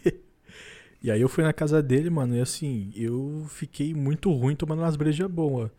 e 1.02 1.10
aí 1.10 1.20
eu 1.20 1.28
fui 1.28 1.44
na 1.44 1.52
casa 1.52 1.82
dele, 1.82 2.10
mano, 2.10 2.36
e 2.36 2.40
assim, 2.40 2.92
eu 2.94 3.46
fiquei 3.48 3.94
muito 3.94 4.32
ruim 4.32 4.56
tomando 4.56 4.80
umas 4.80 4.96
brejas 4.96 5.30
boas. 5.30 5.70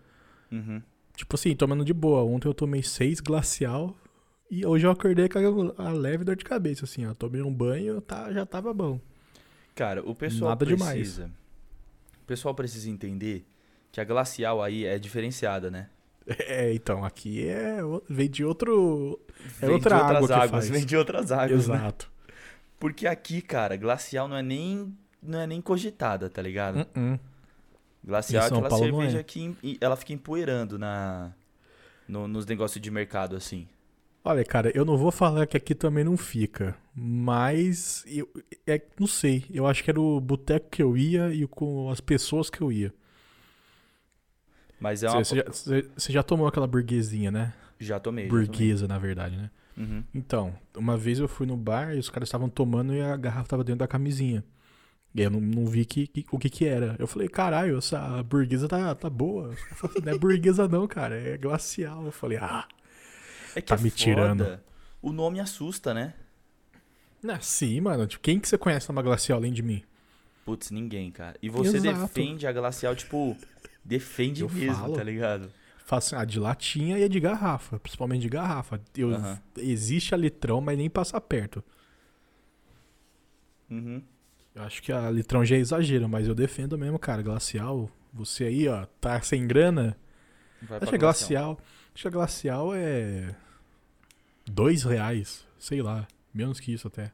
Uhum. 0.52 0.82
Tipo 1.16 1.36
assim, 1.36 1.56
tomando 1.56 1.86
de 1.86 1.94
boa. 1.94 2.24
Ontem 2.24 2.48
eu 2.48 2.54
tomei 2.54 2.84
seis 2.84 3.20
glacial 3.20 3.96
e 4.50 4.66
hoje 4.66 4.86
eu 4.86 4.92
acordei 4.92 5.30
com 5.30 5.74
a, 5.78 5.92
leve 5.92 6.24
dor 6.24 6.36
de 6.36 6.44
cabeça, 6.44 6.86
assim, 6.86 7.06
ó. 7.06 7.14
Tomei 7.14 7.42
um 7.42 7.54
banho, 7.54 8.02
tá, 8.02 8.32
já 8.34 8.46
tava 8.46 8.74
bom. 8.74 9.00
Cara, 9.74 10.02
o 10.04 10.14
pessoal 10.14 10.50
Nada 10.50 10.66
demais. 10.66 10.94
precisa. 10.94 11.32
O 12.22 12.26
pessoal 12.26 12.54
precisa 12.54 12.90
entender 12.90 13.46
que 13.92 14.02
a 14.02 14.04
glacial 14.04 14.62
aí 14.62 14.86
é 14.86 15.00
diferenciada, 15.00 15.72
né? 15.72 15.90
É, 16.48 16.72
então, 16.74 17.04
aqui 17.04 17.48
é. 17.48 17.80
Vem 18.08 18.30
de 18.30 18.46
outro. 18.46 19.20
É 19.60 19.66
Vem 19.66 19.72
outra 19.72 19.96
de 19.96 20.02
outras 20.02 20.16
água 20.16 20.28
que 20.28 20.34
águas, 20.34 20.50
faz. 20.52 20.70
vem 20.70 20.86
de 20.86 20.96
outras 20.96 21.32
águas, 21.32 21.68
né? 21.68 21.94
Porque 22.82 23.06
aqui, 23.08 23.42
cara, 23.44 23.78
glacial 23.78 24.28
não 24.28 24.36
é 24.36 24.42
nem 24.42 24.98
não 25.22 25.40
é 25.40 25.46
nem 25.46 25.62
cogitada, 25.62 26.30
tá 26.30 26.42
ligado? 26.42 26.80
Uh-uh. 26.98 27.20
Glacial 28.04 28.42
Em 28.42 28.44
é 28.44 28.48
aquela 28.48 28.70
Paulo 28.70 28.86
cerveja 28.86 29.20
é. 29.20 29.24
que 29.24 29.56
ela 29.80 29.96
fica 29.96 30.14
empoeirando 30.14 30.80
na 30.80 31.32
no- 32.08 32.28
nos 32.28 32.46
negócios 32.48 32.82
de 32.82 32.90
mercado 32.92 33.36
assim. 33.36 33.68
Olha, 34.24 34.44
cara, 34.44 34.72
eu 34.76 34.84
não 34.86 34.98
vou 34.98 35.12
falar 35.12 35.46
que 35.48 35.58
aqui 35.58 35.76
também 35.76 36.04
não 36.04 36.18
fica, 36.18 36.76
mas 36.96 38.04
eu 38.08 38.28
é, 38.68 38.82
não 39.00 39.08
sei. 39.08 39.46
Eu 39.52 39.68
acho 39.68 39.84
que 39.84 39.90
era 39.92 40.02
o 40.02 40.20
boteco 40.20 40.70
que 40.72 40.82
eu 40.82 40.98
ia 40.98 41.32
e 41.34 41.48
com 41.48 41.90
as 41.92 42.02
pessoas 42.02 42.50
que 42.50 42.62
eu 42.62 42.72
ia. 42.72 42.94
Mas 44.80 45.04
é 45.04 45.10
uma 45.10 45.24
Você 45.24 45.36
já, 45.36 45.44
já 46.14 46.24
tomou 46.24 46.48
aquela 46.48 46.68
burguesinha, 46.68 47.30
né? 47.32 47.54
já 47.80 48.00
tomei. 48.00 48.26
já 48.26 48.46
tomei. 48.46 48.48
Burguesa, 48.48 48.88
na 48.88 48.98
verdade, 49.00 49.38
né? 49.38 49.50
Uhum. 49.78 50.04
Então, 50.14 50.54
uma 50.76 50.98
vez 50.98 51.20
eu 51.20 51.28
fui 51.28 51.46
no 51.48 51.56
bar 51.58 51.96
e 51.96 52.00
os 52.00 52.10
caras 52.10 52.28
estavam 52.28 52.50
tomando 52.50 52.94
e 52.94 53.02
a 53.02 53.16
garrafa 53.18 53.48
tava 53.50 53.64
dentro 53.64 53.80
da 53.80 53.88
camisinha. 53.88 54.44
E 55.14 55.22
eu 55.22 55.30
não, 55.30 55.42
não 55.42 55.66
vi 55.66 55.84
que, 55.86 56.08
que- 56.08 56.26
o 56.32 56.38
que 56.40 56.50
que 56.50 56.66
era. 56.66 56.96
Eu 57.00 57.08
falei, 57.08 57.28
caralho, 57.28 57.78
essa 57.78 58.22
burguesa 58.24 58.68
tá, 58.68 58.94
tá 58.96 59.10
boa. 59.10 59.50
Caras 59.56 59.78
falaram, 59.78 60.02
Não 60.06 60.12
é 60.14 60.18
burguesa 60.18 60.68
não, 60.68 60.88
cara, 60.88 61.16
é 61.16 61.38
glacial. 61.38 62.06
Eu 62.06 62.12
falei, 62.12 62.38
ah, 62.38 62.66
É 63.56 63.62
que 63.62 63.68
Tá 63.68 63.76
é 63.76 63.78
me 63.82 63.90
foda. 63.90 63.96
tirando. 64.04 64.60
O 65.02 65.12
nome 65.12 65.40
assusta, 65.40 65.94
né? 65.94 66.14
não, 67.24 67.40
sim, 67.42 67.80
mano. 67.82 68.08
Tipo, 68.08 68.24
quem 68.24 68.40
que 68.40 68.48
você 68.48 68.58
conhece 68.58 68.90
numa 68.90 69.02
glacial 69.02 69.38
além 69.38 69.52
de 69.54 69.62
mim? 69.62 69.84
Putz, 70.46 70.72
ninguém, 70.72 71.12
cara. 71.12 71.38
E 71.42 71.50
você 71.50 71.78
Exato. 71.78 72.00
defende 72.00 72.48
a 72.48 72.52
glacial, 72.52 72.96
tipo, 72.96 73.38
defende 73.86 74.42
Eu 74.42 74.50
mesmo, 74.50 74.76
falo. 74.76 74.96
tá 74.96 75.04
ligado? 75.04 75.52
Faço 75.86 76.16
a 76.16 76.24
de 76.24 76.40
latinha 76.40 76.98
e 76.98 77.04
a 77.04 77.08
de 77.08 77.20
garrafa, 77.20 77.80
principalmente 77.80 78.22
de 78.22 78.30
garrafa. 78.30 78.80
Eu, 78.96 79.14
Aham. 79.14 79.42
Existe 79.58 80.14
a 80.14 80.18
litrão, 80.18 80.62
mas 80.62 80.78
nem 80.78 80.90
passa 80.90 81.20
perto. 81.20 81.64
Uhum. 83.70 84.02
Eu 84.54 84.64
acho 84.64 84.82
que 84.82 84.92
a 84.92 85.10
litrão 85.10 85.46
já 85.46 85.56
é 85.56 85.60
exagero, 85.60 86.08
mas 86.10 86.28
eu 86.28 86.36
defendo 86.36 86.78
mesmo, 86.78 87.00
cara. 87.00 87.22
Glacial, 87.22 87.90
você 88.14 88.46
aí, 88.46 88.68
ó, 88.68 88.86
tá 89.00 89.22
sem 89.22 89.48
grana. 89.48 89.98
Vai 90.62 90.78
Acho 90.80 90.90
que 90.90 90.96
a 90.96 91.00
glacial. 91.00 91.60
Acho 91.94 92.04
que 92.04 92.08
a 92.08 92.12
glacial 92.12 92.74
é. 92.74 93.36
Dois 94.46 94.84
reais. 94.84 95.46
Sei 95.58 95.82
lá. 95.82 96.08
Menos 96.34 96.60
que 96.60 96.74
isso 96.74 96.88
até. 96.88 97.12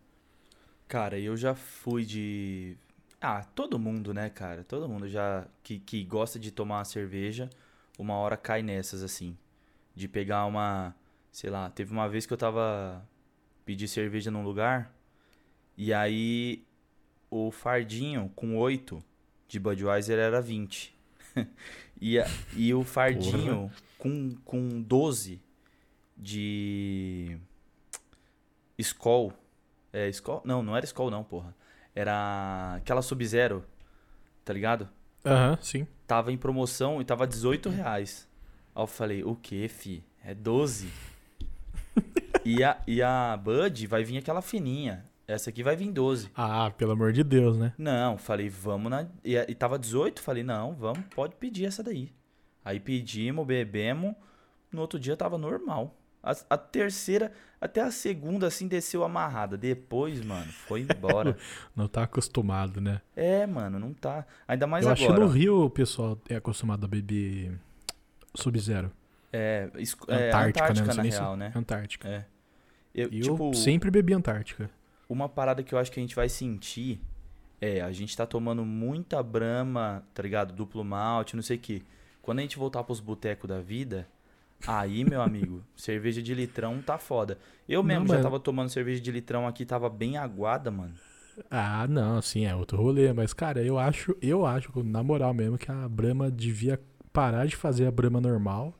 Cara, 0.88 1.20
eu 1.20 1.36
já 1.38 1.54
fui 1.54 2.06
de. 2.06 2.78
Ah, 3.20 3.44
todo 3.44 3.80
mundo, 3.80 4.14
né, 4.14 4.30
cara? 4.30 4.64
Todo 4.64 4.88
mundo 4.88 5.08
já 5.08 5.46
que, 5.64 5.80
que 5.80 6.04
gosta 6.04 6.40
de 6.40 6.52
tomar 6.52 6.80
uma 6.80 6.86
cerveja, 6.86 7.50
uma 7.98 8.16
hora 8.16 8.38
cai 8.38 8.62
nessas, 8.62 9.02
assim. 9.04 9.38
De 9.96 10.08
pegar 10.08 10.46
uma. 10.46 10.96
Sei 11.32 11.50
lá, 11.50 11.70
teve 11.70 11.92
uma 11.92 12.08
vez 12.08 12.26
que 12.26 12.34
eu 12.34 12.38
tava. 12.38 13.08
Pedi 13.66 13.88
cerveja 13.88 14.30
num 14.32 14.44
lugar. 14.44 14.94
E 15.78 15.94
aí. 15.94 16.64
O 17.30 17.52
fardinho 17.52 18.32
com 18.36 18.58
8 18.58 19.04
de 19.50 19.60
Budweiser 19.60 20.18
era 20.18 20.42
20. 20.42 20.96
e, 22.00 22.18
a- 22.18 22.26
e 22.56 22.74
o 22.74 22.84
fardinho 22.86 23.70
com, 23.98 24.34
com 24.46 24.82
12 24.82 25.42
de. 26.16 27.38
Skol. 28.78 29.34
É, 29.92 30.08
Skol? 30.10 30.42
Não, 30.46 30.62
não 30.64 30.76
era 30.76 30.86
Skol 30.86 31.10
não, 31.12 31.24
porra. 31.24 31.54
Era 31.96 32.76
aquela 32.78 33.02
Sub-Zero, 33.02 33.66
tá 34.46 34.54
ligado? 34.54 34.88
Aham, 35.28 35.58
sim. 35.62 35.88
Tava 36.06 36.32
em 36.32 36.38
promoção 36.38 37.02
e 37.02 37.06
tava 37.06 37.28
18 37.28 37.70
reais. 37.70 38.28
Aí 38.76 38.84
eu 38.84 38.88
falei, 38.88 39.24
o 39.24 39.36
que, 39.36 39.68
fi? 39.68 40.04
É 40.24 40.34
12. 40.34 40.90
e, 42.46 42.64
a, 42.64 42.78
e 42.88 43.02
a 43.02 43.38
Bud 43.38 43.88
vai 43.88 44.04
vir 44.04 44.18
aquela 44.18 44.42
fininha. 44.42 45.06
Essa 45.28 45.50
aqui 45.50 45.62
vai 45.62 45.76
vir 45.76 45.92
12. 45.92 46.32
Ah, 46.36 46.72
pelo 46.78 46.94
amor 46.94 47.12
de 47.12 47.24
Deus, 47.24 47.58
né? 47.58 47.74
Não, 47.78 48.18
falei, 48.18 48.48
vamos 48.48 48.90
na. 48.90 49.06
E, 49.24 49.36
e 49.36 49.54
tava 49.56 49.78
18, 49.78 50.22
falei, 50.22 50.44
não, 50.44 50.74
vamos, 50.74 51.04
pode 51.14 51.36
pedir 51.36 51.66
essa 51.66 51.84
daí. 51.84 52.14
Aí 52.64 52.80
pedimos, 52.80 53.46
bebemos. 53.46 54.16
No 54.72 54.82
outro 54.82 55.00
dia 55.00 55.18
tava 55.18 55.38
normal. 55.38 55.96
A, 56.22 56.36
a 56.50 56.58
terceira, 56.58 57.32
até 57.62 57.82
a 57.82 57.92
segunda, 57.92 58.48
assim, 58.48 58.68
desceu 58.68 59.04
amarrada. 59.04 59.58
Depois, 59.58 60.24
mano, 60.24 60.52
foi 60.52 60.82
embora. 60.82 61.38
Não 61.76 61.88
tá 61.88 62.04
acostumado, 62.04 62.82
né? 62.82 63.02
é, 63.16 63.46
mano, 63.46 63.80
não 63.80 63.94
tá. 63.94 64.26
Ainda 64.48 64.68
mais 64.68 64.86
eu 64.86 64.92
agora. 64.92 65.06
acho 65.08 65.14
que 65.16 65.20
no. 65.20 65.28
Rio 65.28 65.64
o 65.66 65.70
pessoal 65.70 66.20
é 66.30 66.36
acostumado 66.36 66.84
a 66.86 66.88
beber 66.88 67.58
Sub-Zero. 68.36 68.92
É, 69.32 69.70
é, 70.08 70.28
Antártica, 70.30 70.66
Antártica, 70.66 70.74
né? 70.74 70.86
Não 70.88 70.94
sei 70.94 71.04
na 71.04 71.12
se- 71.12 71.18
real, 71.20 71.36
né? 71.38 71.52
Antártica. 71.56 72.08
É. 72.08 72.26
Eu, 72.94 73.08
E 73.12 73.22
tipo, 73.22 73.50
eu 73.50 73.54
sempre 73.54 73.92
bebi 73.92 74.14
Antártica. 74.14 74.70
uma 75.08 75.30
parada 75.30 75.62
que 75.64 75.74
eu 75.74 75.80
acho 75.80 75.92
que 75.92 76.00
a 76.00 76.04
gente 76.04 76.16
vai 76.16 76.28
sentir 76.30 77.00
é, 77.60 77.82
a 77.82 77.92
gente 77.92 78.16
tá 78.16 78.26
tomando 78.26 78.64
muita 78.64 79.22
brama, 79.24 80.04
tá 80.14 80.22
ligado? 80.22 80.54
Duplo 80.54 80.84
malte, 80.84 81.36
não 81.36 81.42
sei 81.44 81.58
o 81.58 81.60
que. 81.60 81.84
Quando 82.22 82.40
a 82.40 82.42
gente 82.44 82.58
voltar 82.58 82.84
pros 82.84 83.00
botecos 83.00 83.48
da 83.50 83.60
vida, 83.60 84.08
aí, 84.66 85.04
meu 85.04 85.22
amigo, 85.22 85.62
cerveja 85.76 86.22
de 86.22 86.34
litrão 86.34 86.82
tá 86.82 86.98
foda. 86.98 87.38
Eu 87.68 87.82
Não, 87.82 87.88
mesmo 87.88 88.08
já 88.08 88.16
mas- 88.16 88.24
tava 88.24 88.40
tomando 88.40 88.70
cerveja 88.70 89.02
de 89.02 89.12
litrão 89.12 89.48
aqui, 89.48 89.66
tava 89.66 89.90
bem 89.90 90.18
aguada, 90.18 90.72
mano. 90.72 90.94
Ah, 91.52 91.86
não, 91.88 92.18
assim, 92.18 92.46
é 92.46 92.56
outro 92.56 92.78
rolê. 92.82 93.14
Mas, 93.14 93.32
cara, 93.34 93.62
eu 93.62 93.78
acho, 93.78 94.16
eu 94.22 94.46
acho, 94.46 94.72
na 94.84 95.04
moral 95.04 95.34
mesmo, 95.34 95.58
que 95.58 95.72
a 95.72 95.88
Brahma 95.88 96.32
devia 96.32 96.80
parar 97.14 97.46
de 97.46 97.56
fazer 97.56 97.86
a 97.86 97.92
Brahma 97.92 98.20
normal 98.20 98.74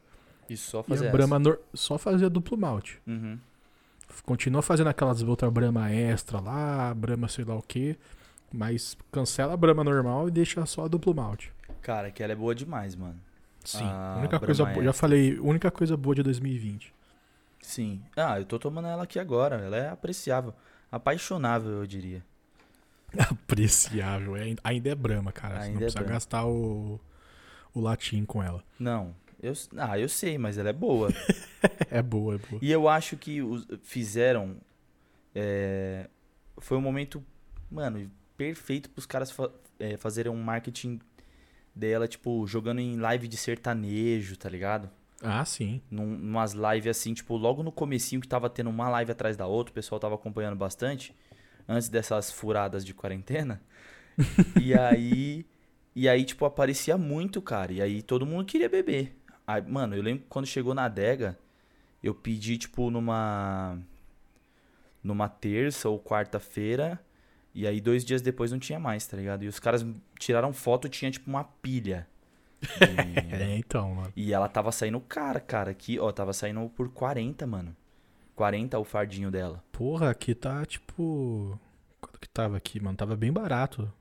E 0.50 0.58
só 0.58 0.80
e 0.82 0.84
fazer 0.84 1.06
a 1.06 1.08
essa. 1.10 1.18
Brahma 1.18 1.58
só 1.74 1.98
fazer 1.98 2.26
a 2.26 2.30
duplo 2.30 2.58
malte. 2.58 3.00
Uhum. 3.06 3.38
Continua 4.24 4.62
fazendo 4.62 4.88
aquelas 4.88 5.22
outras 5.22 5.52
Brahma 5.52 5.92
extra 5.92 6.40
lá, 6.40 6.94
Brahma 6.94 7.28
sei 7.28 7.46
lá 7.46 7.56
o 7.56 7.62
que, 7.62 7.96
mas 8.52 8.98
cancela 9.12 9.54
a 9.54 9.58
Brahma 9.58 9.84
normal 9.84 10.28
e 10.28 10.32
deixa 10.32 10.66
só 10.66 10.86
a 10.86 10.88
duplo 10.88 11.14
malte. 11.14 11.52
Cara, 11.82 12.10
que 12.10 12.24
ela 12.24 12.34
é 12.34 12.36
boa 12.36 12.56
demais, 12.56 12.96
mano. 12.96 13.20
Sim, 13.68 13.84
A 13.84 14.16
única 14.20 14.40
coisa 14.40 14.66
boa, 14.66 14.84
já 14.84 14.94
falei, 14.94 15.38
única 15.40 15.70
coisa 15.70 15.98
boa 15.98 16.16
de 16.16 16.24
2020. 16.24 16.94
Sim. 17.62 18.02
Ah, 18.16 18.40
eu 18.40 18.46
tô 18.46 18.58
tomando 18.58 18.88
ela 18.88 19.04
aqui 19.04 19.20
agora. 19.20 19.58
Ela 19.58 19.78
é 19.78 19.90
apreciável. 19.90 20.54
Apaixonável, 20.92 21.72
eu 21.72 21.86
diria. 21.88 22.24
Apreciável, 23.18 24.36
é, 24.38 24.56
ainda 24.64 24.90
é 24.90 24.96
Brahma, 24.96 25.32
cara. 25.32 25.56
Você 25.56 25.68
Ainda 25.68 25.74
não 25.74 25.82
é 25.82 25.92
precisa 25.92 26.04
gastar 26.04 26.46
o, 26.46 27.00
o 27.74 27.80
latim 27.82 28.24
com 28.26 28.42
ela. 28.42 28.64
Não. 28.80 29.14
Eu, 29.42 29.54
ah, 29.78 30.00
eu 30.00 30.10
sei, 30.10 30.38
mas 30.38 30.58
ela 30.58 30.70
é 30.70 30.74
boa. 30.74 31.10
É 31.90 32.02
boa, 32.02 32.36
é 32.36 32.38
boa. 32.38 32.60
E 32.62 32.72
eu 32.72 32.88
acho 32.88 33.18
que 33.18 33.42
os, 33.42 33.66
fizeram. 33.84 34.58
é, 35.34 36.08
foi 36.60 36.78
um 36.78 36.82
momento, 36.82 37.24
mano, 37.70 38.10
perfeito 38.38 38.90
pros 38.90 39.06
caras 39.06 39.32
fa- 39.32 39.50
é, 39.80 39.98
fazerem 39.98 40.32
um 40.32 40.42
marketing 40.42 41.00
dela, 41.78 42.08
tipo, 42.08 42.46
jogando 42.48 42.80
em 42.80 42.98
live 42.98 43.28
de 43.28 43.38
sertanejo, 43.38 44.36
tá 44.36 44.50
ligado? 44.50 44.90
Ah, 45.22 45.44
sim. 45.46 45.82
Num, 45.90 46.06
numas 46.06 46.54
lives 46.54 46.88
assim, 46.88 47.14
tipo, 47.14 47.36
logo 47.36 47.64
no 47.64 47.72
comecinho 47.72 48.22
que 48.22 48.28
tava 48.28 48.50
tendo 48.50 48.70
uma 48.70 48.90
live 48.90 49.12
atrás 49.12 49.36
da 49.36 49.48
outra, 49.48 49.72
o 49.72 49.74
pessoal 49.74 50.00
tava 50.00 50.16
acompanhando 50.16 50.56
bastante, 50.56 51.16
antes 51.68 51.90
dessas 51.90 52.32
furadas 52.32 52.86
de 52.86 52.94
quarentena. 52.94 53.62
e 54.62 54.74
aí. 54.74 55.46
E 55.96 56.08
aí, 56.08 56.24
tipo, 56.24 56.46
aparecia 56.46 56.98
muito, 56.98 57.42
cara. 57.42 57.74
E 57.74 57.82
aí 57.82 58.02
todo 58.04 58.26
mundo 58.26 58.46
queria 58.46 58.70
beber. 58.70 59.18
Aí, 59.48 59.62
mano, 59.62 59.96
eu 59.96 60.04
lembro 60.04 60.26
quando 60.30 60.46
chegou 60.46 60.76
na 60.76 60.86
adega, 60.86 61.38
eu 62.04 62.14
pedi, 62.14 62.58
tipo, 62.58 62.92
numa. 62.92 63.80
Numa 65.04 65.30
terça 65.30 65.90
ou 65.90 66.00
quarta-feira. 66.00 67.00
E 67.58 67.66
aí, 67.66 67.82
dois 67.82 68.06
dias 68.06 68.22
depois 68.22 68.52
não 68.52 68.60
tinha 68.60 68.80
mais, 68.80 69.08
tá 69.08 69.18
ligado? 69.18 69.44
E 69.44 69.48
os 69.48 69.60
caras 69.60 69.84
tiraram 70.20 70.54
foto, 70.54 70.88
tinha, 70.88 71.10
tipo, 71.10 71.28
uma 71.28 71.44
pilha. 71.44 72.08
de- 72.62 72.68
É, 73.36 73.58
então, 73.58 73.96
mano. 73.96 74.14
e 74.16 74.32
ela 74.32 74.48
tava 74.48 74.72
saindo 74.72 75.00
cara, 75.00 75.40
cara. 75.40 75.72
Aqui, 75.72 75.98
ó, 76.00 76.12
tava 76.12 76.34
saindo 76.34 76.70
por 76.76 76.88
40, 76.90 77.48
mano. 77.48 77.76
40 78.36 78.78
o 78.78 78.84
fardinho 78.84 79.32
dela. 79.32 79.64
Porra, 79.72 80.12
aqui 80.12 80.36
tá 80.36 80.64
tipo. 80.66 81.60
Quanto 82.00 82.20
que 82.20 82.30
tava 82.30 82.56
aqui, 82.58 82.80
mano? 82.80 82.96
Tava 82.96 83.16
bem 83.16 83.34
barato. 83.34 83.92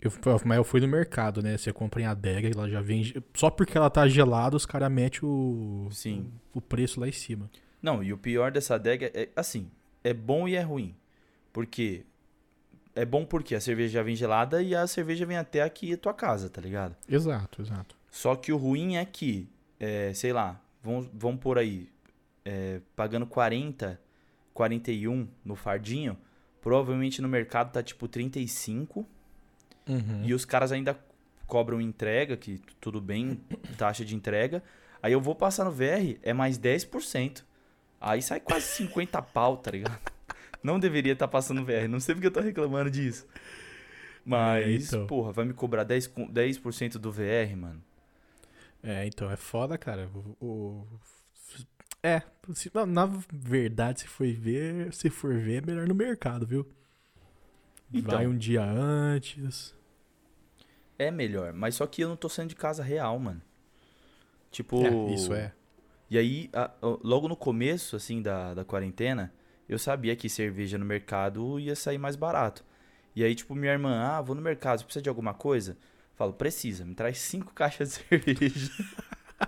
Eu, 0.00 0.12
mas 0.44 0.56
eu 0.58 0.62
fui 0.64 0.80
no 0.80 0.86
mercado, 0.86 1.42
né? 1.42 1.56
Você 1.58 1.72
compra 1.72 2.00
em 2.02 2.04
adega, 2.06 2.48
ela 2.48 2.68
já 2.68 2.80
vem. 2.80 3.12
Só 3.34 3.50
porque 3.50 3.76
ela 3.76 3.90
tá 3.90 4.06
gelada, 4.06 4.54
os 4.54 4.64
caras 4.66 4.92
metem 4.92 5.20
o, 5.28 5.88
Sim. 5.90 6.30
o 6.54 6.60
preço 6.60 7.00
lá 7.00 7.08
em 7.08 7.12
cima. 7.12 7.50
Não, 7.82 8.00
e 8.02 8.12
o 8.12 8.18
pior 8.18 8.52
dessa 8.52 8.76
adega 8.76 9.10
é, 9.12 9.28
assim, 9.34 9.68
é 10.04 10.12
bom 10.14 10.46
e 10.46 10.54
é 10.54 10.60
ruim. 10.62 10.94
Porque 11.52 12.04
é 12.96 13.04
bom 13.04 13.24
porque 13.24 13.54
a 13.54 13.60
cerveja 13.60 13.94
já 13.94 14.02
vem 14.02 14.16
gelada 14.16 14.60
e 14.60 14.74
a 14.74 14.86
cerveja 14.86 15.24
vem 15.24 15.36
até 15.36 15.62
aqui 15.62 15.92
a 15.92 15.96
tua 15.96 16.12
casa, 16.12 16.50
tá 16.50 16.60
ligado? 16.60 16.96
Exato, 17.08 17.62
exato. 17.62 17.94
Só 18.10 18.34
que 18.34 18.52
o 18.52 18.56
ruim 18.56 18.96
é 18.96 19.04
que, 19.04 19.48
é, 19.78 20.12
sei 20.12 20.32
lá, 20.32 20.60
vamos, 20.82 21.08
vamos 21.12 21.40
por 21.40 21.58
aí, 21.58 21.88
é, 22.44 22.80
pagando 22.96 23.26
40, 23.26 24.00
41 24.52 25.28
no 25.44 25.54
fardinho, 25.54 26.18
provavelmente 26.60 27.22
no 27.22 27.28
mercado 27.28 27.70
tá 27.70 27.82
tipo 27.82 28.08
35 28.08 29.06
Uhum. 29.88 30.22
E 30.24 30.34
os 30.34 30.44
caras 30.44 30.72
ainda 30.72 30.98
cobram 31.46 31.80
entrega, 31.80 32.36
que 32.36 32.60
tudo 32.80 33.00
bem, 33.00 33.40
taxa 33.78 34.04
de 34.04 34.14
entrega. 34.14 34.62
Aí 35.02 35.12
eu 35.12 35.20
vou 35.20 35.34
passar 35.34 35.64
no 35.64 35.70
VR, 35.70 36.18
é 36.22 36.32
mais 36.32 36.58
10%. 36.58 37.44
Aí 38.00 38.20
sai 38.20 38.40
quase 38.40 38.66
50 38.66 39.22
pau, 39.22 39.56
tá 39.56 39.70
ligado? 39.70 39.98
Não 40.66 40.80
deveria 40.80 41.12
estar 41.12 41.28
passando 41.28 41.60
no 41.60 41.64
VR, 41.64 41.86
não 41.88 42.00
sei 42.00 42.14
porque 42.14 42.26
eu 42.26 42.32
tô 42.32 42.40
reclamando 42.40 42.90
disso. 42.90 43.24
Mas, 44.24 44.66
É, 44.92 44.96
então. 44.96 45.06
porra, 45.06 45.32
vai 45.32 45.44
me 45.44 45.54
cobrar 45.54 45.84
10%, 45.84 46.08
com- 46.12 46.26
10 46.26 46.58
do 46.98 47.12
VR, 47.12 47.54
mano. 47.56 47.80
É, 48.82 49.06
então, 49.06 49.30
é 49.30 49.36
foda, 49.36 49.78
cara. 49.78 50.10
O, 50.40 50.44
o- 50.44 50.86
É, 52.02 52.22
se- 52.52 52.70
na, 52.74 52.84
na 52.84 53.06
verdade, 53.32 54.00
se 54.00 54.08
for 54.08 54.26
ver, 54.26 54.92
se 54.92 55.08
for 55.08 55.34
ver, 55.38 55.62
é 55.62 55.66
melhor 55.66 55.86
no 55.86 55.94
mercado, 55.94 56.44
viu? 56.44 56.66
Então. 57.92 58.16
Vai 58.16 58.26
um 58.26 58.36
dia 58.36 58.64
antes. 58.64 59.74
É 60.98 61.10
melhor, 61.10 61.52
mas 61.52 61.76
só 61.76 61.86
que 61.86 62.02
eu 62.02 62.08
não 62.08 62.16
tô 62.16 62.28
saindo 62.28 62.50
de 62.50 62.56
casa 62.56 62.82
real, 62.82 63.18
mano. 63.18 63.40
Tipo. 64.50 64.84
É, 64.84 65.14
isso 65.14 65.32
é. 65.32 65.52
E 66.10 66.16
aí, 66.18 66.48
a- 66.52 66.70
a- 66.70 66.98
logo 67.02 67.28
no 67.28 67.36
começo, 67.36 67.96
assim, 67.96 68.22
da, 68.22 68.54
da 68.54 68.64
quarentena, 68.64 69.32
eu 69.68 69.78
sabia 69.78 70.14
que 70.14 70.28
cerveja 70.28 70.78
no 70.78 70.84
mercado 70.84 71.58
ia 71.58 71.74
sair 71.74 71.98
mais 71.98 72.16
barato. 72.16 72.64
E 73.14 73.24
aí, 73.24 73.34
tipo, 73.34 73.54
minha 73.54 73.72
irmã, 73.72 73.98
ah, 74.02 74.20
vou 74.20 74.36
no 74.36 74.42
mercado, 74.42 74.78
você 74.78 74.84
precisa 74.84 75.02
de 75.02 75.08
alguma 75.08 75.32
coisa? 75.34 75.76
Falo, 76.14 76.32
precisa, 76.32 76.84
me 76.84 76.94
traz 76.94 77.18
cinco 77.18 77.52
caixas 77.54 77.88
de 77.88 77.94
cerveja. 77.94 78.70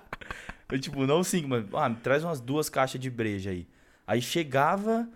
eu, 0.73 0.81
tipo, 0.81 1.07
não 1.07 1.23
cinco, 1.23 1.49
mas, 1.49 1.65
ah, 1.75 1.89
me 1.89 1.97
traz 1.97 2.25
umas 2.25 2.41
duas 2.41 2.69
caixas 2.69 3.01
de 3.01 3.11
breja 3.11 3.51
aí. 3.51 3.69
Aí 4.07 4.23
chegava, 4.23 5.09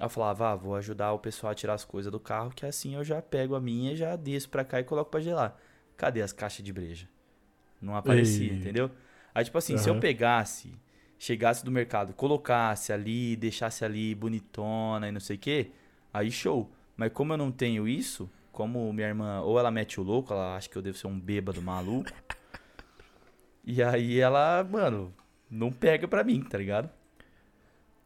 eu 0.00 0.08
falava, 0.08 0.50
ah, 0.50 0.56
vou 0.56 0.74
ajudar 0.74 1.12
o 1.12 1.18
pessoal 1.18 1.52
a 1.52 1.54
tirar 1.54 1.74
as 1.74 1.84
coisas 1.84 2.10
do 2.10 2.18
carro, 2.18 2.50
que 2.50 2.66
assim 2.66 2.96
eu 2.96 3.04
já 3.04 3.22
pego 3.22 3.54
a 3.54 3.60
minha, 3.60 3.94
já 3.94 4.16
desço 4.16 4.50
pra 4.50 4.64
cá 4.64 4.80
e 4.80 4.84
coloco 4.84 5.10
pra 5.10 5.20
gelar. 5.20 5.56
Cadê 5.96 6.22
as 6.22 6.32
caixas 6.32 6.64
de 6.64 6.72
breja? 6.72 7.08
Não 7.80 7.96
aparecia, 7.96 8.52
Ei. 8.52 8.58
entendeu? 8.58 8.90
Aí, 9.34 9.44
tipo 9.44 9.56
assim, 9.56 9.76
se 9.78 9.88
eu 9.88 9.98
pegasse, 9.98 10.74
chegasse 11.22 11.64
do 11.64 11.70
mercado, 11.70 12.12
colocasse 12.14 12.92
ali, 12.92 13.36
deixasse 13.36 13.84
ali 13.84 14.12
bonitona 14.12 15.08
e 15.08 15.12
não 15.12 15.20
sei 15.20 15.36
o 15.36 15.38
quê, 15.38 15.70
aí 16.12 16.32
show. 16.32 16.68
Mas 16.96 17.12
como 17.12 17.32
eu 17.32 17.36
não 17.36 17.52
tenho 17.52 17.86
isso, 17.86 18.28
como 18.50 18.92
minha 18.92 19.06
irmã, 19.06 19.40
ou 19.40 19.56
ela 19.56 19.70
mete 19.70 20.00
o 20.00 20.02
louco, 20.02 20.32
ela 20.32 20.56
acha 20.56 20.68
que 20.68 20.76
eu 20.76 20.82
devo 20.82 20.98
ser 20.98 21.06
um 21.06 21.20
bêbado 21.20 21.62
maluco. 21.62 22.10
e 23.64 23.80
aí 23.80 24.18
ela, 24.18 24.64
mano, 24.64 25.14
não 25.48 25.70
pega 25.70 26.08
pra 26.08 26.24
mim, 26.24 26.42
tá 26.42 26.58
ligado? 26.58 26.90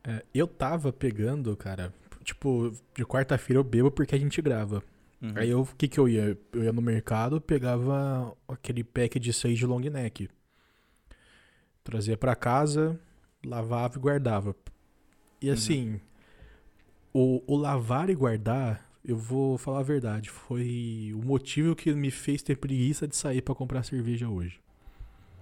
É, 0.05 0.22
eu 0.35 0.46
tava 0.46 0.92
pegando, 0.92 1.57
cara. 1.57 1.94
Tipo, 2.22 2.70
de 2.94 3.07
quarta-feira 3.07 3.59
eu 3.59 3.64
bebo 3.64 3.90
porque 3.90 4.14
a 4.14 4.18
gente 4.18 4.42
grava. 4.42 4.83
Uhum. 5.22 5.33
Aí 5.37 5.48
eu, 5.48 5.62
o 5.62 5.66
que 5.74 5.88
que 5.88 5.98
eu 5.98 6.07
ia? 6.07 6.37
Eu 6.52 6.64
ia 6.64 6.72
no 6.72 6.83
mercado, 6.83 7.40
pegava 7.40 8.37
aquele 8.46 8.85
pack 8.85 9.18
de 9.18 9.33
6 9.33 9.59
de 9.59 9.64
long 9.64 9.81
neck. 9.81 10.29
Trazia 11.83 12.16
pra 12.16 12.35
casa, 12.35 13.00
lavava 13.46 13.96
e 13.96 14.00
guardava. 14.00 14.54
E 15.40 15.48
Uhum. 15.48 15.54
assim, 15.54 16.00
o, 17.12 17.42
o 17.46 17.56
lavar 17.56 18.11
e 18.11 18.14
guardar, 18.14 18.90
eu 19.04 19.16
vou 19.16 19.56
falar 19.56 19.80
a 19.80 19.82
verdade, 19.85 20.30
foi 20.30 21.12
o 21.14 21.24
motivo 21.24 21.74
que 21.76 21.92
me 21.94 22.11
fez 22.11 22.42
ter 22.42 22.56
preguiça 22.56 23.06
de 23.06 23.16
sair 23.16 23.40
pra 23.42 23.54
comprar 23.54 23.82
cerveja 23.82 24.28
hoje. 24.28 24.61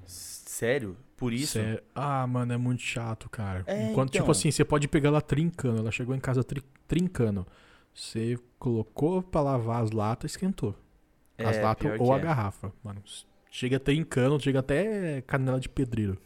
Sério? 0.07 0.97
Por 1.17 1.33
isso? 1.33 1.59
Ah, 1.95 2.27
mano, 2.27 2.53
é 2.53 2.57
muito 2.57 2.83
chato, 2.83 3.29
cara. 3.29 3.65
É, 3.67 3.91
Enquanto, 3.91 4.11
então. 4.11 4.21
tipo 4.23 4.31
assim, 4.31 4.51
você 4.51 4.65
pode 4.65 4.87
pegar 4.89 5.09
ela 5.09 5.21
trincando. 5.23 5.79
Ela 5.79 5.91
chegou 5.91 6.15
em 6.15 6.21
casa 6.21 6.45
tri- 6.45 6.63
trincando. 6.87 7.47
Você 7.95 8.39
colocou 8.59 9.23
pra 9.23 9.41
lavar 9.41 9.83
as 9.83 9.91
latas, 9.91 10.33
esquentou. 10.33 10.75
As 11.39 11.57
É, 11.57 11.63
latas 11.63 12.01
ou 12.01 12.13
a 12.13 12.19
é. 12.19 12.21
garrafa, 12.21 12.73
mano. 12.83 13.03
Chega 13.51 13.79
trincando, 13.81 14.39
chega 14.41 14.59
até 14.61 15.23
canela 15.23 15.59
de 15.61 15.69
pedreiro. 15.69 16.19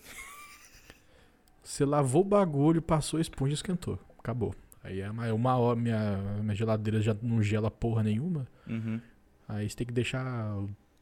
Você 1.68 1.84
lavou 1.84 2.22
o 2.22 2.24
bagulho, 2.24 2.80
passou 2.80 3.18
a 3.18 3.20
esponja 3.20 3.52
e 3.52 3.54
esquentou. 3.54 3.98
Acabou. 4.18 4.54
Aí 4.82 5.00
é 5.00 5.10
uma, 5.10 5.30
uma 5.34 5.56
hora, 5.58 5.78
minha, 5.78 6.16
minha 6.42 6.54
geladeira 6.54 6.98
já 7.00 7.14
não 7.20 7.42
gela 7.42 7.70
porra 7.70 8.02
nenhuma. 8.02 8.46
Uhum. 8.66 8.98
Aí 9.46 9.68
você 9.68 9.76
tem 9.76 9.86
que 9.86 9.92
deixar 9.92 10.56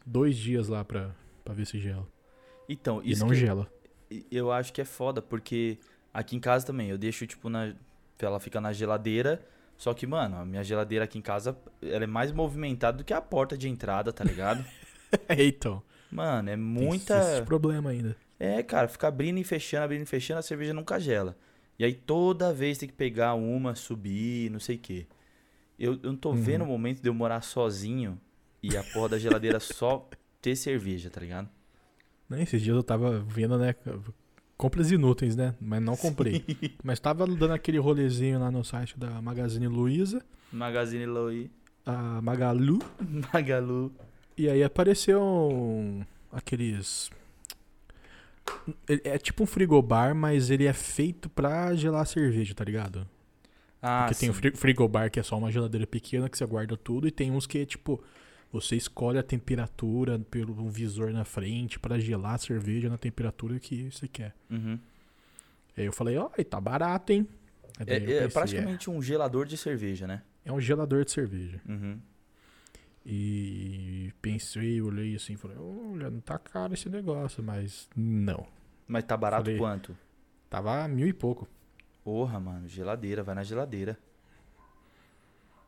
dois 0.05 0.37
dias 0.37 0.66
lá 0.66 0.85
pra, 0.85 1.14
pra 1.44 1.55
ver 1.55 1.66
se 1.66 1.79
gela. 1.79 2.07
Então, 2.68 3.00
E 3.05 3.12
isso 3.12 3.20
não 3.22 3.29
que- 3.29 3.37
gela. 3.37 3.70
eu 4.31 4.50
acho 4.50 4.72
que 4.72 4.81
é 4.81 4.85
foda, 4.85 5.22
porque 5.22 5.79
Aqui 6.12 6.35
em 6.35 6.40
casa 6.40 6.64
também, 6.66 6.88
eu 6.88 6.96
deixo, 6.96 7.26
tipo, 7.26 7.50
na. 7.50 7.74
Ela 8.18 8.40
fica 8.40 8.59
na 8.59 8.72
geladeira. 8.72 9.46
Só 9.76 9.92
que, 9.92 10.07
mano, 10.07 10.37
a 10.38 10.46
minha 10.46 10.64
geladeira 10.64 11.05
aqui 11.05 11.18
em 11.18 11.20
casa, 11.22 11.55
ela 11.83 12.05
é 12.05 12.07
mais 12.07 12.33
movimentada 12.33 12.96
do 12.96 13.05
que 13.05 13.12
a 13.12 13.20
porta 13.20 13.57
de 13.57 13.68
entrada, 13.68 14.12
tá 14.12 14.24
ligado? 14.24 14.64
É, 15.29 15.44
então. 15.44 15.83
Mano, 16.11 16.48
é 16.48 16.55
Tem 16.57 16.62
muita. 16.64 17.18
esse 17.18 17.42
problema 17.42 17.90
ainda. 17.90 18.16
É, 18.38 18.62
cara, 18.62 18.87
fica 18.88 19.09
abrindo 19.09 19.38
e 19.38 19.44
fechando, 19.44 19.85
abrindo 19.85 20.03
e 20.03 20.07
fechando, 20.07 20.40
a 20.40 20.42
cerveja 20.42 20.75
nunca 20.75 20.99
gela. 21.01 21.37
E 21.79 21.85
aí 21.85 21.94
toda 21.94 22.53
vez 22.53 22.79
tem 22.79 22.88
que 22.88 22.94
pegar 22.94 23.35
uma, 23.35 23.75
subir, 23.75 24.51
não 24.51 24.61
sei 24.61 24.77
o 24.77 24.79
quê. 24.79 25.07
Eu, 25.79 25.94
eu 26.03 26.11
não 26.12 26.16
tô 26.16 26.31
Uhum. 26.31 26.37
vendo 26.37 26.62
o 26.64 26.66
momento 26.66 27.01
de 27.03 27.09
eu 27.09 27.14
morar 27.14 27.42
sozinho 27.42 28.18
e 28.62 28.77
a 28.77 28.83
porra 28.83 29.11
da 29.11 29.18
geladeira 29.18 29.59
só 29.61 30.09
ter 30.40 30.57
cerveja, 30.57 31.11
tá 31.11 31.20
ligado? 31.20 31.49
Né, 32.29 32.42
Esses 32.42 32.61
dias 32.62 32.77
eu 32.77 32.83
tava 32.83 33.18
vendo, 33.20 33.57
né? 33.59 33.75
Compras 34.57 34.90
inúteis, 34.90 35.37
né? 35.37 35.55
Mas 35.61 35.83
não 35.83 35.96
comprei. 35.96 36.42
Mas 36.83 36.99
tava 36.99 37.27
dando 37.27 37.53
aquele 37.53 37.79
rolezinho 37.79 38.38
lá 38.40 38.51
no 38.51 38.64
site 38.64 38.99
da 38.99 39.20
Magazine 39.20 39.68
Luiza, 39.68 40.25
Magazine 40.51 41.05
Louis, 41.07 41.51
a 41.85 42.20
Magalu, 42.22 42.79
Magalu. 43.33 43.92
e 44.37 44.49
aí 44.49 44.62
apareceu 44.64 45.22
um- 45.22 46.03
aqueles. 46.33 47.11
É 48.88 49.18
tipo 49.18 49.42
um 49.44 49.46
frigobar, 49.46 50.14
mas 50.14 50.50
ele 50.50 50.66
é 50.66 50.72
feito 50.72 51.28
pra 51.28 51.74
gelar 51.74 52.06
cerveja, 52.06 52.54
tá 52.54 52.64
ligado? 52.64 53.09
Ah, 53.80 54.06
Porque 54.06 54.20
tem 54.20 54.30
o 54.30 54.35
sim. 54.35 54.40
fri- 54.40 54.56
frigobar 54.56 55.11
que 55.11 55.20
é 55.20 55.22
só 55.22 55.38
uma 55.38 55.50
geladeira 55.52 55.87
pequena 55.87 56.28
que 56.28 56.37
você 56.37 56.44
guarda 56.46 56.76
tudo, 56.76 57.06
e 57.06 57.11
tem 57.11 57.30
uns 57.30 57.46
que 57.46 57.59
é 57.59 57.66
tipo. 57.66 58.02
Você 58.52 58.76
escolhe 58.76 59.18
a 59.18 59.22
temperatura 59.24 60.18
pelo 60.30 60.59
um 60.62 60.70
visor 60.70 61.12
na 61.12 61.24
frente 61.24 61.78
pra 61.80 61.98
gelar 61.98 62.35
a 62.35 62.38
cerveja 62.38 62.88
na 62.88 62.96
temperatura 62.96 63.59
que 63.59 63.90
você 63.90 64.06
quer. 64.09 64.35
Uhum. 64.48 64.78
Aí 65.76 65.85
eu 65.85 65.92
falei, 65.92 66.16
ó, 66.16 66.30
e 66.38 66.44
tá 66.44 66.61
barato, 66.61 67.12
hein? 67.12 67.28
É, 67.87 67.96
é 67.96 67.98
pensei, 67.98 68.28
praticamente 68.28 68.88
um 68.88 69.02
gelador 69.02 69.46
de 69.46 69.56
cerveja, 69.56 70.06
né? 70.06 70.22
é, 70.44 70.48
é 70.48 70.52
um 70.52 70.61
gelador 70.61 71.04
de 71.04 71.11
cerveja. 71.11 71.61
Uhum. 71.68 71.98
E 73.08 74.12
pensei, 74.20 74.82
olhei 74.82 75.14
assim, 75.14 75.36
falei, 75.36 75.56
olha, 75.56 76.10
não 76.10 76.20
tá 76.20 76.38
caro 76.40 76.74
esse 76.74 76.88
negócio, 76.88 77.40
mas 77.40 77.88
não. 77.94 78.44
Mas 78.88 79.04
tá 79.04 79.16
barato 79.16 79.44
Falei. 79.44 79.58
quanto? 79.58 79.96
Tava 80.50 80.88
mil 80.88 81.06
e 81.06 81.12
pouco. 81.12 81.46
Porra, 82.02 82.40
mano, 82.40 82.66
geladeira, 82.68 83.22
vai 83.22 83.36
na 83.36 83.44
geladeira. 83.44 83.96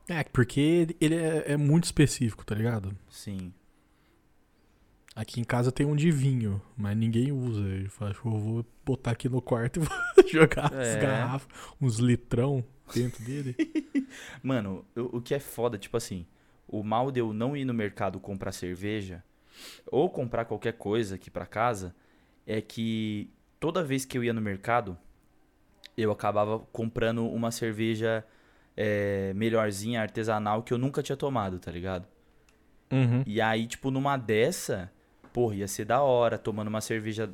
É, 0.09 0.25
porque 0.25 0.89
ele- 1.01 1.15
é, 1.15 1.53
é 1.53 1.57
muito 1.57 1.85
específico, 1.85 2.45
tá 2.45 2.55
ligado? 2.57 2.97
Sim. 3.09 3.53
Aqui 5.15 5.41
em 5.41 5.45
casa 5.45 5.71
tem 5.71 5.87
um 5.87 5.95
de 5.97 6.11
vinho, 6.11 6.61
mas 6.77 6.97
ninguém 6.97 7.31
usa. 7.31 7.61
Eu 7.61 7.89
que 8.15 8.27
eu 8.27 8.39
vou 8.39 8.67
botar 8.85 9.13
aqui 9.13 9.29
no 9.29 9.41
quarto 9.43 9.77
e 9.81 9.81
vou 9.85 10.29
jogar 10.29 10.73
as 10.73 10.89
É. 10.89 11.01
garrafas, 11.01 11.49
uns 11.81 11.99
litrão 11.99 12.65
dentro 12.93 13.23
dele. 13.25 13.55
Mano, 14.43 14.85
o, 14.97 15.19
o 15.19 15.21
que 15.23 15.35
é 15.35 15.41
foda, 15.41 15.77
tipo 15.79 15.97
assim, 15.97 16.25
o 16.69 16.83
mal 16.85 17.11
de 17.11 17.21
eu 17.21 17.33
não 17.33 17.57
ir 17.57 17.65
no 17.65 17.75
mercado 17.75 18.21
comprar 18.21 18.53
cerveja 18.53 19.25
ou 19.87 20.09
comprar 20.09 20.45
qualquer 20.45 20.75
coisa 20.75 21.15
aqui 21.17 21.31
pra 21.31 21.47
casa 21.47 21.95
é 22.47 22.61
que 22.61 23.31
toda 23.59 23.83
vez 23.83 24.05
que 24.05 24.17
eu 24.17 24.23
ia 24.23 24.33
no 24.33 24.41
mercado, 24.41 24.97
eu 25.97 26.13
acabava 26.13 26.61
comprando 26.73 27.27
uma 27.27 27.51
cerveja 27.51 28.25
é, 28.77 29.33
melhorzinha, 29.35 30.01
artesanal, 30.01 30.63
que 30.63 30.73
eu 30.73 30.79
nunca 30.79 31.03
tinha 31.03 31.17
tomado, 31.17 31.59
tá 31.59 31.71
ligado? 31.71 32.07
Uhum. 32.93 33.23
E 33.27 33.41
aí, 33.41 33.67
tipo, 33.67 33.91
numa 33.91 34.17
dessa, 34.17 34.91
porra, 35.33 35.57
ia 35.57 35.69
ser 35.69 35.85
da 35.85 36.01
hora, 36.03 36.39
tomando 36.39 36.69
uma 36.69 36.81
cerveja 36.81 37.31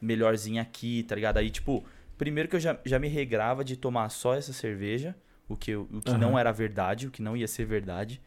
melhorzinha 0.00 0.62
aqui, 0.62 1.02
tá 1.02 1.14
ligado? 1.14 1.36
Aí, 1.36 1.50
tipo, 1.50 1.84
primeiro 2.16 2.48
que 2.48 2.56
eu 2.56 2.60
já, 2.60 2.78
já 2.84 2.98
me 2.98 3.08
regrava 3.08 3.62
de 3.62 3.76
tomar 3.76 4.08
só 4.08 4.34
essa 4.34 4.52
cerveja, 4.52 5.14
o 5.48 5.56
que, 5.56 5.72
eu- 5.72 5.88
o 5.92 6.00
que 6.00 6.12
não 6.12 6.30
Aham. 6.30 6.40
era 6.40 6.52
verdade, 6.52 7.06
o 7.06 7.10
que 7.10 7.20
não 7.22 7.36
ia 7.36 7.46
ser 7.46 7.66
verdade. 7.66 8.20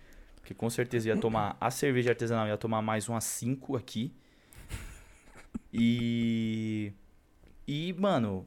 Porque 0.44 0.54
com 0.54 0.70
certeza 0.70 1.08
ia 1.08 1.16
tomar 1.16 1.56
a 1.60 1.72
cerveja 1.72 2.10
artesanal, 2.10 2.46
ia 2.50 2.58
tomar 2.58 2.82
mais 2.82 3.08
umas 3.08 3.24
5 3.24 3.78
aqui. 3.78 4.14
E. 5.72 6.92
E, 7.66 7.94
mano, 7.98 8.46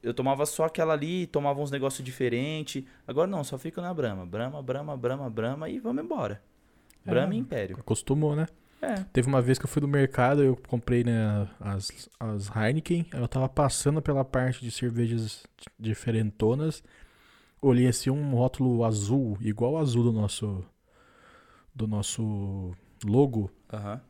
eu 0.00 0.14
tomava 0.14 0.46
só 0.46 0.66
aquela 0.66 0.92
ali, 0.92 1.26
tomava 1.26 1.60
uns 1.60 1.72
negócios 1.72 2.04
diferentes. 2.04 2.84
Agora 3.08 3.26
não, 3.26 3.42
só 3.42 3.58
fico 3.58 3.80
na 3.80 3.92
Brahma. 3.92 4.24
Brahma, 4.24 4.62
Brahma, 4.62 4.96
Brahma, 4.96 5.28
Brahma 5.28 5.68
e 5.68 5.80
vamos 5.80 6.04
embora. 6.04 6.40
Brahma 7.04 7.34
É. 7.34 7.36
e 7.36 7.40
Império. 7.40 7.76
Acostumou, 7.76 8.36
né? 8.36 8.46
É. 8.80 8.94
Teve 9.12 9.26
uma 9.26 9.42
vez 9.42 9.58
que 9.58 9.64
eu 9.64 9.68
fui 9.68 9.82
no 9.82 9.88
mercado, 9.88 10.44
eu 10.44 10.56
comprei 10.68 11.02
né, 11.02 11.48
as, 11.58 12.08
as 12.20 12.48
Heineken, 12.54 13.04
eu 13.14 13.26
tava 13.26 13.48
passando 13.48 14.00
pela 14.00 14.24
parte 14.24 14.60
de 14.60 14.70
cervejas 14.70 15.44
diferentonas, 15.78 16.84
olhei 17.60 17.88
assim 17.88 18.10
um 18.10 18.34
rótulo 18.34 18.84
azul, 18.84 19.36
igual 19.40 19.72
o 19.72 19.78
azul 19.78 20.04
do 20.04 20.12
nosso 20.12 20.64
do 21.74 21.86
nosso 21.86 22.72
logo. 23.04 23.50
Aham. 23.72 24.00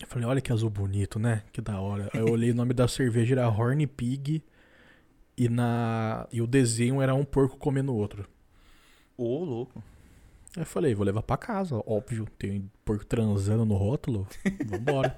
Eu 0.00 0.06
falei, 0.06 0.26
olha 0.26 0.40
que 0.40 0.52
azul 0.52 0.70
bonito, 0.70 1.18
né? 1.18 1.42
Que 1.52 1.60
da 1.60 1.78
hora. 1.78 2.08
Aí 2.14 2.20
eu 2.20 2.30
olhei 2.30 2.50
o 2.50 2.54
nome 2.54 2.72
da 2.72 2.88
cerveja 2.88 3.34
era 3.34 3.48
Horny 3.48 3.86
Pig 3.86 4.42
e 5.36 5.48
na 5.48 6.26
e 6.32 6.40
o 6.40 6.46
desenho 6.46 7.02
era 7.02 7.14
um 7.14 7.24
porco 7.24 7.58
comendo 7.58 7.92
o 7.92 7.96
outro. 7.96 8.26
Ô, 9.16 9.44
louco. 9.44 9.82
Aí 10.56 10.62
eu 10.62 10.66
falei, 10.66 10.94
vou 10.94 11.04
levar 11.04 11.22
pra 11.22 11.36
casa, 11.36 11.82
óbvio. 11.86 12.26
Tem 12.38 12.70
porco 12.84 13.04
transando 13.04 13.64
no 13.66 13.74
rótulo. 13.74 14.26
Vambora. 14.66 15.14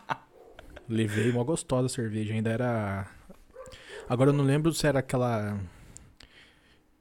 Levei 0.88 1.30
uma 1.30 1.44
gostosa 1.44 1.88
cerveja. 1.88 2.32
Ainda 2.32 2.50
era. 2.50 3.06
Agora 4.08 4.30
eu 4.30 4.34
não 4.34 4.44
lembro 4.44 4.72
se 4.72 4.86
era 4.86 4.98
aquela. 5.00 5.60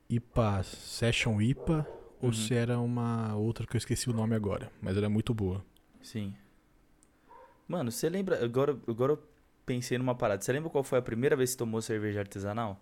IPA 0.09 0.63
Session 0.63 1.39
IPA 1.39 1.87
ou 2.21 2.27
Uhum. 2.29 2.33
se 2.33 2.53
era 2.53 2.79
uma 2.79 3.35
outra 3.35 3.65
que 3.65 3.75
eu 3.75 3.77
esqueci 3.77 4.09
o 4.09 4.13
nome 4.13 4.35
agora. 4.35 4.71
Mas 4.81 4.95
era 4.97 5.09
muito 5.09 5.33
boa. 5.33 5.63
Sim. 6.01 6.33
Mano, 7.67 7.91
você 7.91 8.09
lembra. 8.09 8.43
Agora, 8.43 8.77
agora 8.87 9.13
eu 9.13 9.23
pensei 9.65 9.97
numa 9.97 10.15
parada. 10.15 10.41
Você 10.41 10.51
lembra 10.51 10.69
qual 10.69 10.83
foi 10.83 10.99
a 10.99 11.01
primeira 11.01 11.35
vez 11.35 11.49
que 11.49 11.53
você 11.53 11.57
tomou 11.59 11.81
cerveja 11.81 12.19
artesanal? 12.19 12.79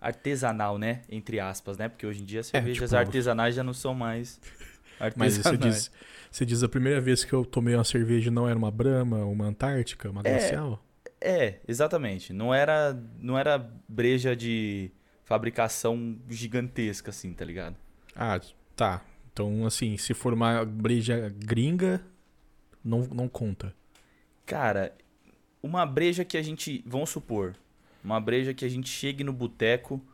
Artesanal, 0.00 0.78
né? 0.78 1.02
Entre 1.08 1.38
aspas, 1.38 1.78
né? 1.78 1.88
Porque 1.88 2.06
hoje 2.06 2.22
em 2.22 2.24
dia 2.24 2.42
cervejas 2.42 2.90
tipo- 2.90 2.98
artesanais 3.00 3.54
já 3.54 3.62
não 3.62 3.72
são 3.72 3.94
mais 3.94 4.40
Mas 5.16 5.36
você 5.36 5.56
diz, 5.56 5.90
você 6.30 6.44
diz 6.46 6.62
a 6.62 6.68
primeira 6.68 7.00
vez 7.00 7.24
que 7.24 7.32
eu 7.32 7.44
tomei 7.44 7.74
uma 7.74 7.82
cerveja 7.84 8.30
não 8.30 8.48
era 8.48 8.56
uma 8.56 8.70
Brahma, 8.70 9.24
uma 9.24 9.46
Antártica, 9.46 10.10
uma 10.10 10.20
É. 10.24 10.30
glacial? 10.30 10.84
É, 11.20 11.60
exatamente. 11.66 12.32
Não 12.32 12.52
era, 12.54 12.96
não 13.18 13.38
era 13.38 13.58
breja 13.88 14.34
de 14.36 14.90
fabricação 15.24 16.16
gigantesca, 16.28 17.10
assim, 17.10 17.32
tá 17.32 17.44
ligado? 17.44 17.76
Ah, 18.14 18.40
tá. 18.76 19.02
Então, 19.32 19.64
assim, 19.66 19.96
se 19.96 20.12
for 20.14 20.32
uma 20.34 20.64
breja 20.64 21.32
gringa, 21.38 22.04
não, 22.84 23.00
não 23.06 23.28
conta. 23.28 23.74
Cara, 24.44 24.94
uma 25.62 25.86
breja 25.86 26.24
que 26.24 26.36
a 26.36 26.42
gente. 26.42 26.82
Vamos 26.86 27.10
supor. 27.10 27.54
Uma 28.04 28.20
breja 28.20 28.52
que 28.52 28.64
a 28.64 28.68
gente 28.68 28.88
chegue 28.88 29.22
no 29.24 29.32
boteco, 29.32 30.04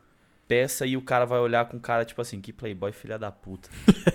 peça 0.47 0.87
e 0.87 0.97
o 0.97 1.03
cara 1.03 1.25
vai 1.25 1.39
olhar 1.41 1.67
com 1.69 1.81
cara 1.81 2.05
tipo 2.05 2.21
assim: 2.21 2.41
que 2.41 2.53
playboy 2.53 2.93
filha 2.93 3.19
da 3.19 3.33
puta. 3.33 3.69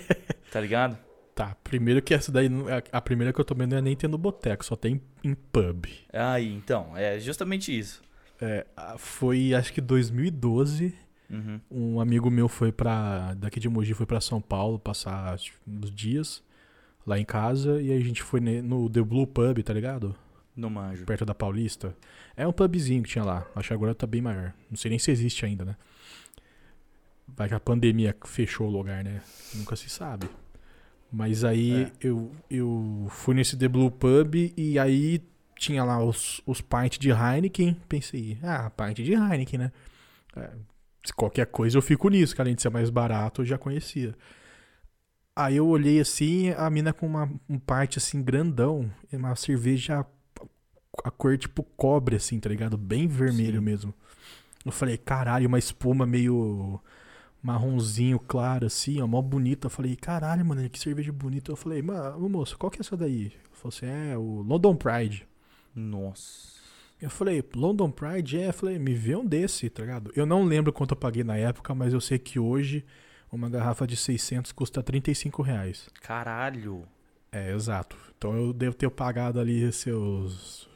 tá 0.52 0.62
ligado? 0.62 0.98
Tá, 1.36 1.58
primeiro 1.63 2.00
que 2.00 2.13
essa 2.13 2.32
daí, 2.32 2.48
a- 2.91 3.02
primeira 3.02 3.34
que 3.34 3.41
eu 3.41 3.46
tomei 3.46 3.65
não 3.65 3.76
é 3.78 3.82
nem 3.82 3.96
tem 3.96 4.08
no 4.08 4.19
boteco, 4.19 4.63
só 4.63 4.76
tem 4.76 5.02
em 5.24 5.34
pub. 5.34 5.88
Aí, 6.13 6.54
então, 6.54 6.96
é 6.96 7.19
justamente 7.19 7.78
isso. 7.78 8.04
É, 8.39 8.63
foi, 9.00 9.52
acho 9.56 9.74
que 9.74 9.82
2012, 9.82 10.93
Uhum. 11.34 11.60
um 11.72 12.00
amigo 12.00 12.30
meu 12.30 12.48
foi 12.48 12.72
pra, 12.72 13.34
daqui 13.34 13.60
de 13.60 13.67
Mogi, 13.67 13.93
foi 13.93 14.06
pra 14.06 14.22
São 14.22 14.39
Paulo 14.39 14.78
passar 14.78 15.38
tipo, 15.39 15.58
uns 15.67 15.89
dias 15.89 16.43
lá 17.06 17.19
em 17.19 17.26
casa, 17.26 17.82
e 17.82 17.91
a 17.91 18.00
gente 18.00 18.22
foi 18.22 18.39
no 18.39 18.89
The 18.89 19.02
Blue 19.02 19.26
Pub, 19.28 19.62
tá 19.63 19.74
ligado? 19.74 20.15
No 20.56 20.69
manjo. 20.69 21.06
Perto 21.06 21.26
da 21.26 21.34
Paulista. 21.34 21.96
É 22.38 22.48
um 22.48 22.54
pubzinho 22.54 23.02
que 23.04 23.10
tinha 23.10 23.24
lá, 23.26 23.46
acho 23.56 23.69
que 23.69 23.74
agora 23.74 23.96
tá 23.96 24.06
bem 24.06 24.22
maior. 24.22 24.54
Não 24.69 24.78
sei 24.78 24.89
nem 24.89 25.00
se 25.00 25.10
existe 25.12 25.43
ainda, 25.46 25.65
né? 25.65 25.76
Vai 27.28 27.48
que 27.48 27.56
a 27.56 27.60
pandemia 27.60 28.15
fechou 28.26 28.67
o 28.67 28.72
lugar, 28.72 29.04
né? 29.04 29.22
Nunca 29.56 29.76
se 29.76 29.89
sabe. 29.89 30.30
Mas 31.12 31.43
aí 31.43 31.84
É. 31.84 31.91
eu, 32.02 32.32
eu 32.50 33.08
fui 33.10 33.34
nesse 33.36 33.58
The 33.58 33.67
Blue 33.67 33.89
Pub 33.89 34.36
e 34.56 34.78
aí 34.78 35.22
tinha 35.58 35.84
lá 35.84 36.04
os, 36.04 36.41
os 36.46 36.62
pints 36.62 37.00
de 37.00 37.10
Heineken. 37.10 37.76
Pensei, 37.89 38.38
ah, 38.43 38.69
pint 38.69 38.98
de 38.98 39.13
Heineken, 39.13 39.60
né? 39.60 39.72
Se 41.04 41.13
qualquer 41.13 41.48
coisa 41.48 41.78
eu 41.78 41.82
fico 41.82 42.10
nisso, 42.10 42.34
que 42.34 42.42
além 42.42 42.56
de 42.56 42.62
ser 42.62 42.70
mais 42.70 42.89
barato, 42.89 43.42
eu 43.42 43.46
já 43.46 43.58
conhecia. 43.58 44.16
Aí 45.36 45.58
eu 45.58 45.68
olhei 45.68 46.00
assim, 46.00 46.52
a 46.52 46.70
mina 46.70 46.94
com 46.94 47.08
uma, 47.08 47.30
um 47.50 47.58
pint 47.58 47.98
assim 47.98 48.22
grandão, 48.22 48.89
uma 49.12 49.36
cerveja 49.36 50.06
a 51.04 51.12
cor 51.12 51.38
tipo 51.38 51.63
cobre, 51.76 52.16
assim, 52.16 52.39
tá 52.39 52.50
ligado? 52.50 52.78
Bem 52.78 53.08
vermelho 53.08 53.60
Sim. 53.60 53.66
mesmo. 53.66 53.94
Eu 54.63 54.72
falei, 54.72 54.98
caralho, 54.98 55.48
uma 55.48 55.60
espuma 55.60 56.06
meio 56.06 56.80
marronzinho 57.42 58.20
claro, 58.20 58.68
assim, 58.68 59.02
ó, 59.02 59.08
mó 59.08 59.22
bonita. 59.22 59.66
Eu 59.68 59.72
falei, 59.72 59.96
caralho, 59.96 60.46
mano, 60.46 60.70
que 60.70 60.80
cerveja 60.80 61.12
bonita. 61.12 61.52
Eu 61.52 61.56
falei, 61.56 61.82
mano, 61.82 62.30
moço, 62.30 62.58
qual 62.58 62.72
que 62.72 62.78
é 62.80 62.82
essa 62.82 62.96
daí? 62.96 63.26
Ele 63.26 63.39
falou 63.52 63.74
assim, 63.76 63.86
é 63.86 64.18
o 64.18 64.42
London 64.42 64.76
Pride. 64.76 65.28
Nossa. 65.76 66.62
Eu 67.04 67.10
falei, 67.10 67.44
London 67.54 67.92
Pride? 67.92 68.39
É, 68.39 68.48
eu 68.48 68.54
falei, 68.54 68.80
me 68.80 68.94
vê 68.94 69.13
um 69.13 69.26
desse, 69.26 69.70
tá 69.70 69.82
ligado? 69.82 70.10
Eu 70.16 70.26
não 70.26 70.46
lembro 70.46 70.72
quanto 70.72 70.92
eu 70.92 70.96
paguei 70.96 71.22
na 71.22 71.36
época, 71.36 71.76
mas 71.76 71.92
eu 71.92 72.00
sei 72.00 72.18
que 72.18 72.39
hoje 72.39 72.86
uma 73.30 73.50
garrafa 73.50 73.86
de 73.86 73.98
600 73.98 74.54
custa 74.54 74.82
35 74.82 75.42
reais. 75.42 75.89
Caralho. 76.02 76.88
É, 77.30 77.52
exato. 77.52 77.98
Então 78.18 78.34
eu 78.34 78.54
devo 78.54 78.74
ter 78.74 78.89
pagado 78.89 79.38
ali 79.38 79.70
seus 79.74 80.70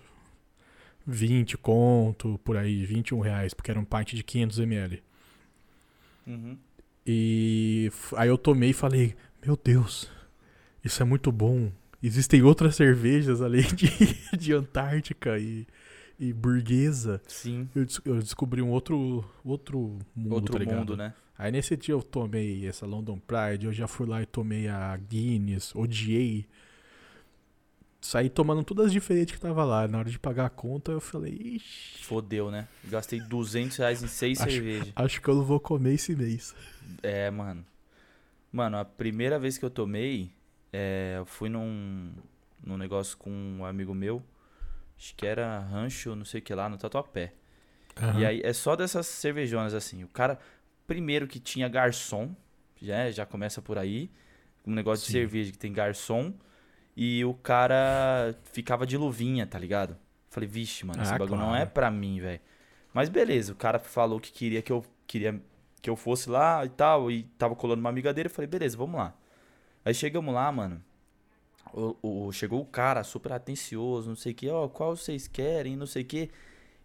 20 1.05 1.57
conto, 1.59 2.37
por 2.43 2.57
aí, 2.57 2.85
21 2.85 3.21
reais, 3.21 3.53
porque 3.53 3.71
era 3.71 3.79
um 3.79 3.85
pint 3.85 4.13
de 4.13 4.21
500 4.21 4.59
ml. 4.59 5.01
Uhum. 6.27 6.57
E 7.05 7.89
aí 8.17 8.27
eu 8.27 8.37
tomei 8.37 8.71
e 8.71 8.73
falei, 8.73 9.15
meu 9.45 9.55
Deus, 9.55 10.11
isso 10.83 11.01
é 11.01 11.05
muito 11.05 11.31
bom. 11.31 11.71
Existem 12.03 12.41
outras 12.41 12.75
cervejas 12.75 13.41
além 13.41 13.63
de, 13.63 13.87
de 14.37 14.51
Antártica 14.51 15.39
e, 15.39 15.65
e 16.19 16.33
burguesa. 16.33 17.21
Sim. 17.27 17.69
Eu, 17.75 17.85
des- 17.85 18.01
eu 18.05 18.19
descobri 18.19 18.61
um 18.61 18.69
outro, 18.69 19.23
outro 19.43 19.99
mundo, 20.15 20.33
Outro 20.33 20.65
tá 20.65 20.75
mundo, 20.75 20.97
né? 20.97 21.13
Aí 21.37 21.51
nesse 21.51 21.75
dia 21.77 21.93
eu 21.93 22.01
tomei 22.01 22.65
essa 22.67 22.85
London 22.85 23.19
Pride, 23.19 23.67
eu 23.67 23.73
já 23.73 23.87
fui 23.87 24.07
lá 24.07 24.21
e 24.21 24.25
tomei 24.25 24.67
a 24.67 24.97
Guinness, 24.97 25.75
odiei. 25.75 26.47
Saí 27.99 28.29
tomando 28.29 28.63
todas 28.63 28.87
as 28.87 28.91
diferentes 28.91 29.35
que 29.35 29.41
tava 29.41 29.63
lá. 29.65 29.87
Na 29.87 29.99
hora 29.99 30.09
de 30.09 30.17
pagar 30.19 30.45
a 30.45 30.49
conta, 30.49 30.91
eu 30.91 31.01
falei, 31.01 31.33
ixi, 31.33 32.03
Fodeu, 32.03 32.49
né? 32.49 32.67
Gastei 32.85 33.19
200 33.19 33.75
reais 33.77 34.01
em 34.01 34.07
seis 34.07 34.39
Acho- 34.39 34.51
cervejas. 34.51 34.93
acho 34.95 35.21
que 35.21 35.27
eu 35.27 35.35
não 35.35 35.43
vou 35.43 35.59
comer 35.59 35.95
esse 35.95 36.15
mês. 36.15 36.55
É, 37.03 37.29
mano. 37.29 37.65
Mano, 38.51 38.77
a 38.77 38.85
primeira 38.85 39.37
vez 39.37 39.57
que 39.57 39.65
eu 39.65 39.69
tomei, 39.69 40.31
é, 40.71 41.15
eu 41.17 41.25
fui 41.25 41.49
num, 41.49 42.11
num 42.63 42.77
negócio 42.77 43.17
com 43.17 43.29
um 43.31 43.65
amigo 43.65 43.93
meu. 43.93 44.23
Acho 44.97 45.15
que 45.15 45.25
era 45.25 45.59
rancho, 45.59 46.15
não 46.15 46.25
sei 46.25 46.39
o 46.39 46.43
que 46.43 46.53
lá, 46.55 46.69
no 46.69 46.77
Tatuapé. 46.77 47.33
Aham. 47.97 48.17
E 48.17 48.25
aí 48.25 48.41
é 48.43 48.53
só 48.53 48.75
dessas 48.75 49.07
cervejonas 49.07 49.73
assim. 49.73 50.03
O 50.03 50.07
cara, 50.07 50.39
primeiro 50.87 51.27
que 51.27 51.39
tinha 51.39 51.67
garçom, 51.69 52.35
já, 52.81 53.11
já 53.11 53.25
começa 53.25 53.61
por 53.61 53.77
aí. 53.77 54.09
Um 54.65 54.73
negócio 54.73 55.05
de 55.05 55.09
Sim. 55.09 55.11
cerveja 55.11 55.51
que 55.51 55.57
tem 55.57 55.73
garçom. 55.73 56.33
E 56.95 57.23
o 57.25 57.33
cara 57.33 58.35
ficava 58.51 58.85
de 58.85 58.97
luvinha, 58.97 59.45
tá 59.47 59.59
ligado? 59.59 59.97
Falei, 60.29 60.49
vixe, 60.49 60.85
mano, 60.85 61.01
esse 61.01 61.13
Ah, 61.13 61.15
bagulho 61.15 61.39
não 61.39 61.55
claro. 61.55 61.55
é 61.55 61.65
pra 61.65 61.91
mim, 61.91 62.19
velho. 62.19 62.41
Mas 62.93 63.09
beleza, 63.09 63.53
o 63.53 63.55
cara 63.55 63.79
falou 63.79 64.19
que 64.19 64.31
queria 64.31 64.61
que 64.61 64.71
eu 64.71 64.83
queria 65.07 65.41
que 65.81 65.89
eu 65.89 65.95
fosse 65.95 66.29
lá 66.29 66.65
e 66.65 66.69
tal, 66.69 67.11
e 67.11 67.23
tava 67.37 67.55
colando 67.55 67.79
uma 67.81 67.89
amiga 67.89 68.13
dele. 68.13 68.27
Eu 68.27 68.31
falei, 68.33 68.47
beleza, 68.47 68.77
vamos 68.77 68.97
lá. 68.97 69.13
Aí 69.85 69.93
chegamos 69.93 70.33
lá, 70.33 70.51
mano. 70.51 70.83
O, 71.73 72.27
o- 72.27 72.31
chegou 72.31 72.61
o 72.61 72.65
cara 72.65 73.03
super 73.03 73.31
atencioso, 73.33 74.09
não 74.09 74.15
sei 74.15 74.31
o 74.31 74.35
que, 74.35 74.49
ó, 74.49 74.67
qual 74.67 74.95
vocês 74.95 75.27
querem, 75.27 75.75
não 75.75 75.85
sei 75.85 76.03
o 76.03 76.05
que. 76.05 76.29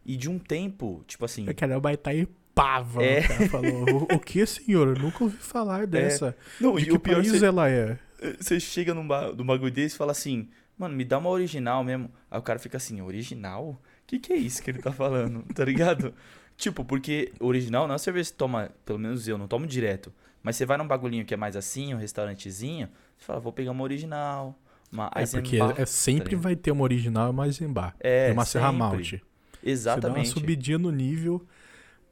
E 0.04 0.16
de 0.16 0.28
um 0.28 0.38
tempo, 0.38 1.04
tipo 1.06 1.24
assim, 1.24 1.46
Eu 1.46 1.54
quero 1.54 1.80
vai 1.80 1.94
estar 1.94 2.14
em 2.14 2.26
pava. 2.54 3.02
É. 3.04 3.20
O 3.20 3.28
cara 3.28 3.48
falou, 3.48 3.84
o, 4.10 4.14
o 4.16 4.20
que, 4.20 4.44
senhor? 4.44 4.88
Eu 4.96 5.02
nunca 5.02 5.24
ouvi 5.24 5.36
falar 5.36 5.86
dessa. 5.88 6.36
Não, 6.60 6.74
De 6.76 6.82
e 6.82 6.86
que 6.86 6.92
o 6.92 6.98
pior, 7.00 7.16
país 7.16 7.30
você, 7.30 7.46
ela 7.46 7.68
é? 7.70 7.98
você 8.38 8.58
chega 8.60 8.92
num, 8.94 9.06
ba 9.06 9.32
num 9.32 9.44
bagulho 9.46 9.70
desse 9.72 9.94
e 9.94 9.98
fala 9.98 10.12
assim, 10.12 10.48
mano, 10.76 10.94
me 10.94 11.04
dá 11.04 11.18
uma 11.18 11.30
original 11.30 11.82
mesmo. 11.84 12.10
Aí 12.30 12.38
o 12.38 12.42
cara 12.42 12.58
fica 12.58 12.76
assim, 12.76 13.00
original? 13.00 13.70
O 13.70 14.06
que, 14.06 14.18
que 14.18 14.32
é 14.32 14.36
isso 14.36 14.62
que 14.62 14.70
ele 14.70 14.80
tá 14.82 14.92
falando? 14.92 15.44
Tá 15.54 15.64
ligado? 15.64 16.14
tipo, 16.56 16.84
porque 16.84 17.32
original 17.40 17.84
não 17.88 17.92
é 17.92 17.92
uma 17.94 17.98
cerveja 17.98 18.24
que 18.24 18.32
você 18.32 18.36
toma, 18.38 18.70
pelo 18.84 18.98
menos 18.98 19.26
eu, 19.26 19.36
não 19.38 19.48
tomo 19.48 19.66
direto. 19.66 20.12
Mas 20.42 20.56
você 20.56 20.66
vai 20.66 20.76
num 20.76 20.86
bagulhinho 20.86 21.24
que 21.24 21.32
é 21.34 21.36
mais 21.36 21.56
assim, 21.56 21.94
um 21.94 21.96
restaurantezinho, 21.96 22.88
você 23.16 23.24
fala, 23.24 23.40
vou 23.40 23.52
pegar 23.52 23.70
uma 23.72 23.82
original, 23.82 24.56
uma 24.92 25.10
É 25.14 25.26
porque 25.26 25.56
Eisenbach, 25.56 25.80
é, 25.80 25.86
sempre 25.86 26.30
ligado? 26.30 26.42
vai 26.42 26.54
ter 26.56 26.70
uma 26.70 26.82
original 26.84 27.28
e 27.28 27.30
uma 27.30 27.46
Eisenbach. 27.46 27.94
É, 27.98 28.28
É 28.28 28.32
uma 28.32 28.44
Serra. 28.44 28.70
Malte. 28.70 29.16
Você 29.16 29.16
dá 29.16 29.62
uma 29.64 29.70
Exatamente. 29.72 30.28
subidinha 30.28 30.78
no 30.78 30.90
nível, 30.90 31.44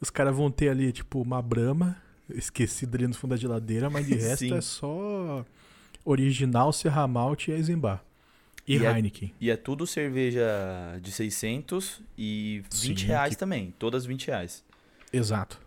os 0.01 0.09
caras 0.09 0.35
vão 0.35 0.51
ter 0.51 0.69
ali, 0.71 0.91
tipo, 0.93 1.21
uma 1.21 1.43
Brahma, 1.43 1.97
esquecida 2.31 2.97
ali 2.97 3.07
no 3.09 3.15
fundo 3.15 3.33
da 3.33 3.37
geladeira, 3.37 3.91
mas 3.91 4.07
de 4.07 4.15
resto 4.17 4.55
é 4.55 4.61
só 4.61 5.45
original, 6.05 6.73
Serra 6.73 7.07
Malte 7.07 7.51
e 7.51 7.55
Eisenbach. 7.55 8.03
E, 8.67 8.77
E 8.77 8.87
é- 8.87 8.93
Heineken. 8.93 9.35
E 9.41 9.51
é 9.51 9.57
tudo 9.57 9.85
cerveja 9.87 10.47
de 11.03 11.11
600 11.11 12.01
e 12.17 12.63
20 12.73 13.01
Sim, 13.01 13.07
reais 13.07 13.31
que- 13.31 13.37
também, 13.39 13.75
todas 13.79 14.07
20 14.07 14.29
reais. 14.29 14.63
Exato. 15.13 15.61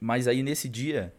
Mas 0.00 0.28
aí 0.28 0.42
nesse 0.42 0.68
dia, 0.68 1.12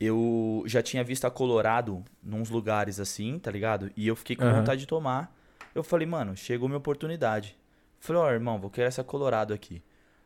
eu 0.00 0.62
já 0.66 0.82
tinha 0.82 1.02
visto 1.02 1.24
a 1.24 1.30
Colorado 1.30 2.04
nos 2.22 2.50
lugares 2.50 3.00
assim, 3.00 3.38
tá 3.38 3.50
ligado? 3.50 3.90
E 3.96 4.06
eu 4.06 4.16
fiquei 4.16 4.36
com 4.36 4.44
Aham. 4.44 4.60
vontade 4.60 4.80
de 4.80 4.86
tomar. 4.86 5.34
Eu 5.74 5.82
falei, 5.82 6.06
mano, 6.06 6.36
chegou 6.36 6.68
minha 6.68 6.78
oportunidade. 6.78 7.56
Falei, 7.98 8.22
ó, 8.22 8.30
irmão, 8.30 8.58
vou 8.58 8.70
querer 8.70 8.88
essa 8.88 9.02
Colorado 9.02 9.52
aqui. 9.54 9.82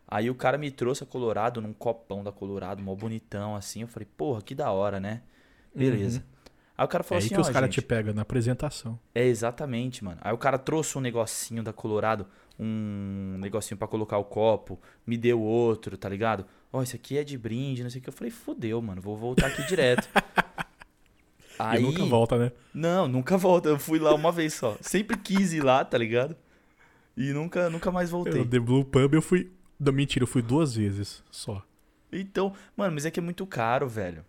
Aí 0.07 0.29
o 0.29 0.35
cara 0.35 0.59
me 0.59 0.71
trouxe 0.71 1.05
a 1.05 1.07
Colorado 1.07 1.61
num 1.61 1.73
copão 1.73 2.25
da 2.25 2.33
Colorado, 2.33 2.83
mó 2.83 2.95
bonitão 2.97 3.55
assim. 3.55 3.83
Eu 3.83 3.89
falei, 3.89 4.09
porra, 4.17 4.43
que 4.43 4.55
da 4.55 4.73
hora, 4.73 4.99
né? 4.99 5.23
Beleza. 5.75 6.25
Aí 6.81 6.85
o 6.87 6.89
cara 6.89 7.03
É 7.03 7.05
falou 7.05 7.19
aí 7.21 7.27
assim, 7.27 7.35
que 7.35 7.41
os 7.43 7.51
caras 7.51 7.69
te 7.69 7.83
pegam 7.83 8.15
na 8.15 8.23
apresentação. 8.23 8.99
é, 9.15 9.27
exatamente, 9.27 10.03
mano. 10.03 10.17
Aí 10.23 10.33
o 10.33 10.39
cara 10.39 10.57
trouxe 10.57 10.97
um 10.97 11.01
negocinho 11.03 11.63
da 11.63 11.75
Colorado, 11.75 12.27
um 12.59 13.37
negocinho 13.39 13.77
pra 13.77 13.87
colocar 13.87 14.17
o 14.17 14.25
copo, 14.25 14.81
me 15.07 15.19
deu 15.19 15.43
outro, 15.43 15.99
tá 15.99 16.09
ligado? 16.09 16.47
Ó, 16.73 16.83
esse 16.83 16.97
aqui 16.97 17.19
é 17.19 17.23
de 17.25 17.37
brinde, 17.37 17.83
não 17.83 17.91
sei 17.91 18.01
o 18.01 18.03
que. 18.03 18.09
Eu 18.09 18.13
falei, 18.15 18.31
fodeu, 18.31 18.81
mano, 18.81 19.03
vou 19.03 19.15
voltar 19.15 19.49
aqui 19.49 19.63
direto. 19.67 20.09
Aí, 21.59 21.81
E 21.83 21.83
nunca 21.83 22.03
volta, 22.07 22.39
né? 22.39 22.51
não, 22.73 23.07
nunca 23.07 23.37
volta. 23.37 23.69
Eu 23.69 23.79
fui 23.79 23.99
lá 23.99 24.15
uma 24.15 24.33
vez 24.33 24.55
só. 24.55 24.75
Sempre 24.81 25.19
quis 25.19 25.53
ir 25.53 25.63
lá, 25.63 25.85
tá 25.85 25.99
ligado? 25.99 26.35
E 27.15 27.31
nunca, 27.35 27.69
nunca 27.69 27.93
mais 27.93 28.09
voltei. 28.09 28.41
Eu, 28.41 28.49
The 28.49 28.59
Blue 28.59 28.87
Pub 28.87 29.13
eu 29.13 29.21
fui. 29.21 29.53
Não, 29.79 29.93
mentira, 29.93 30.23
eu 30.23 30.27
fui 30.27 30.41
duas 30.41 30.75
vezes 30.77 31.23
só. 31.31 31.63
Então, 32.11 32.55
mano, 32.75 32.95
mas 32.95 33.05
é 33.05 33.11
que 33.11 33.21
é 33.21 33.23
muito 33.23 33.47
caro, 33.47 33.87
velho. 33.87 34.25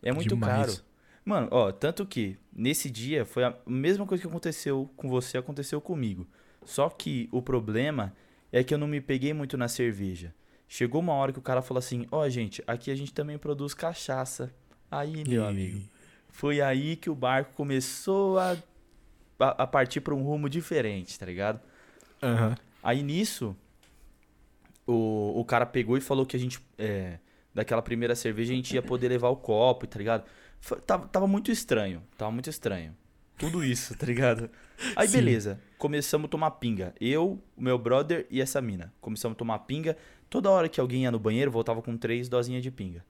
É 0.00 0.12
muito 0.12 0.28
Demais. 0.28 0.76
caro. 0.76 0.91
Mano, 1.24 1.48
ó, 1.50 1.70
tanto 1.70 2.04
que 2.04 2.36
nesse 2.52 2.90
dia 2.90 3.24
foi 3.24 3.44
a 3.44 3.54
mesma 3.66 4.04
coisa 4.06 4.20
que 4.22 4.28
aconteceu 4.28 4.90
com 4.96 5.08
você, 5.08 5.38
aconteceu 5.38 5.80
comigo. 5.80 6.26
Só 6.64 6.88
que 6.88 7.28
o 7.32 7.40
problema 7.40 8.12
é 8.50 8.62
que 8.64 8.74
eu 8.74 8.78
não 8.78 8.86
me 8.88 9.00
peguei 9.00 9.32
muito 9.32 9.56
na 9.56 9.68
cerveja. 9.68 10.34
Chegou 10.68 11.00
uma 11.00 11.12
hora 11.14 11.32
que 11.32 11.38
o 11.38 11.42
cara 11.42 11.62
falou 11.62 11.78
assim: 11.78 12.06
Ó, 12.10 12.28
gente, 12.28 12.62
aqui 12.66 12.90
a 12.90 12.94
gente 12.94 13.12
também 13.12 13.38
produz 13.38 13.74
cachaça. 13.74 14.52
Aí, 14.90 15.24
meu 15.24 15.44
E- 15.44 15.46
amigo, 15.46 15.80
foi 16.30 16.60
aí 16.60 16.96
que 16.96 17.08
o 17.10 17.14
barco 17.14 17.52
começou 17.54 18.38
a, 18.38 18.56
a, 19.38 19.66
partir 19.66 20.00
pra 20.00 20.14
um 20.14 20.22
rumo 20.22 20.48
diferente, 20.48 21.18
tá 21.18 21.26
ligado? 21.26 21.60
Aham. 22.22 22.56
Aí 22.82 23.02
nisso, 23.02 23.56
o, 24.86 25.40
o 25.40 25.44
cara 25.44 25.66
pegou 25.66 25.96
e 25.96 26.00
falou 26.00 26.26
que 26.26 26.36
a 26.36 26.38
gente, 26.40 26.58
é, 26.78 27.18
daquela 27.54 27.82
primeira 27.82 28.14
cerveja, 28.14 28.52
a 28.52 28.56
gente 28.56 28.74
ia 28.74 28.82
poder 28.82 29.08
levar 29.08 29.28
o 29.28 29.36
copo, 29.36 29.86
tá 29.86 29.98
ligado? 29.98 30.24
Foi- 30.62 30.80
tava, 30.80 31.08
tava 31.08 31.26
muito 31.26 31.50
estranho, 31.50 32.02
tava 32.16 32.30
muito 32.30 32.48
estranho. 32.48 32.96
Tudo 33.36 33.64
isso, 33.64 33.96
tá 33.96 34.06
ligado? 34.06 34.48
Aí 34.94 35.08
Sim. 35.08 35.16
beleza, 35.18 35.60
começamos 35.76 36.26
a 36.26 36.28
tomar 36.28 36.52
pinga. 36.52 36.94
Eu, 37.00 37.42
o 37.56 37.62
meu 37.62 37.76
brother 37.76 38.26
e 38.30 38.40
essa 38.40 38.60
mina. 38.62 38.92
Começamos 39.00 39.34
a 39.34 39.38
tomar 39.38 39.58
pinga. 39.60 39.96
Toda 40.30 40.48
hora 40.48 40.68
que 40.68 40.80
alguém 40.80 41.02
ia 41.02 41.10
no 41.10 41.18
banheiro, 41.18 41.50
voltava 41.50 41.82
com 41.82 41.96
três 41.96 42.28
dosinhas 42.28 42.62
de 42.62 42.70
pinga. 42.70 43.04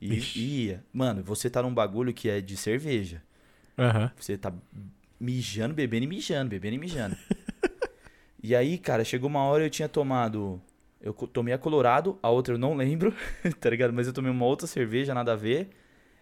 E 0.00 0.18
e 0.36 0.66
ia. 0.66 0.84
Mano, 0.92 1.22
você 1.22 1.48
tá 1.48 1.62
num 1.62 1.72
bagulho 1.72 2.12
que 2.12 2.28
é 2.28 2.42
de 2.42 2.58
cerveja. 2.58 3.22
Aham. 3.78 4.12
Você 4.14 4.36
tá 4.36 4.52
mijando, 5.18 5.74
bebendo 5.74 6.04
e 6.04 6.08
mijando, 6.08 6.50
bebendo 6.50 6.74
e 6.74 6.78
mijando. 6.78 7.16
e 8.42 8.54
aí, 8.54 8.76
cara, 8.76 9.02
chegou 9.02 9.30
uma 9.30 9.42
hora 9.44 9.64
eu 9.64 9.70
tinha 9.70 9.88
tomado. 9.88 10.60
Eu 11.00 11.14
tomei 11.14 11.54
a 11.54 11.58
Colorado, 11.58 12.18
a 12.22 12.28
outra 12.28 12.52
eu 12.54 12.58
não 12.58 12.74
lembro, 12.74 13.14
tá 13.58 13.70
ligado? 13.70 13.94
Mas 13.94 14.06
eu 14.06 14.12
tomei 14.12 14.30
uma 14.30 14.44
outra 14.44 14.66
cerveja, 14.66 15.14
nada 15.14 15.32
a 15.32 15.36
ver. 15.36 15.70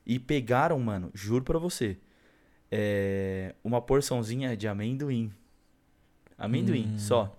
E 0.06 0.18
pegaram, 0.18 0.78
mano, 0.78 1.10
juro 1.14 1.44
pra 1.44 1.58
você. 1.58 1.98
é, 2.70 3.54
uma 3.62 3.80
porçãozinha 3.80 4.56
de 4.56 4.66
amendoim. 4.68 5.32
Amendoim, 6.36 6.92
Hum. 6.94 6.98
só. 6.98 7.36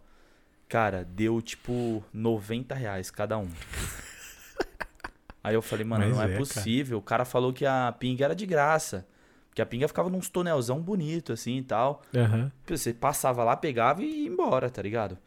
Cara, 0.69 1.03
deu 1.05 1.41
tipo 1.41 2.03
90 2.13 2.73
reais 2.75 3.09
cada 3.11 3.37
um. 3.37 3.47
Aí 5.43 5.53
eu 5.55 5.61
falei, 5.61 5.85
mano, 5.85 6.05
Mas 6.05 6.13
não 6.15 6.21
é, 6.21 6.25
é, 6.25 6.27
cara. 6.29 6.37
possível. 6.39 6.97
O 6.97 7.01
cara 7.01 7.23
falou 7.25 7.53
que 7.53 7.65
a 7.65 7.93
pinga 7.97 8.25
era 8.25 8.35
de 8.35 8.45
graça. 8.45 9.07
Que 9.53 9.61
a 9.61 9.65
pinga 9.65 9.87
ficava 9.87 10.09
num 10.09 10.19
tonelzão 10.19 10.81
bonito, 10.81 11.31
assim 11.33 11.57
e 11.57 11.63
tal. 11.63 12.01
Aham. 12.15 12.51
Você 12.67 12.93
passava 12.93 13.43
lá, 13.43 13.55
pegava 13.55 14.03
e 14.03 14.23
ia 14.23 14.27
embora, 14.27 14.69
tá 14.69 14.81
ligado? 14.81 15.17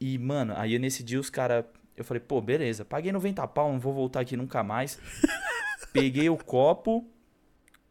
E, 0.00 0.16
mano, 0.18 0.54
aí 0.56 0.78
nesse 0.78 1.02
dia 1.02 1.18
os 1.18 1.30
caras. 1.30 1.64
Eu 1.96 2.04
falei, 2.04 2.20
pô, 2.20 2.40
beleza, 2.40 2.84
paguei 2.84 3.10
90 3.10 3.46
pau, 3.48 3.72
não 3.72 3.80
vou 3.80 3.92
voltar 3.92 4.20
aqui 4.20 4.36
nunca 4.36 4.62
mais. 4.62 4.98
Peguei 5.92 6.28
o 6.28 6.36
copo, 6.36 7.08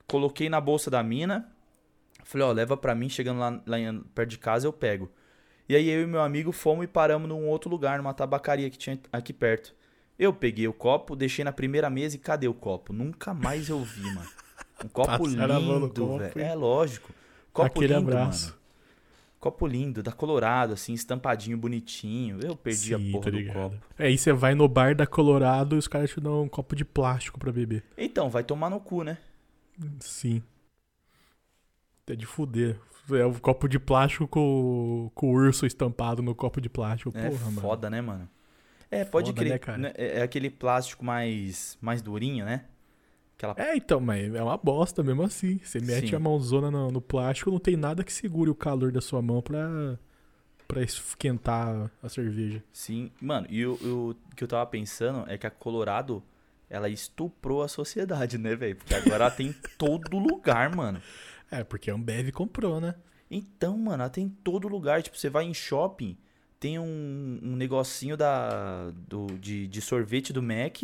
coloquei 0.07 0.49
na 0.49 0.59
bolsa 0.61 0.89
da 0.89 1.01
mina. 1.01 1.51
Falei, 2.23 2.45
ó, 2.47 2.51
leva 2.51 2.75
pra 2.75 2.93
mim, 2.93 3.07
chegando 3.09 3.39
lá, 3.39 3.61
lá 3.65 3.77
perto 4.13 4.29
de 4.29 4.37
casa 4.37 4.67
eu 4.67 4.73
pego. 4.73 5.09
E 5.69 5.75
aí 5.75 5.89
eu 5.89 6.01
e 6.03 6.07
meu 6.07 6.21
amigo 6.21 6.51
fomos 6.51 6.85
e 6.85 6.87
paramos 6.87 7.27
num 7.27 7.47
outro 7.47 7.69
lugar, 7.69 7.97
numa 7.97 8.13
tabacaria 8.13 8.69
que 8.69 8.77
tinha 8.77 8.99
aqui 9.11 9.33
perto. 9.33 9.75
Eu 10.17 10.33
peguei 10.33 10.67
o 10.67 10.73
copo, 10.73 11.15
deixei 11.15 11.43
na 11.45 11.51
primeira 11.51 11.89
mesa 11.89 12.15
e 12.15 12.19
cadê 12.19 12.47
o 12.47 12.53
copo? 12.53 12.91
Nunca 12.91 13.33
mais 13.33 13.69
eu 13.69 13.79
vi, 13.83 14.01
mano. 14.01 14.27
Um 14.83 14.87
copo 14.87 15.07
Passaram 15.23 15.59
lindo, 15.59 16.17
velho. 16.17 16.39
É 16.41 16.55
lógico. 16.55 17.13
Copo 17.53 17.67
Aquele 17.79 17.93
lindo, 17.93 18.09
abraço. 18.11 18.47
mano. 18.47 18.57
Copo 19.39 19.67
lindo, 19.67 20.01
da 20.01 20.11
Colorado, 20.11 20.73
assim, 20.73 20.93
estampadinho, 20.93 21.57
bonitinho. 21.57 22.39
Eu 22.43 22.55
perdi 22.55 22.93
a 22.93 22.97
Sim, 22.97 23.11
porra 23.11 23.25
tô 23.25 23.31
do 23.31 23.45
copo. 23.45 23.75
É, 23.97 24.07
aí 24.07 24.17
você 24.17 24.33
vai 24.33 24.55
no 24.55 24.67
bar 24.67 24.95
da 24.95 25.05
Colorado 25.05 25.75
e 25.75 25.77
os 25.79 25.87
caras 25.87 26.09
te 26.11 26.19
dão 26.19 26.43
um 26.43 26.49
copo 26.49 26.75
de 26.75 26.83
plástico 26.83 27.39
pra 27.39 27.51
beber. 27.51 27.83
Então, 27.97 28.29
vai 28.29 28.43
tomar 28.43 28.69
no 28.69 28.79
cu, 28.79 29.03
né? 29.03 29.17
Sim. 29.99 30.41
É 32.07 32.15
de 32.15 32.25
fuder. 32.25 32.79
É 33.11 33.25
um 33.25 33.33
copo 33.33 33.67
de 33.67 33.79
plástico 33.79 34.27
com, 34.27 35.11
com 35.13 35.27
o 35.27 35.33
urso 35.33 35.65
estampado 35.65 36.21
no 36.21 36.33
copo 36.35 36.59
de 36.59 36.69
plástico. 36.69 37.11
É 37.17 37.29
Porra, 37.29 37.45
mano. 37.45 37.61
foda, 37.61 37.89
né, 37.89 38.01
mano? 38.01 38.29
É, 38.89 39.03
pode 39.05 39.29
Foda, 39.31 39.41
crer. 39.41 39.53
né, 39.53 39.57
cara? 39.59 39.77
né, 39.77 39.93
É 39.95 40.19
é 40.19 40.21
aquele 40.21 40.49
plástico 40.49 41.03
mais, 41.05 41.77
mais 41.81 42.01
durinho, 42.01 42.45
né? 42.45 42.65
Aquela... 43.37 43.53
É, 43.55 43.77
então, 43.77 43.99
mas 43.99 44.33
é 44.33 44.41
uma 44.41 44.57
bosta 44.57 45.03
mesmo 45.03 45.21
assim. 45.21 45.59
Você 45.63 45.79
mete 45.79 46.09
Sim. 46.09 46.15
a 46.15 46.19
mãozona 46.19 46.71
no, 46.71 46.91
no 46.91 46.99
plástico, 46.99 47.51
não 47.51 47.59
tem 47.59 47.77
nada 47.77 48.03
que 48.03 48.11
segure 48.11 48.49
o 48.49 48.55
calor 48.55 48.91
da 48.91 48.99
sua 48.99 49.21
mão 49.21 49.43
pra, 49.43 49.97
pra 50.67 50.81
esquentar 50.81 51.91
a 52.01 52.09
cerveja. 52.09 52.63
Sim. 52.73 53.11
Mano, 53.21 53.45
e 53.47 53.63
o, 53.63 53.73
o 53.73 54.35
que 54.35 54.43
eu 54.43 54.47
tava 54.47 54.65
pensando 54.65 55.23
é 55.29 55.37
que 55.37 55.45
a 55.45 55.51
Colorado, 55.51 56.23
ela 56.67 56.89
estuprou 56.89 57.61
a 57.61 57.67
sociedade, 57.67 58.39
né, 58.39 58.55
velho? 58.55 58.75
Porque 58.75 58.95
agora 58.95 59.25
ela 59.25 59.31
tem 59.31 59.49
em 59.49 59.55
todo 59.77 60.17
lugar, 60.17 60.75
mano. 60.75 60.99
É, 61.51 61.63
porque 61.63 61.91
a 61.91 61.93
Ambev 61.93 62.31
comprou, 62.31 62.81
né? 62.81 62.95
Então, 63.29 63.77
mano, 63.77 64.01
ela 64.01 64.09
tem 64.09 64.25
em 64.25 64.29
todo 64.29 64.67
lugar. 64.67 65.03
Tipo, 65.03 65.15
você 65.15 65.29
vai 65.29 65.45
em 65.45 65.53
shopping, 65.53 66.17
tem 66.59 66.79
um, 66.79 67.39
um 67.43 67.55
negocinho 67.55 68.17
da, 68.17 68.89
do, 69.07 69.27
de, 69.37 69.67
de 69.67 69.79
sorvete 69.79 70.33
do 70.33 70.41
Mac 70.41 70.81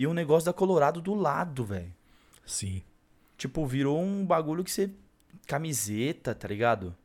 e 0.00 0.06
um 0.06 0.14
negócio 0.14 0.46
da 0.46 0.52
Colorado 0.54 1.02
do 1.02 1.12
lado, 1.12 1.62
velho. 1.62 1.92
Sim. 2.46 2.80
Tipo, 3.36 3.66
virou 3.66 4.00
um 4.00 4.24
bagulho 4.24 4.64
que 4.64 4.70
você. 4.70 4.90
Camiseta, 5.46 6.34
tá 6.34 6.48
ligado? 6.48 6.96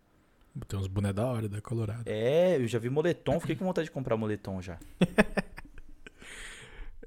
Tem 0.66 0.80
uns 0.80 0.88
boné 0.88 1.12
da 1.12 1.26
hora 1.26 1.50
da 1.50 1.60
Colorado. 1.60 2.04
É, 2.06 2.56
eu 2.56 2.66
já 2.66 2.80
vi 2.80 2.90
moletom, 2.90 3.38
fiquei 3.42 3.58
com 3.58 3.66
vontade 3.66 3.88
de 3.88 3.92
comprar 3.92 4.16
moletom 4.16 4.62
já. 4.62 4.80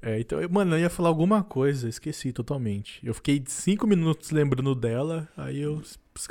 É, 0.01 0.17
então, 0.17 0.39
mano, 0.49 0.77
eu 0.77 0.79
ia 0.79 0.89
falar 0.89 1.09
alguma 1.09 1.43
coisa, 1.43 1.89
esqueci 1.89 2.31
totalmente. 2.31 3.05
Eu 3.05 3.13
fiquei 3.13 3.43
cinco 3.45 3.85
minutos 3.85 4.31
lembrando 4.31 4.73
dela, 4.73 5.27
aí 5.35 5.59
eu. 5.59 5.81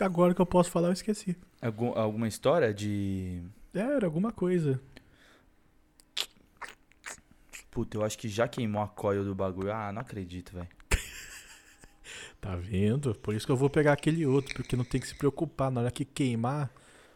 Agora 0.00 0.34
que 0.34 0.40
eu 0.40 0.46
posso 0.46 0.70
falar, 0.70 0.88
eu 0.88 0.94
esqueci. 0.94 1.36
Algum, 1.60 1.92
alguma 1.92 2.26
história 2.26 2.72
de. 2.72 3.42
É, 3.74 3.80
era 3.80 4.06
alguma 4.06 4.32
coisa. 4.32 4.80
Puta, 7.78 7.96
eu 7.96 8.02
acho 8.02 8.18
que 8.18 8.28
já 8.28 8.48
queimou 8.48 8.82
a 8.82 8.88
coil 8.88 9.22
do 9.22 9.36
bagulho. 9.36 9.72
Ah, 9.72 9.92
não 9.92 10.00
acredito, 10.00 10.52
velho. 10.52 10.66
Tá 12.40 12.56
vendo? 12.56 13.14
Por 13.14 13.36
isso 13.36 13.46
que 13.46 13.52
eu 13.52 13.56
vou 13.56 13.70
pegar 13.70 13.92
aquele 13.92 14.26
outro, 14.26 14.52
porque 14.52 14.74
não 14.74 14.82
tem 14.82 15.00
que 15.00 15.06
se 15.06 15.14
preocupar. 15.14 15.70
Na 15.70 15.82
hora 15.82 15.90
que 15.92 16.04
queimar, 16.04 16.72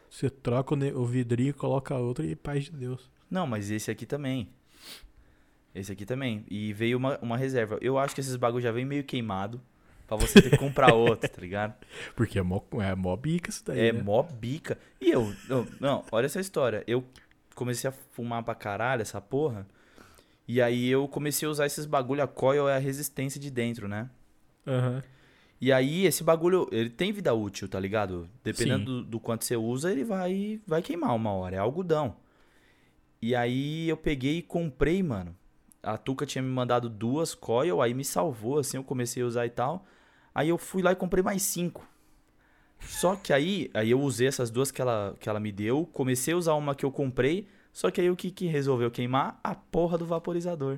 você 0.09 0.29
troca 0.29 0.73
o, 0.73 1.05
vidrinho, 1.05 1.53
coloca 1.53 1.93
outro 1.97 2.23
e 2.23 2.33
paz 2.33 2.63
de 2.63 2.71
Deus. 2.71 3.11
Não, 3.29 3.45
mas 3.45 3.69
esse 3.69 3.91
aqui 3.91 4.05
também. 4.05 4.47
Esse 5.75 5.91
aqui 5.91 6.05
também. 6.05 6.45
E 6.49 6.71
veio 6.71 6.97
uma, 6.97 7.19
uma 7.19 7.35
reserva. 7.35 7.77
Eu 7.81 7.97
acho 7.97 8.15
que 8.15 8.21
esses 8.21 8.37
bagulhos 8.37 8.63
já 8.63 8.71
vem 8.71 8.85
meio 8.85 9.03
queimado. 9.03 9.59
Pra 10.07 10.15
você 10.15 10.41
ter 10.41 10.51
que 10.51 10.57
comprar 10.57 10.93
outro, 10.95 11.29
tá 11.29 11.41
ligado? 11.41 11.75
Porque 12.15 12.39
é 12.39 12.41
mó, 12.41 12.61
é 12.79 12.95
mó 12.95 13.17
bica 13.17 13.49
isso 13.49 13.65
daí. 13.65 13.87
É 13.87 13.91
né? 13.91 14.01
mó 14.01 14.23
bica. 14.23 14.77
E 15.01 15.11
eu, 15.11 15.35
eu- 15.49 15.67
não, 15.81 16.05
olha 16.09 16.25
essa 16.25 16.39
história. 16.39 16.85
Eu 16.87 17.03
comecei 17.53 17.89
a 17.89 17.93
fumar 18.13 18.41
pra 18.43 18.55
caralho 18.55 19.01
essa 19.01 19.19
porra. 19.19 19.67
E 20.47 20.61
aí 20.61 20.89
eu 20.89 21.07
comecei 21.07 21.47
a 21.47 21.51
usar 21.51 21.65
esses 21.65 21.85
bagulho. 21.85 22.23
A 22.23 22.27
coil 22.27 22.67
é 22.67 22.75
a 22.75 22.79
resistência 22.79 23.39
de 23.39 23.49
dentro, 23.49 23.87
né? 23.87 24.09
Aham. 24.67 25.03
E 25.59 25.71
aí 25.71 26.05
esse 26.05 26.23
bagulho, 26.23 26.67
ele 26.71 26.89
tem 26.89 27.13
vida 27.13 27.33
útil, 27.33 27.69
tá 27.69 27.79
ligado? 27.79 28.29
Dependendo 28.43 28.85
do, 28.85 29.03
do 29.03 29.19
quanto 29.19 29.45
você 29.45 29.55
usa, 29.55 29.91
ele 29.91 30.03
vai, 30.03 30.59
vai 30.67 30.81
queimar 30.81 31.15
uma 31.15 31.31
hora. 31.31 31.55
É 31.55 31.59
algodão. 31.59 32.17
E 33.21 33.33
aí 33.33 33.87
eu 33.87 33.95
peguei 33.95 34.39
e 34.39 34.41
comprei, 34.41 35.01
mano. 35.01 35.33
A 35.81 35.97
Tuca 35.97 36.25
tinha 36.25 36.41
me 36.41 36.49
mandado 36.49 36.89
duas 36.89 37.33
coil, 37.33 37.81
aí 37.81 37.93
me 37.93 38.03
salvou, 38.03 38.59
assim, 38.59 38.75
eu 38.75 38.83
comecei 38.83 39.23
a 39.23 39.25
usar 39.25 39.45
e 39.45 39.49
tal. 39.49 39.85
Aí 40.35 40.49
eu 40.49 40.57
fui 40.57 40.81
lá 40.81 40.91
e 40.91 40.95
comprei 40.95 41.23
mais 41.23 41.41
cinco. 41.43 41.87
Só 42.81 43.15
que 43.15 43.31
aí, 43.31 43.71
aí 43.73 43.91
eu 43.91 44.01
usei 44.01 44.27
essas 44.27 44.49
duas 44.49 44.71
que 44.71 44.81
ela, 44.81 45.15
que 45.19 45.29
ela 45.29 45.39
me 45.39 45.51
deu, 45.51 45.85
comecei 45.93 46.33
a 46.33 46.37
usar 46.37 46.53
uma 46.55 46.75
que 46.75 46.85
eu 46.85 46.91
comprei, 46.91 47.47
só 47.73 47.89
que 47.89 47.99
aí 47.99 48.09
o 48.09 48.15
que, 48.15 48.29
que 48.29 48.45
resolveu 48.45 48.91
queimar? 48.91 49.39
A 49.43 49.55
porra 49.55 49.97
do 49.97 50.05
vaporizador. 50.05 50.77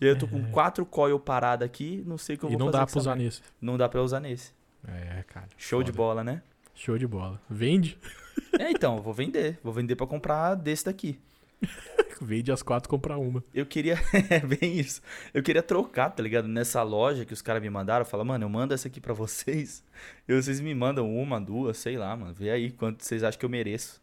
E 0.00 0.04
aí 0.04 0.10
eu 0.10 0.18
tô 0.18 0.26
com 0.26 0.42
quatro 0.50 0.84
coil 0.84 1.18
parada 1.20 1.64
aqui, 1.64 2.02
não 2.04 2.18
sei 2.18 2.34
o 2.34 2.38
que 2.38 2.44
eu 2.44 2.50
É. 2.50 2.52
E 2.52 2.56
vou 2.56 2.66
não 2.66 2.72
fazer 2.72 2.78
dá 2.78 2.86
com 2.86 2.92
pra 2.92 3.00
usar 3.00 3.16
nesse. 3.16 3.42
Não 3.60 3.78
dá 3.78 3.88
pra 3.88 4.02
usar 4.02 4.20
nesse. 4.20 4.52
É, 4.86 5.22
cara. 5.22 5.48
Show 5.56 5.82
de 5.82 5.92
foda. 5.92 5.96
bola, 5.96 6.24
né? 6.24 6.42
Show 6.74 6.98
de 6.98 7.06
bola. 7.06 7.40
Vende? 7.48 7.96
É, 8.58 8.70
então, 8.70 8.96
eu 8.96 9.02
vou 9.02 9.14
vender. 9.14 9.58
Vou 9.62 9.72
vender 9.72 9.94
pra 9.94 10.08
comprar 10.08 10.56
desse 10.56 10.84
daqui. 10.84 11.18
Vende 12.20 12.50
as 12.50 12.62
quatro, 12.62 12.88
compra 12.88 13.16
uma. 13.16 13.44
Eu 13.54 13.64
queria. 13.64 13.96
É 14.30 14.40
bem 14.40 14.78
isso. 14.78 15.00
Eu 15.32 15.42
queria 15.42 15.62
trocar, 15.62 16.10
tá 16.10 16.22
ligado? 16.22 16.48
Nessa 16.48 16.82
loja 16.82 17.24
que 17.24 17.32
os 17.32 17.42
caras 17.42 17.62
me 17.62 17.70
mandaram. 17.70 18.04
Fala, 18.04 18.24
mano, 18.24 18.44
eu 18.44 18.48
mando 18.48 18.74
essa 18.74 18.88
aqui 18.88 19.00
pra 19.00 19.14
vocês. 19.14 19.84
E 20.28 20.34
vocês 20.34 20.60
me 20.60 20.74
mandam 20.74 21.12
uma, 21.14 21.40
duas, 21.40 21.78
sei 21.78 21.96
lá, 21.96 22.16
mano. 22.16 22.34
Vê 22.34 22.50
aí 22.50 22.70
quanto 22.70 23.04
vocês 23.04 23.22
acham 23.22 23.38
que 23.38 23.44
eu 23.44 23.50
mereço. 23.50 24.00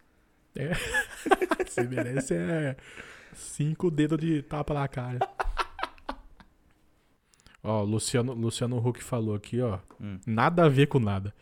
Você 1.68 1.84
merece 1.84 2.34
é 2.36 2.76
cinco 3.34 3.90
dedos 3.90 4.18
de 4.18 4.42
tapa 4.42 4.74
na 4.74 4.88
cara. 4.88 5.20
Ó, 7.64 7.84
Luciano, 7.84 8.34
Luciano 8.34 8.78
Huck 8.78 9.04
falou 9.04 9.36
aqui, 9.36 9.62
ó. 9.62 9.78
Hum. 10.00 10.20
Nada 10.26 10.66
a 10.66 10.70
ver 10.70 10.88
com 10.88 11.00
nada. 11.00 11.34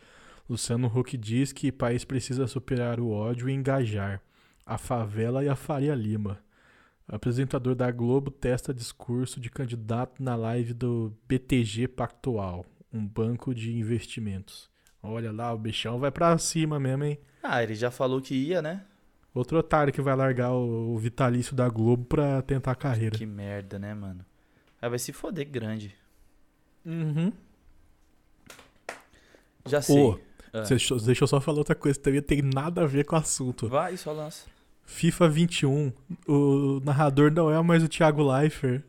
Luciano 0.48 0.86
Huck 0.86 1.16
diz 1.16 1.50
que 1.52 1.72
país 1.72 2.04
precisa 2.04 2.46
superar 2.46 3.00
o 3.00 3.10
ódio 3.10 3.48
e 3.48 3.52
engajar. 3.52 4.20
A 4.66 4.76
favela 4.76 5.42
e 5.42 5.48
a 5.48 5.56
Faria 5.56 5.94
Lima. 5.94 6.38
Apresentador 7.08 7.74
da 7.74 7.90
Globo 7.90 8.30
testa 8.30 8.72
discurso 8.74 9.40
de 9.40 9.50
candidato 9.50 10.22
na 10.22 10.36
live 10.36 10.74
do 10.74 11.12
BTG 11.26 11.88
Pactual, 11.88 12.64
um 12.92 13.04
banco 13.04 13.54
de 13.54 13.76
investimentos. 13.76 14.70
Olha 15.02 15.32
lá, 15.32 15.52
o 15.52 15.58
bichão 15.58 15.98
vai 15.98 16.10
pra 16.10 16.36
cima 16.38 16.78
mesmo, 16.78 17.04
hein? 17.04 17.18
Ah, 17.42 17.62
ele 17.62 17.74
já 17.74 17.90
falou 17.90 18.20
que 18.20 18.34
ia, 18.34 18.60
né? 18.60 18.84
Outro 19.34 19.58
otário 19.58 19.92
que 19.92 20.00
vai 20.02 20.14
largar 20.16 20.50
o, 20.52 20.94
o 20.94 20.98
vitalício 20.98 21.54
da 21.54 21.68
Globo 21.68 22.04
pra 22.04 22.42
tentar 22.42 22.72
a 22.72 22.74
carreira. 22.74 23.16
Que 23.16 23.24
merda, 23.26 23.78
né, 23.78 23.94
mano? 23.94 24.24
Aí 24.82 24.88
vai 24.88 24.98
se 24.98 25.12
foder 25.12 25.48
grande. 25.48 25.94
Uhum. 26.84 27.32
Já 29.66 29.80
sei. 29.82 30.02
Ô, 30.02 30.18
Ah. 30.52 30.62
deixa, 30.62 30.94
eu- 30.94 30.98
deixa 31.00 31.22
eu 31.24 31.28
só 31.28 31.40
falar 31.40 31.58
outra 31.58 31.74
coisa, 31.76 31.98
também 32.00 32.20
tem 32.20 32.42
nada 32.42 32.82
a 32.82 32.86
ver 32.86 33.04
com 33.04 33.14
o 33.14 33.18
assunto. 33.18 33.68
Vai, 33.68 33.96
só 33.96 34.10
lança. 34.12 34.46
FIFA 34.84 35.28
21, 35.28 35.92
o 36.26 36.80
narrador 36.84 37.30
não 37.30 37.48
é 37.50 37.62
mais 37.62 37.84
o 37.84 37.88
Thiago 37.88 38.22
Leifert. 38.22 38.82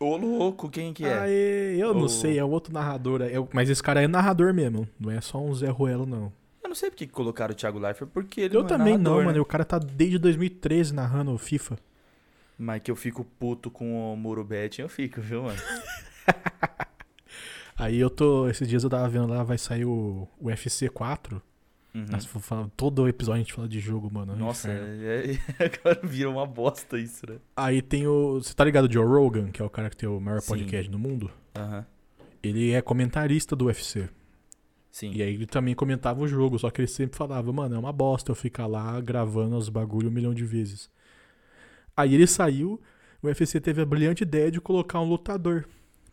Ô, 0.00 0.16
louco, 0.16 0.68
quem 0.68 0.92
que 0.92 1.04
é? 1.04 1.16
Aê, 1.20 1.76
eu 1.80 1.94
não 1.94 2.08
sei, 2.08 2.36
é 2.36 2.44
outro 2.44 2.72
narrador. 2.72 3.22
é- 3.22 3.34
mas 3.52 3.70
esse 3.70 3.80
cara 3.82 4.02
é 4.02 4.08
narrador 4.08 4.52
mesmo, 4.52 4.88
não 4.98 5.10
é 5.12 5.20
só 5.20 5.38
um 5.40 5.54
Zé 5.54 5.68
Ruelo, 5.68 6.04
não. 6.04 6.32
Eu 6.74 6.74
não 6.74 6.80
sei 6.80 6.90
porque 6.90 7.06
que 7.06 7.12
colocaram 7.12 7.52
o 7.52 7.56
Thiago 7.56 7.78
Leifert, 7.78 8.10
porque 8.10 8.40
ele 8.40 8.56
Eu 8.56 8.60
não 8.60 8.66
é 8.66 8.68
também 8.68 8.98
narrador, 8.98 9.12
não, 9.12 9.18
né? 9.20 9.26
mano. 9.26 9.42
O 9.42 9.44
cara 9.44 9.64
tá 9.64 9.78
desde 9.78 10.18
2013 10.18 10.92
narrando 10.92 11.32
o 11.32 11.38
FIFA. 11.38 11.78
Mas 12.58 12.82
que 12.82 12.90
eu 12.90 12.96
fico 12.96 13.24
puto 13.24 13.70
com 13.70 14.12
o 14.12 14.16
Murubete, 14.16 14.82
eu 14.82 14.88
fico, 14.88 15.20
viu, 15.20 15.44
mano? 15.44 15.58
Aí 17.78 17.98
eu 17.98 18.10
tô. 18.10 18.48
Esses 18.48 18.68
dias 18.68 18.82
eu 18.82 18.90
tava 18.90 19.08
vendo 19.08 19.28
lá, 19.28 19.44
vai 19.44 19.56
sair 19.56 19.84
o, 19.84 20.28
o 20.40 20.46
UFC 20.48 20.88
4. 20.88 21.40
Uhum. 21.94 22.06
Nossa, 22.10 22.28
todo 22.76 23.08
episódio 23.08 23.40
a 23.40 23.44
gente 23.44 23.52
fala 23.52 23.68
de 23.68 23.78
jogo, 23.78 24.10
mano. 24.12 24.32
é 24.32 24.36
Nossa, 24.36 24.68
é, 24.68 25.30
é- 25.32 25.54
agora 25.64 26.00
vira 26.02 26.28
uma 26.28 26.44
bosta 26.44 26.98
isso, 26.98 27.22
né? 27.28 27.36
Aí 27.56 27.80
tem 27.80 28.04
o. 28.08 28.42
Você 28.42 28.52
tá 28.52 28.64
ligado, 28.64 28.88
o 28.88 28.92
Joe 28.92 29.06
Rogan, 29.06 29.52
que 29.52 29.62
é 29.62 29.64
o 29.64 29.70
cara 29.70 29.88
que 29.88 29.96
tem 29.96 30.08
o 30.08 30.18
maior 30.18 30.40
Sim. 30.40 30.48
podcast 30.48 30.90
do 30.90 30.98
mundo? 30.98 31.30
Aham. 31.56 31.86
Ele 32.42 32.72
é 32.72 32.82
comentarista 32.82 33.54
do 33.54 33.66
UFC. 33.66 34.08
Sim. 34.94 35.10
E 35.12 35.20
aí 35.24 35.34
ele 35.34 35.44
também 35.44 35.74
comentava 35.74 36.22
o 36.22 36.28
jogo, 36.28 36.56
só 36.56 36.70
que 36.70 36.80
ele 36.80 36.86
sempre 36.86 37.16
falava, 37.16 37.52
mano, 37.52 37.74
é 37.74 37.78
uma 37.80 37.92
bosta 37.92 38.30
eu 38.30 38.36
ficar 38.36 38.68
lá 38.68 39.00
gravando 39.00 39.56
os 39.56 39.68
bagulho 39.68 40.08
um 40.08 40.12
milhão 40.12 40.32
de 40.32 40.44
vezes. 40.44 40.88
Aí 41.96 42.14
ele 42.14 42.28
saiu, 42.28 42.80
o 43.20 43.26
UFC 43.26 43.60
teve 43.60 43.82
a 43.82 43.84
brilhante 43.84 44.22
ideia 44.22 44.52
de 44.52 44.60
colocar 44.60 45.00
um 45.00 45.08
lutador 45.08 45.64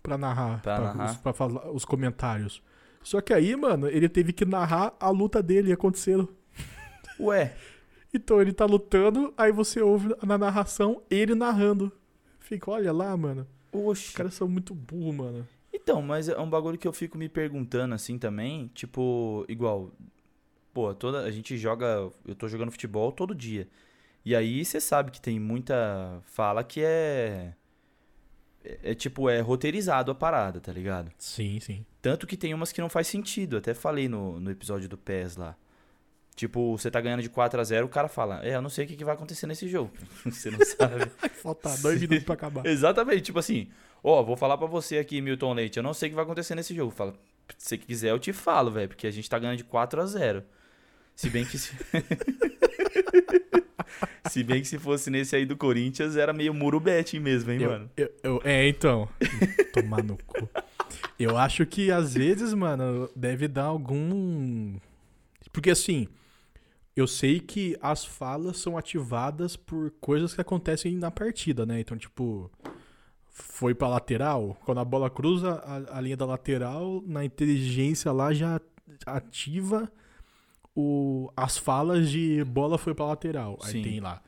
pra 0.01 0.17
narrar, 0.17 0.63
Pra 0.63 0.77
pra, 0.77 0.93
narrar. 0.95 1.11
Os, 1.11 1.17
pra 1.17 1.31
falar 1.31 1.69
os 1.69 1.85
comentários. 1.85 2.63
Só 3.03 3.21
que 3.21 3.31
aí, 3.31 3.55
mano, 3.55 3.87
ele 3.87 4.09
teve 4.09 4.33
que 4.33 4.45
narrar 4.45 4.95
a 4.99 5.11
luta 5.11 5.43
dele 5.43 5.71
acontecendo. 5.71 6.27
Ué, 7.21 7.53
Então 8.11 8.41
ele 8.41 8.51
tá 8.51 8.65
lutando, 8.65 9.31
aí 9.37 9.51
você 9.51 9.79
ouve 9.79 10.15
na 10.23 10.39
narração 10.39 11.03
ele 11.07 11.35
narrando. 11.35 11.91
Fica, 12.39 12.71
olha 12.71 12.91
lá, 12.91 13.15
mano. 13.15 13.45
oxe. 13.71 14.07
Os 14.07 14.15
caras 14.15 14.33
são 14.33 14.47
muito 14.47 14.73
burros, 14.73 15.13
mano. 15.13 15.47
Então, 15.73 16.01
mas 16.01 16.27
é 16.29 16.37
um 16.39 16.49
bagulho 16.49 16.77
que 16.77 16.87
eu 16.87 16.93
fico 16.93 17.17
me 17.17 17.29
perguntando 17.29 17.95
assim 17.95 18.17
também, 18.17 18.69
tipo, 18.73 19.45
igual, 19.47 19.91
pô, 20.73 20.93
toda 20.93 21.21
a 21.21 21.31
gente 21.31 21.57
joga, 21.57 22.11
eu 22.25 22.35
tô 22.35 22.47
jogando 22.47 22.71
futebol 22.71 23.11
todo 23.11 23.33
dia. 23.33 23.67
E 24.23 24.35
aí 24.35 24.63
você 24.63 24.79
sabe 24.79 25.11
que 25.11 25.21
tem 25.21 25.39
muita 25.39 26.21
fala 26.25 26.63
que 26.63 26.81
é 26.83 27.53
é, 28.63 28.91
é 28.91 28.95
tipo 28.95 29.29
é 29.29 29.39
roteirizado 29.41 30.11
a 30.11 30.15
parada, 30.15 30.59
tá 30.59 30.71
ligado? 30.71 31.11
Sim, 31.17 31.59
sim. 31.59 31.85
Tanto 32.01 32.27
que 32.27 32.37
tem 32.37 32.53
umas 32.53 32.71
que 32.71 32.81
não 32.81 32.89
faz 32.89 33.07
sentido, 33.07 33.57
até 33.57 33.73
falei 33.73 34.07
no, 34.07 34.39
no 34.39 34.51
episódio 34.51 34.87
do 34.89 34.97
PES 34.97 35.37
lá. 35.37 35.55
Tipo, 36.35 36.77
você 36.77 36.89
tá 36.89 36.99
ganhando 37.01 37.21
de 37.21 37.29
4 37.29 37.59
a 37.59 37.63
0 37.63 37.85
o 37.85 37.89
cara 37.89 38.07
fala, 38.07 38.43
é, 38.43 38.55
eu 38.55 38.61
não 38.61 38.69
sei 38.69 38.85
o 38.85 38.87
que, 38.87 38.95
que 38.95 39.03
vai 39.05 39.13
acontecer 39.13 39.45
nesse 39.47 39.67
jogo. 39.67 39.91
você 40.25 40.49
não 40.49 40.59
sabe. 40.65 41.11
Falta 41.43 41.75
dois 41.77 41.99
minutos 41.99 42.23
pra 42.23 42.33
acabar. 42.35 42.65
Exatamente, 42.67 43.21
tipo 43.23 43.37
assim, 43.39 43.67
ó, 44.03 44.23
vou 44.23 44.35
falar 44.37 44.57
pra 44.57 44.65
você 44.67 44.97
aqui, 44.97 45.21
Milton 45.21 45.53
Leite, 45.53 45.77
eu 45.77 45.83
não 45.83 45.93
sei 45.93 46.07
o 46.07 46.11
que 46.11 46.15
vai 46.15 46.23
acontecer 46.23 46.55
nesse 46.55 46.73
jogo. 46.73 46.91
Fala, 46.91 47.13
se 47.57 47.67
você 47.69 47.77
quiser 47.77 48.11
eu 48.11 48.19
te 48.19 48.31
falo, 48.33 48.71
velho, 48.71 48.87
porque 48.87 49.05
a 49.07 49.11
gente 49.11 49.29
tá 49.29 49.37
ganhando 49.37 49.57
de 49.57 49.63
4 49.65 50.01
a 50.01 50.05
0 50.05 50.43
Se 51.15 51.29
bem 51.29 51.43
que... 51.45 51.57
Se... 51.57 51.73
se 54.29 54.43
bem 54.43 54.61
que 54.61 54.67
se 54.67 54.79
fosse 54.79 55.09
nesse 55.09 55.35
aí 55.35 55.45
do 55.45 55.57
Corinthians, 55.57 56.15
era 56.15 56.31
meio 56.33 56.53
muro 56.53 56.79
betting 56.79 57.19
mesmo, 57.19 57.51
hein, 57.51 57.61
Eu- 57.61 57.69
mano? 57.69 57.89
eu- 57.97 58.11
eu- 58.23 58.41
é, 58.43 58.67
então. 58.67 59.07
Tomar 59.73 60.03
no 60.03 60.17
cu. 60.17 60.49
Eu 61.19 61.37
acho 61.37 61.65
que 61.65 61.91
às 61.91 62.13
vezes, 62.13 62.53
mano, 62.53 63.09
deve 63.15 63.47
dar 63.47 63.65
algum. 63.65 64.75
Porque 65.51 65.69
assim, 65.71 66.07
eu 66.95 67.07
sei 67.07 67.39
que 67.39 67.77
as 67.81 68.03
falas 68.05 68.57
são 68.57 68.77
ativadas 68.77 69.55
por 69.55 69.91
coisas 70.01 70.33
que 70.33 70.41
acontecem 70.41 70.95
na 70.95 71.09
partida, 71.11 71.65
né? 71.65 71.79
Então, 71.79 71.97
tipo, 71.97 72.51
foi 73.29 73.73
pra 73.73 73.87
lateral, 73.87 74.57
quando 74.65 74.79
a 74.79 74.85
bola 74.85 75.09
cruza 75.09 75.53
a, 75.65 75.97
a 75.97 76.01
linha 76.01 76.17
da 76.17 76.25
lateral, 76.25 77.01
na 77.05 77.23
inteligência 77.23 78.11
lá 78.11 78.33
já 78.33 78.59
ativa 79.05 79.91
o, 80.75 81.29
as 81.35 81.57
falas 81.57 82.09
de 82.09 82.43
bola 82.43 82.77
foi 82.77 82.93
pra 82.93 83.05
lateral. 83.05 83.57
Aí 83.63 83.71
Sim. 83.73 83.81
tem 83.83 83.99
lá 83.99 84.21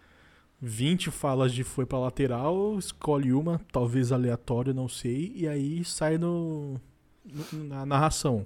20 0.61 1.11
falas 1.11 1.53
de 1.53 1.63
foi 1.63 1.85
pra 1.85 1.99
lateral, 1.99 2.77
escolhe 2.79 3.33
uma, 3.33 3.59
talvez 3.71 4.11
aleatório, 4.11 4.73
não 4.73 4.87
sei, 4.87 5.31
e 5.35 5.47
aí 5.47 5.83
sai 5.83 6.17
no, 6.17 6.79
no- 7.51 7.63
na 7.65 7.85
narração. 7.85 8.45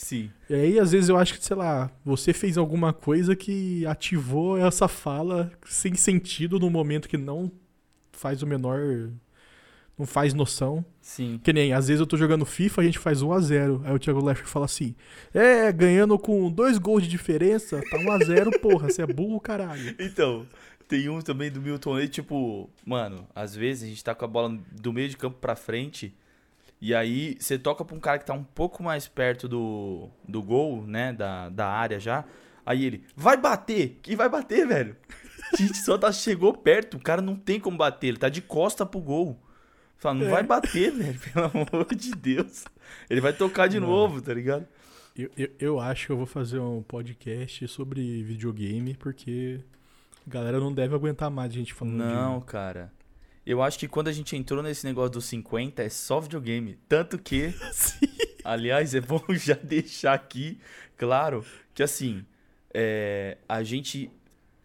Sim. 0.00 0.30
E 0.48 0.54
aí, 0.54 0.78
às 0.80 0.92
vezes, 0.92 1.10
eu 1.10 1.16
acho 1.18 1.34
que, 1.34 1.44
sei 1.44 1.54
lá, 1.54 1.90
você 2.02 2.32
fez 2.32 2.56
alguma 2.56 2.90
coisa 2.90 3.36
que 3.36 3.84
ativou 3.84 4.56
essa 4.56 4.88
fala 4.88 5.52
sem 5.66 5.94
sentido 5.94 6.58
no 6.58 6.70
momento 6.70 7.06
que 7.06 7.18
não 7.18 7.52
faz 8.10 8.42
o 8.42 8.46
menor. 8.46 9.10
Não 9.98 10.06
faz 10.06 10.32
noção. 10.32 10.82
Sim. 11.02 11.38
Que 11.44 11.52
nem, 11.52 11.74
às 11.74 11.88
vezes 11.88 12.00
eu 12.00 12.06
tô 12.06 12.16
jogando 12.16 12.46
FIFA, 12.46 12.80
a 12.80 12.84
gente 12.84 12.98
faz 12.98 13.22
1x0. 13.22 13.82
Aí 13.84 13.94
o 13.94 13.98
Thiago 13.98 14.24
Leifert 14.24 14.48
fala 14.48 14.64
assim: 14.64 14.94
É, 15.34 15.70
ganhando 15.70 16.18
com 16.18 16.50
dois 16.50 16.78
gols 16.78 17.02
de 17.02 17.08
diferença, 17.10 17.82
tá 17.90 17.98
1x0, 17.98 18.58
porra, 18.58 18.88
você 18.88 19.02
é 19.02 19.06
burro, 19.06 19.38
caralho. 19.38 19.94
Então, 19.98 20.46
tem 20.88 21.10
um 21.10 21.20
também 21.20 21.50
do 21.50 21.60
Milton 21.60 21.92
Leite, 21.92 22.14
tipo, 22.14 22.70
mano, 22.86 23.28
às 23.34 23.54
vezes 23.54 23.82
a 23.82 23.86
gente 23.86 24.02
tá 24.02 24.14
com 24.14 24.24
a 24.24 24.28
bola 24.28 24.58
do 24.72 24.94
meio 24.94 25.10
de 25.10 25.16
campo 25.18 25.36
pra 25.38 25.54
frente, 25.54 26.14
e 26.80 26.94
aí 26.94 27.36
você 27.38 27.58
toca 27.58 27.84
pra 27.84 27.96
um 27.96 28.00
cara 28.00 28.18
que 28.18 28.24
tá 28.26 28.32
um 28.34 28.44
pouco 28.44 28.82
mais 28.82 29.06
perto 29.06 29.46
do, 29.48 30.08
do 30.26 30.42
gol, 30.42 30.82
né, 30.86 31.12
da, 31.12 31.48
da 31.48 31.66
área 31.68 32.00
já, 32.00 32.24
aí 32.64 32.84
ele, 32.84 33.04
vai 33.14 33.36
bater, 33.36 33.98
que 34.02 34.16
vai 34.16 34.28
bater, 34.28 34.66
velho? 34.66 34.96
A 35.52 35.56
gente 35.60 35.76
só 35.78 35.98
tá, 35.98 36.10
chegou 36.12 36.52
perto, 36.54 36.96
o 36.96 37.00
cara 37.00 37.20
não 37.20 37.36
tem 37.36 37.58
como 37.60 37.76
bater, 37.76 38.08
ele 38.08 38.16
tá 38.18 38.28
de 38.28 38.40
costa 38.42 38.86
pro 38.86 39.00
gol. 39.00 39.38
Fala, 39.98 40.14
não 40.14 40.26
É. 40.28 40.30
vai 40.30 40.42
bater, 40.42 40.90
velho, 40.96 41.18
pelo 41.20 41.46
amor 41.46 41.94
de 41.94 42.12
Deus. 42.12 42.64
Ele 43.10 43.20
vai 43.20 43.32
tocar 43.34 43.68
de 43.68 43.78
Mano. 43.78 43.92
novo, 43.92 44.22
tá 44.22 44.32
ligado? 44.32 44.66
Eu, 45.14 45.28
eu, 45.36 45.50
eu 45.58 45.80
acho 45.80 46.06
que 46.06 46.12
eu 46.12 46.16
vou 46.16 46.24
fazer 46.24 46.58
um 46.60 46.82
podcast 46.82 47.66
sobre 47.68 48.22
videogame, 48.22 48.94
porque 48.94 49.60
a 50.26 50.30
galera 50.30 50.58
não 50.58 50.72
deve 50.72 50.94
aguentar 50.94 51.28
mais 51.30 51.50
a 51.52 51.54
gente 51.54 51.74
falando 51.74 51.96
Não, 51.98 52.40
cara. 52.40 52.90
Eu 53.50 53.60
acho 53.62 53.76
que 53.78 53.88
quando 53.88 54.06
a 54.06 54.12
gente 54.12 54.36
entrou 54.36 54.62
nesse 54.62 54.86
negócio 54.86 55.10
dos 55.10 55.24
50 55.24 55.82
é 55.82 55.88
só 55.88 56.20
videogame. 56.20 56.78
Tanto 56.88 57.18
que, 57.18 57.52
aliás, 58.44 58.94
é 58.94 59.00
bom 59.00 59.20
já 59.34 59.54
deixar 59.54 60.14
aqui 60.14 60.58
claro 60.96 61.44
que 61.74 61.82
assim, 61.82 62.24
é, 62.72 63.38
a 63.48 63.62
gente 63.64 64.08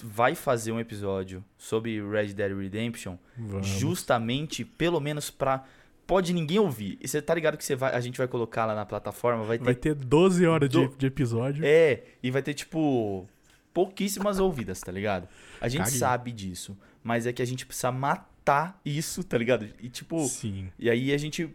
vai 0.03 0.35
fazer 0.35 0.71
um 0.71 0.79
episódio 0.79 1.43
sobre 1.57 1.99
Red 2.07 2.33
Dead 2.33 2.55
Redemption 2.55 3.17
Vamos. 3.35 3.65
justamente, 3.65 4.63
pelo 4.63 4.99
menos 4.99 5.31
pra. 5.31 5.63
Pode 6.05 6.31
ninguém 6.31 6.59
ouvir. 6.59 6.99
E 7.01 7.07
você 7.07 7.19
tá 7.19 7.33
ligado 7.33 7.57
que 7.57 7.65
você 7.65 7.75
vai, 7.75 7.91
a 7.95 7.99
gente 7.99 8.19
vai 8.19 8.27
colocar 8.27 8.67
lá 8.67 8.75
na 8.75 8.85
plataforma, 8.85 9.43
vai 9.43 9.57
ter 9.57 9.63
Vai 9.65 9.73
ter 9.73 9.95
12 9.95 10.45
horas 10.45 10.69
de, 10.69 10.87
Do- 10.87 10.95
de 10.95 11.07
episódio. 11.07 11.65
é, 11.65 12.03
e 12.21 12.29
vai 12.29 12.43
ter, 12.43 12.53
tipo, 12.53 13.27
pouquíssimas 13.73 14.39
ouvidas, 14.39 14.79
tá 14.79 14.91
ligado? 14.91 15.27
A 15.59 15.67
gente 15.67 15.89
sabe 15.89 16.31
disso, 16.31 16.77
mas 17.03 17.25
é 17.25 17.33
que 17.33 17.41
a 17.41 17.45
gente 17.45 17.65
precisa 17.65 17.91
matar 17.91 18.34
isso, 18.83 19.23
tá 19.23 19.37
ligado? 19.37 19.67
E, 19.81 19.89
tipo, 19.89 20.23
Sim. 20.27 20.69
e 20.77 20.89
aí 20.89 21.13
a 21.13 21.17
gente 21.17 21.49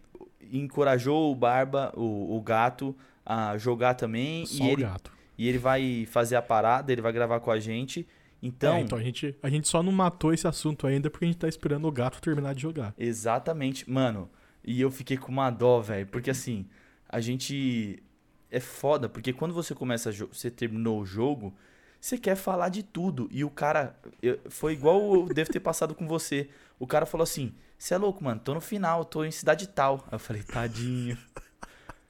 encorajou 0.51 1.31
o 1.31 1.35
Barba, 1.35 1.93
o, 1.95 2.35
o 2.37 2.41
gato, 2.41 2.95
a 3.25 3.57
jogar 3.57 3.93
também, 3.93 4.45
Só 4.45 4.63
e 4.63 4.67
o 4.67 4.71
ele, 4.71 4.81
gato. 4.83 5.11
e 5.37 5.47
ele 5.47 5.57
vai 5.57 6.05
fazer 6.09 6.35
a 6.35 6.41
parada, 6.41 6.91
ele 6.91 7.01
vai 7.01 7.11
gravar 7.13 7.39
com 7.39 7.51
a 7.51 7.59
gente. 7.59 8.07
Então, 8.43 8.75
É, 8.75 8.81
então 8.81 8.97
a 8.97 9.03
gente, 9.03 9.35
a 9.43 9.49
gente 9.49 9.67
só 9.67 9.83
não 9.83 9.91
matou 9.91 10.33
esse 10.33 10.47
assunto 10.47 10.87
ainda 10.87 11.09
porque 11.09 11.25
a 11.25 11.27
gente 11.27 11.37
tá 11.37 11.47
esperando 11.47 11.87
o 11.87 11.91
gato 11.91 12.19
terminar 12.21 12.55
de 12.55 12.61
jogar. 12.63 12.93
exatamente, 12.97 13.89
mano, 13.89 14.29
e 14.63 14.81
eu 14.81 14.89
fiquei 14.91 15.15
com 15.17 15.31
uma 15.31 15.49
dó, 15.51 15.79
velho, 15.79 16.07
porque 16.07 16.29
assim, 16.31 16.65
a 17.07 17.19
gente 17.21 18.01
é 18.49 18.59
foda, 18.59 19.07
porque 19.07 19.31
quando 19.31 19.53
você 19.53 19.73
começa 19.75 20.11
você 20.11 20.49
terminou 20.51 20.99
o 21.01 21.05
jogo, 21.05 21.53
você 21.99 22.17
quer 22.17 22.35
falar 22.35 22.69
de 22.69 22.81
tudo. 22.81 23.29
E 23.31 23.43
o 23.45 23.49
cara. 23.49 23.95
eu- 24.23 24.39
foi 24.49 24.73
igual 24.73 25.13
eu 25.13 25.25
devo 25.27 25.51
ter 25.51 25.59
passado 25.59 25.93
com 25.93 26.07
você. 26.07 26.49
O 26.81 26.87
cara 26.87 27.05
falou 27.05 27.21
assim: 27.23 27.53
Você 27.77 27.93
é 27.93 27.97
louco, 27.97 28.23
mano, 28.23 28.41
tô 28.43 28.55
no 28.55 28.59
final, 28.59 29.05
tô 29.05 29.23
em 29.23 29.29
cidade 29.29 29.67
tal. 29.67 30.03
Aí 30.07 30.15
eu 30.15 30.19
falei, 30.19 30.41
tadinho. 30.41 31.15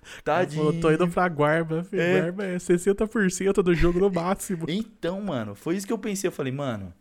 Tadinho. 0.23 0.63
falou, 0.65 0.79
tô 0.79 0.91
indo 0.91 1.07
pra 1.09 1.27
Guarba. 1.27 1.85
É. 1.91 2.21
Guarba 2.21 2.45
é 2.45 2.55
60% 2.57 3.61
do 3.61 3.75
jogo 3.75 3.99
no 3.99 4.09
máximo. 4.09 4.65
Então, 4.71 5.21
mano, 5.21 5.53
foi 5.55 5.75
isso 5.75 5.85
que 5.85 5.93
eu 5.93 5.97
pensei. 5.97 6.27
Eu 6.27 6.31
falei, 6.31 6.51
mano, 6.53 6.91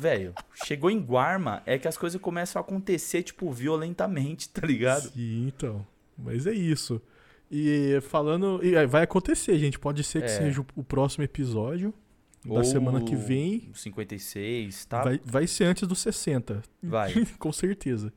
velho, 0.00 0.34
chegou 0.64 0.90
em 0.90 1.00
Guarma, 1.00 1.62
é 1.66 1.78
que 1.78 1.88
as 1.88 1.96
coisas 1.96 2.20
começam 2.20 2.60
a 2.60 2.64
acontecer, 2.64 3.22
tipo, 3.22 3.50
violentamente, 3.50 4.48
tá 4.50 4.64
ligado? 4.66 5.08
Sim, 5.08 5.46
então. 5.48 5.84
Mas 6.16 6.46
é 6.46 6.52
isso. 6.52 7.00
E 7.50 7.98
falando. 8.02 8.60
e, 8.62 8.74
é, 8.74 8.86
vai 8.86 9.02
acontecer, 9.02 9.58
gente. 9.58 9.78
Pode 9.78 10.04
ser 10.04 10.20
que 10.20 10.26
É. 10.26 10.36
seja 10.36 10.64
o 10.76 10.84
próximo 10.84 11.24
episódio 11.24 11.92
da 12.44 12.54
Ou 12.54 12.64
semana 12.64 13.02
que 13.02 13.16
vem. 13.16 13.70
56, 13.74 14.84
tá? 14.84 15.02
Vai, 15.02 15.20
vai 15.24 15.46
ser 15.46 15.64
antes 15.64 15.88
dos 15.88 15.98
60. 16.00 16.62
Vai. 16.82 17.24
Com 17.38 17.52
certeza. 17.52 18.12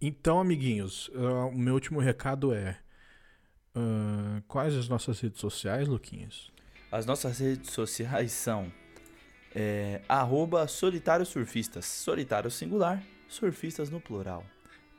Então, 0.00 0.40
amiguinhos, 0.40 1.10
ah, 1.14 1.46
o 1.46 1.56
meu 1.56 1.74
último 1.74 2.00
recado 2.00 2.54
é. 2.54 2.78
ah, 3.74 4.42
quais 4.48 4.74
as 4.74 4.88
nossas 4.88 5.20
redes 5.20 5.40
sociais, 5.40 5.86
Luquinhas? 5.86 6.50
As 6.90 7.04
nossas 7.04 7.38
redes 7.38 7.70
sociais 7.70 8.32
são 8.32 8.72
é, 9.54 10.00
arroba 10.08 10.66
solitário 10.66 11.26
surfistas. 11.26 11.84
Solitário 11.84 12.50
singular, 12.50 13.02
surfistas 13.28 13.90
no 13.90 14.00
plural. 14.00 14.44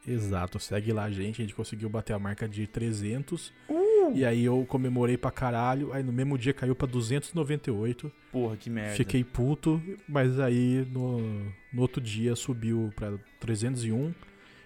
Exato, 0.08 0.60
segue 0.60 0.93
lá, 0.93 1.10
gente. 1.10 1.41
A 1.41 1.46
gente 1.46 1.56
conseguiu 1.56 1.89
bater 1.89 2.14
a 2.14 2.20
marca 2.20 2.48
de 2.48 2.68
300. 2.68 3.52
Uh! 3.70 3.85
E 4.14 4.26
aí 4.26 4.45
eu 4.45 4.66
comemorei 4.68 5.18
pra 5.18 5.32
caralho. 5.32 5.91
Aí 5.93 6.03
no 6.03 6.12
mesmo 6.12 6.38
dia 6.38 6.53
caiu 6.53 6.76
pra 6.76 6.88
298. 6.88 8.12
Porra, 8.32 8.58
que 8.58 8.70
merda. 8.70 8.95
Fiquei 8.95 9.24
puto, 9.24 9.82
mas 10.08 10.39
aí 10.39 10.86
no, 10.91 11.20
no 11.74 11.82
outro 11.82 12.01
dia 12.01 12.36
subiu 12.36 12.91
pra 12.95 13.14
301 13.39 14.14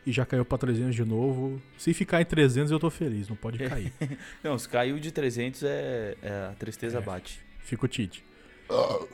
e 0.06 0.12
já 0.12 0.26
caiu 0.26 0.44
pra 0.46 0.58
300 0.58 0.96
de 0.96 1.06
novo. 1.06 1.62
Se 1.78 1.94
ficar 1.94 2.22
em 2.22 2.26
300 2.26 2.72
eu 2.72 2.80
tô 2.80 2.90
feliz, 2.90 3.28
não 3.30 3.36
pode 3.36 3.60
cair. 3.60 3.94
Não, 4.44 4.58
se 4.58 4.68
caiu 4.68 5.00
de 5.00 5.12
300 5.12 5.64
é, 5.64 6.16
é 6.22 6.30
a 6.52 6.56
tristeza 6.58 6.98
É. 6.98 7.02
bate. 7.02 7.40
Fica 7.60 7.86
o 7.86 7.88
Tite. 7.88 8.24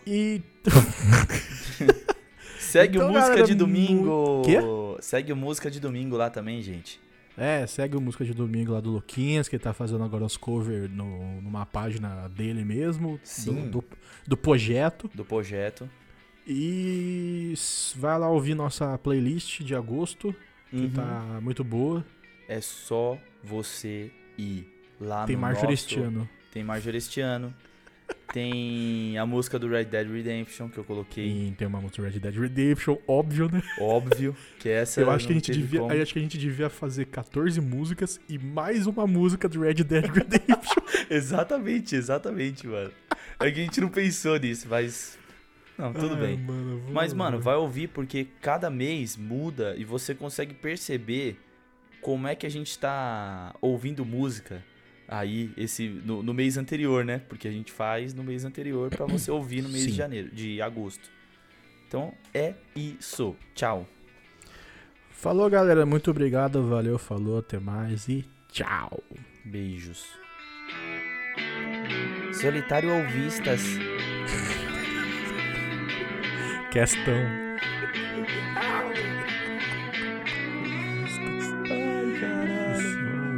E 0.08 0.42
Segue 2.60 2.98
Então, 2.98 3.08
o 3.08 3.12
Música 3.12 3.30
galera, 3.30 3.48
de 3.48 3.56
Domingo. 3.56 4.42
Quê? 4.44 4.58
Segue 5.02 5.32
o 5.32 5.36
Música 5.36 5.70
de 5.72 5.80
Domingo 5.80 6.18
lá 6.18 6.30
também, 6.30 6.62
gente. 6.62 7.00
É, 7.38 7.66
segue 7.68 7.96
o 7.98 8.02
música 8.02 8.24
de 8.24 8.34
domingo 8.34 8.72
lá 8.74 8.80
do 8.80 8.92
Luquinhas, 8.92 9.48
que 9.48 9.56
ele 9.56 9.64
tá 9.64 9.74
fazendo 9.74 10.04
agora 10.04 10.24
os 10.24 10.38
covers 10.38 10.90
no, 10.90 11.42
numa 11.42 11.66
página 11.66 12.28
dele 12.30 12.64
mesmo, 12.64 13.20
Sim. 13.24 13.70
Do, 13.70 13.82
do, 13.82 13.84
do 14.28 14.38
projeto. 14.38 15.10
Do 15.14 15.26
projeto. 15.26 15.90
E 16.48 17.54
vai 17.96 18.18
lá 18.20 18.30
ouvir 18.30 18.54
nossa 18.56 18.98
playlist 18.98 19.62
de 19.62 19.76
agosto, 19.76 20.34
que 20.70 20.78
Uhum. 20.78 20.90
tá 20.92 21.40
muito 21.42 21.64
boa. 21.64 22.06
É 22.48 22.62
só 22.62 23.18
você 23.44 24.12
ir 24.38 24.68
lá 25.00 25.26
Tem 25.26 25.36
no 25.36 25.42
Marjorie 25.42 25.72
nosso... 25.72 25.86
este 25.86 26.00
ano. 26.00 26.30
Tem 26.52 26.64
Marjorie 26.64 26.98
este 27.00 27.20
ano. 27.22 27.54
Tem 28.34 29.18
a 29.18 29.26
música 29.26 29.58
do 29.58 29.68
Red 29.68 29.86
Dead 29.86 30.08
Redemption 30.12 30.68
que 30.70 30.78
eu 30.78 30.84
coloquei. 30.84 31.26
Tem, 31.26 31.54
tem 31.54 31.68
uma 31.68 31.80
música 31.80 32.02
Red 32.04 32.20
Dead 32.20 32.36
Redemption, 32.36 32.98
óbvio, 33.08 33.50
né? 33.52 33.62
Óbvio 33.80 34.36
que 34.60 34.68
essa 34.70 35.00
Eu 35.02 35.10
acho 35.12 35.26
que 35.28 35.32
a 35.34 35.36
gente 35.36 35.52
devia, 35.52 35.80
como. 35.80 35.94
acho 35.94 36.14
que 36.14 36.20
a 36.20 36.22
gente 36.22 36.38
devia 36.38 36.70
fazer 36.70 37.06
14 37.06 37.62
músicas 37.62 38.20
e 38.28 38.38
mais 38.38 38.88
uma 38.88 39.06
música 39.08 39.48
do 39.48 39.62
Red 39.62 39.76
Dead 39.76 40.06
Redemption. 40.06 40.84
Exatamente, 41.10 41.96
exatamente, 41.96 42.66
mano. 42.68 42.92
É 43.40 43.52
que 43.52 43.60
a 43.60 43.64
gente 43.64 43.80
não 43.82 43.90
pensou 43.90 44.38
nisso, 44.40 44.68
mas. 44.70 45.18
Não, 45.78 45.94
tudo 45.94 46.16
Ai, 46.16 46.22
bem. 46.22 46.38
mano, 46.38 46.80
vou- 46.80 46.94
Mas, 46.94 47.14
mano, 47.14 47.40
vai 47.40 47.56
ouvir 47.56 47.90
porque 47.90 48.28
cada 48.42 48.70
mês 48.70 49.16
muda 49.18 49.76
e 49.78 49.84
você 49.84 50.16
consegue 50.16 50.54
perceber 50.54 51.38
como 52.02 52.28
é 52.28 52.34
que 52.36 52.46
a 52.46 52.50
gente 52.50 52.78
tá 52.80 53.54
ouvindo 53.62 54.06
música 54.06 54.64
Aí, 55.08 55.52
esse 55.56 55.88
no, 55.88 56.24
no 56.24 56.34
mês 56.34 56.58
anterior, 56.58 57.06
né? 57.06 57.22
Porque 57.30 57.48
a 57.48 57.52
gente 57.52 57.72
faz 57.72 58.14
no 58.14 58.24
mês 58.24 58.44
anterior 58.44 58.90
pra 58.90 59.06
você 59.06 59.30
ouvir 59.30 59.62
no 59.62 59.70
mês 59.70 59.84
Sim. 59.84 59.92
de 59.92 59.96
janeiro, 59.96 60.30
de 60.34 60.62
agosto. 60.62 61.10
Então 61.88 62.12
é 62.34 62.56
isso. 62.76 63.36
Tchau. 63.54 63.88
Falou, 65.12 65.50
galera. 65.50 65.86
Muito 65.86 66.12
obrigado. 66.12 66.68
Valeu, 66.68 66.98
falou. 66.98 67.40
Até 67.40 67.60
mais 67.60 68.08
e 68.08 68.26
tchau. 68.52 69.04
Beijos. 69.44 70.06
Solitário 72.34 72.92
ou 72.92 73.08
vistas? 73.08 73.62
Questão. 76.72 77.14
Ai. 78.56 79.16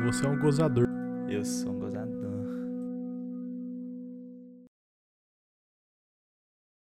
Você 0.08 0.26
é 0.26 0.30
um 0.30 0.40
gozador. 0.40 0.88
Eu 1.30 1.44
sou 1.44 1.74
um 1.74 1.80
gozador. 1.80 2.17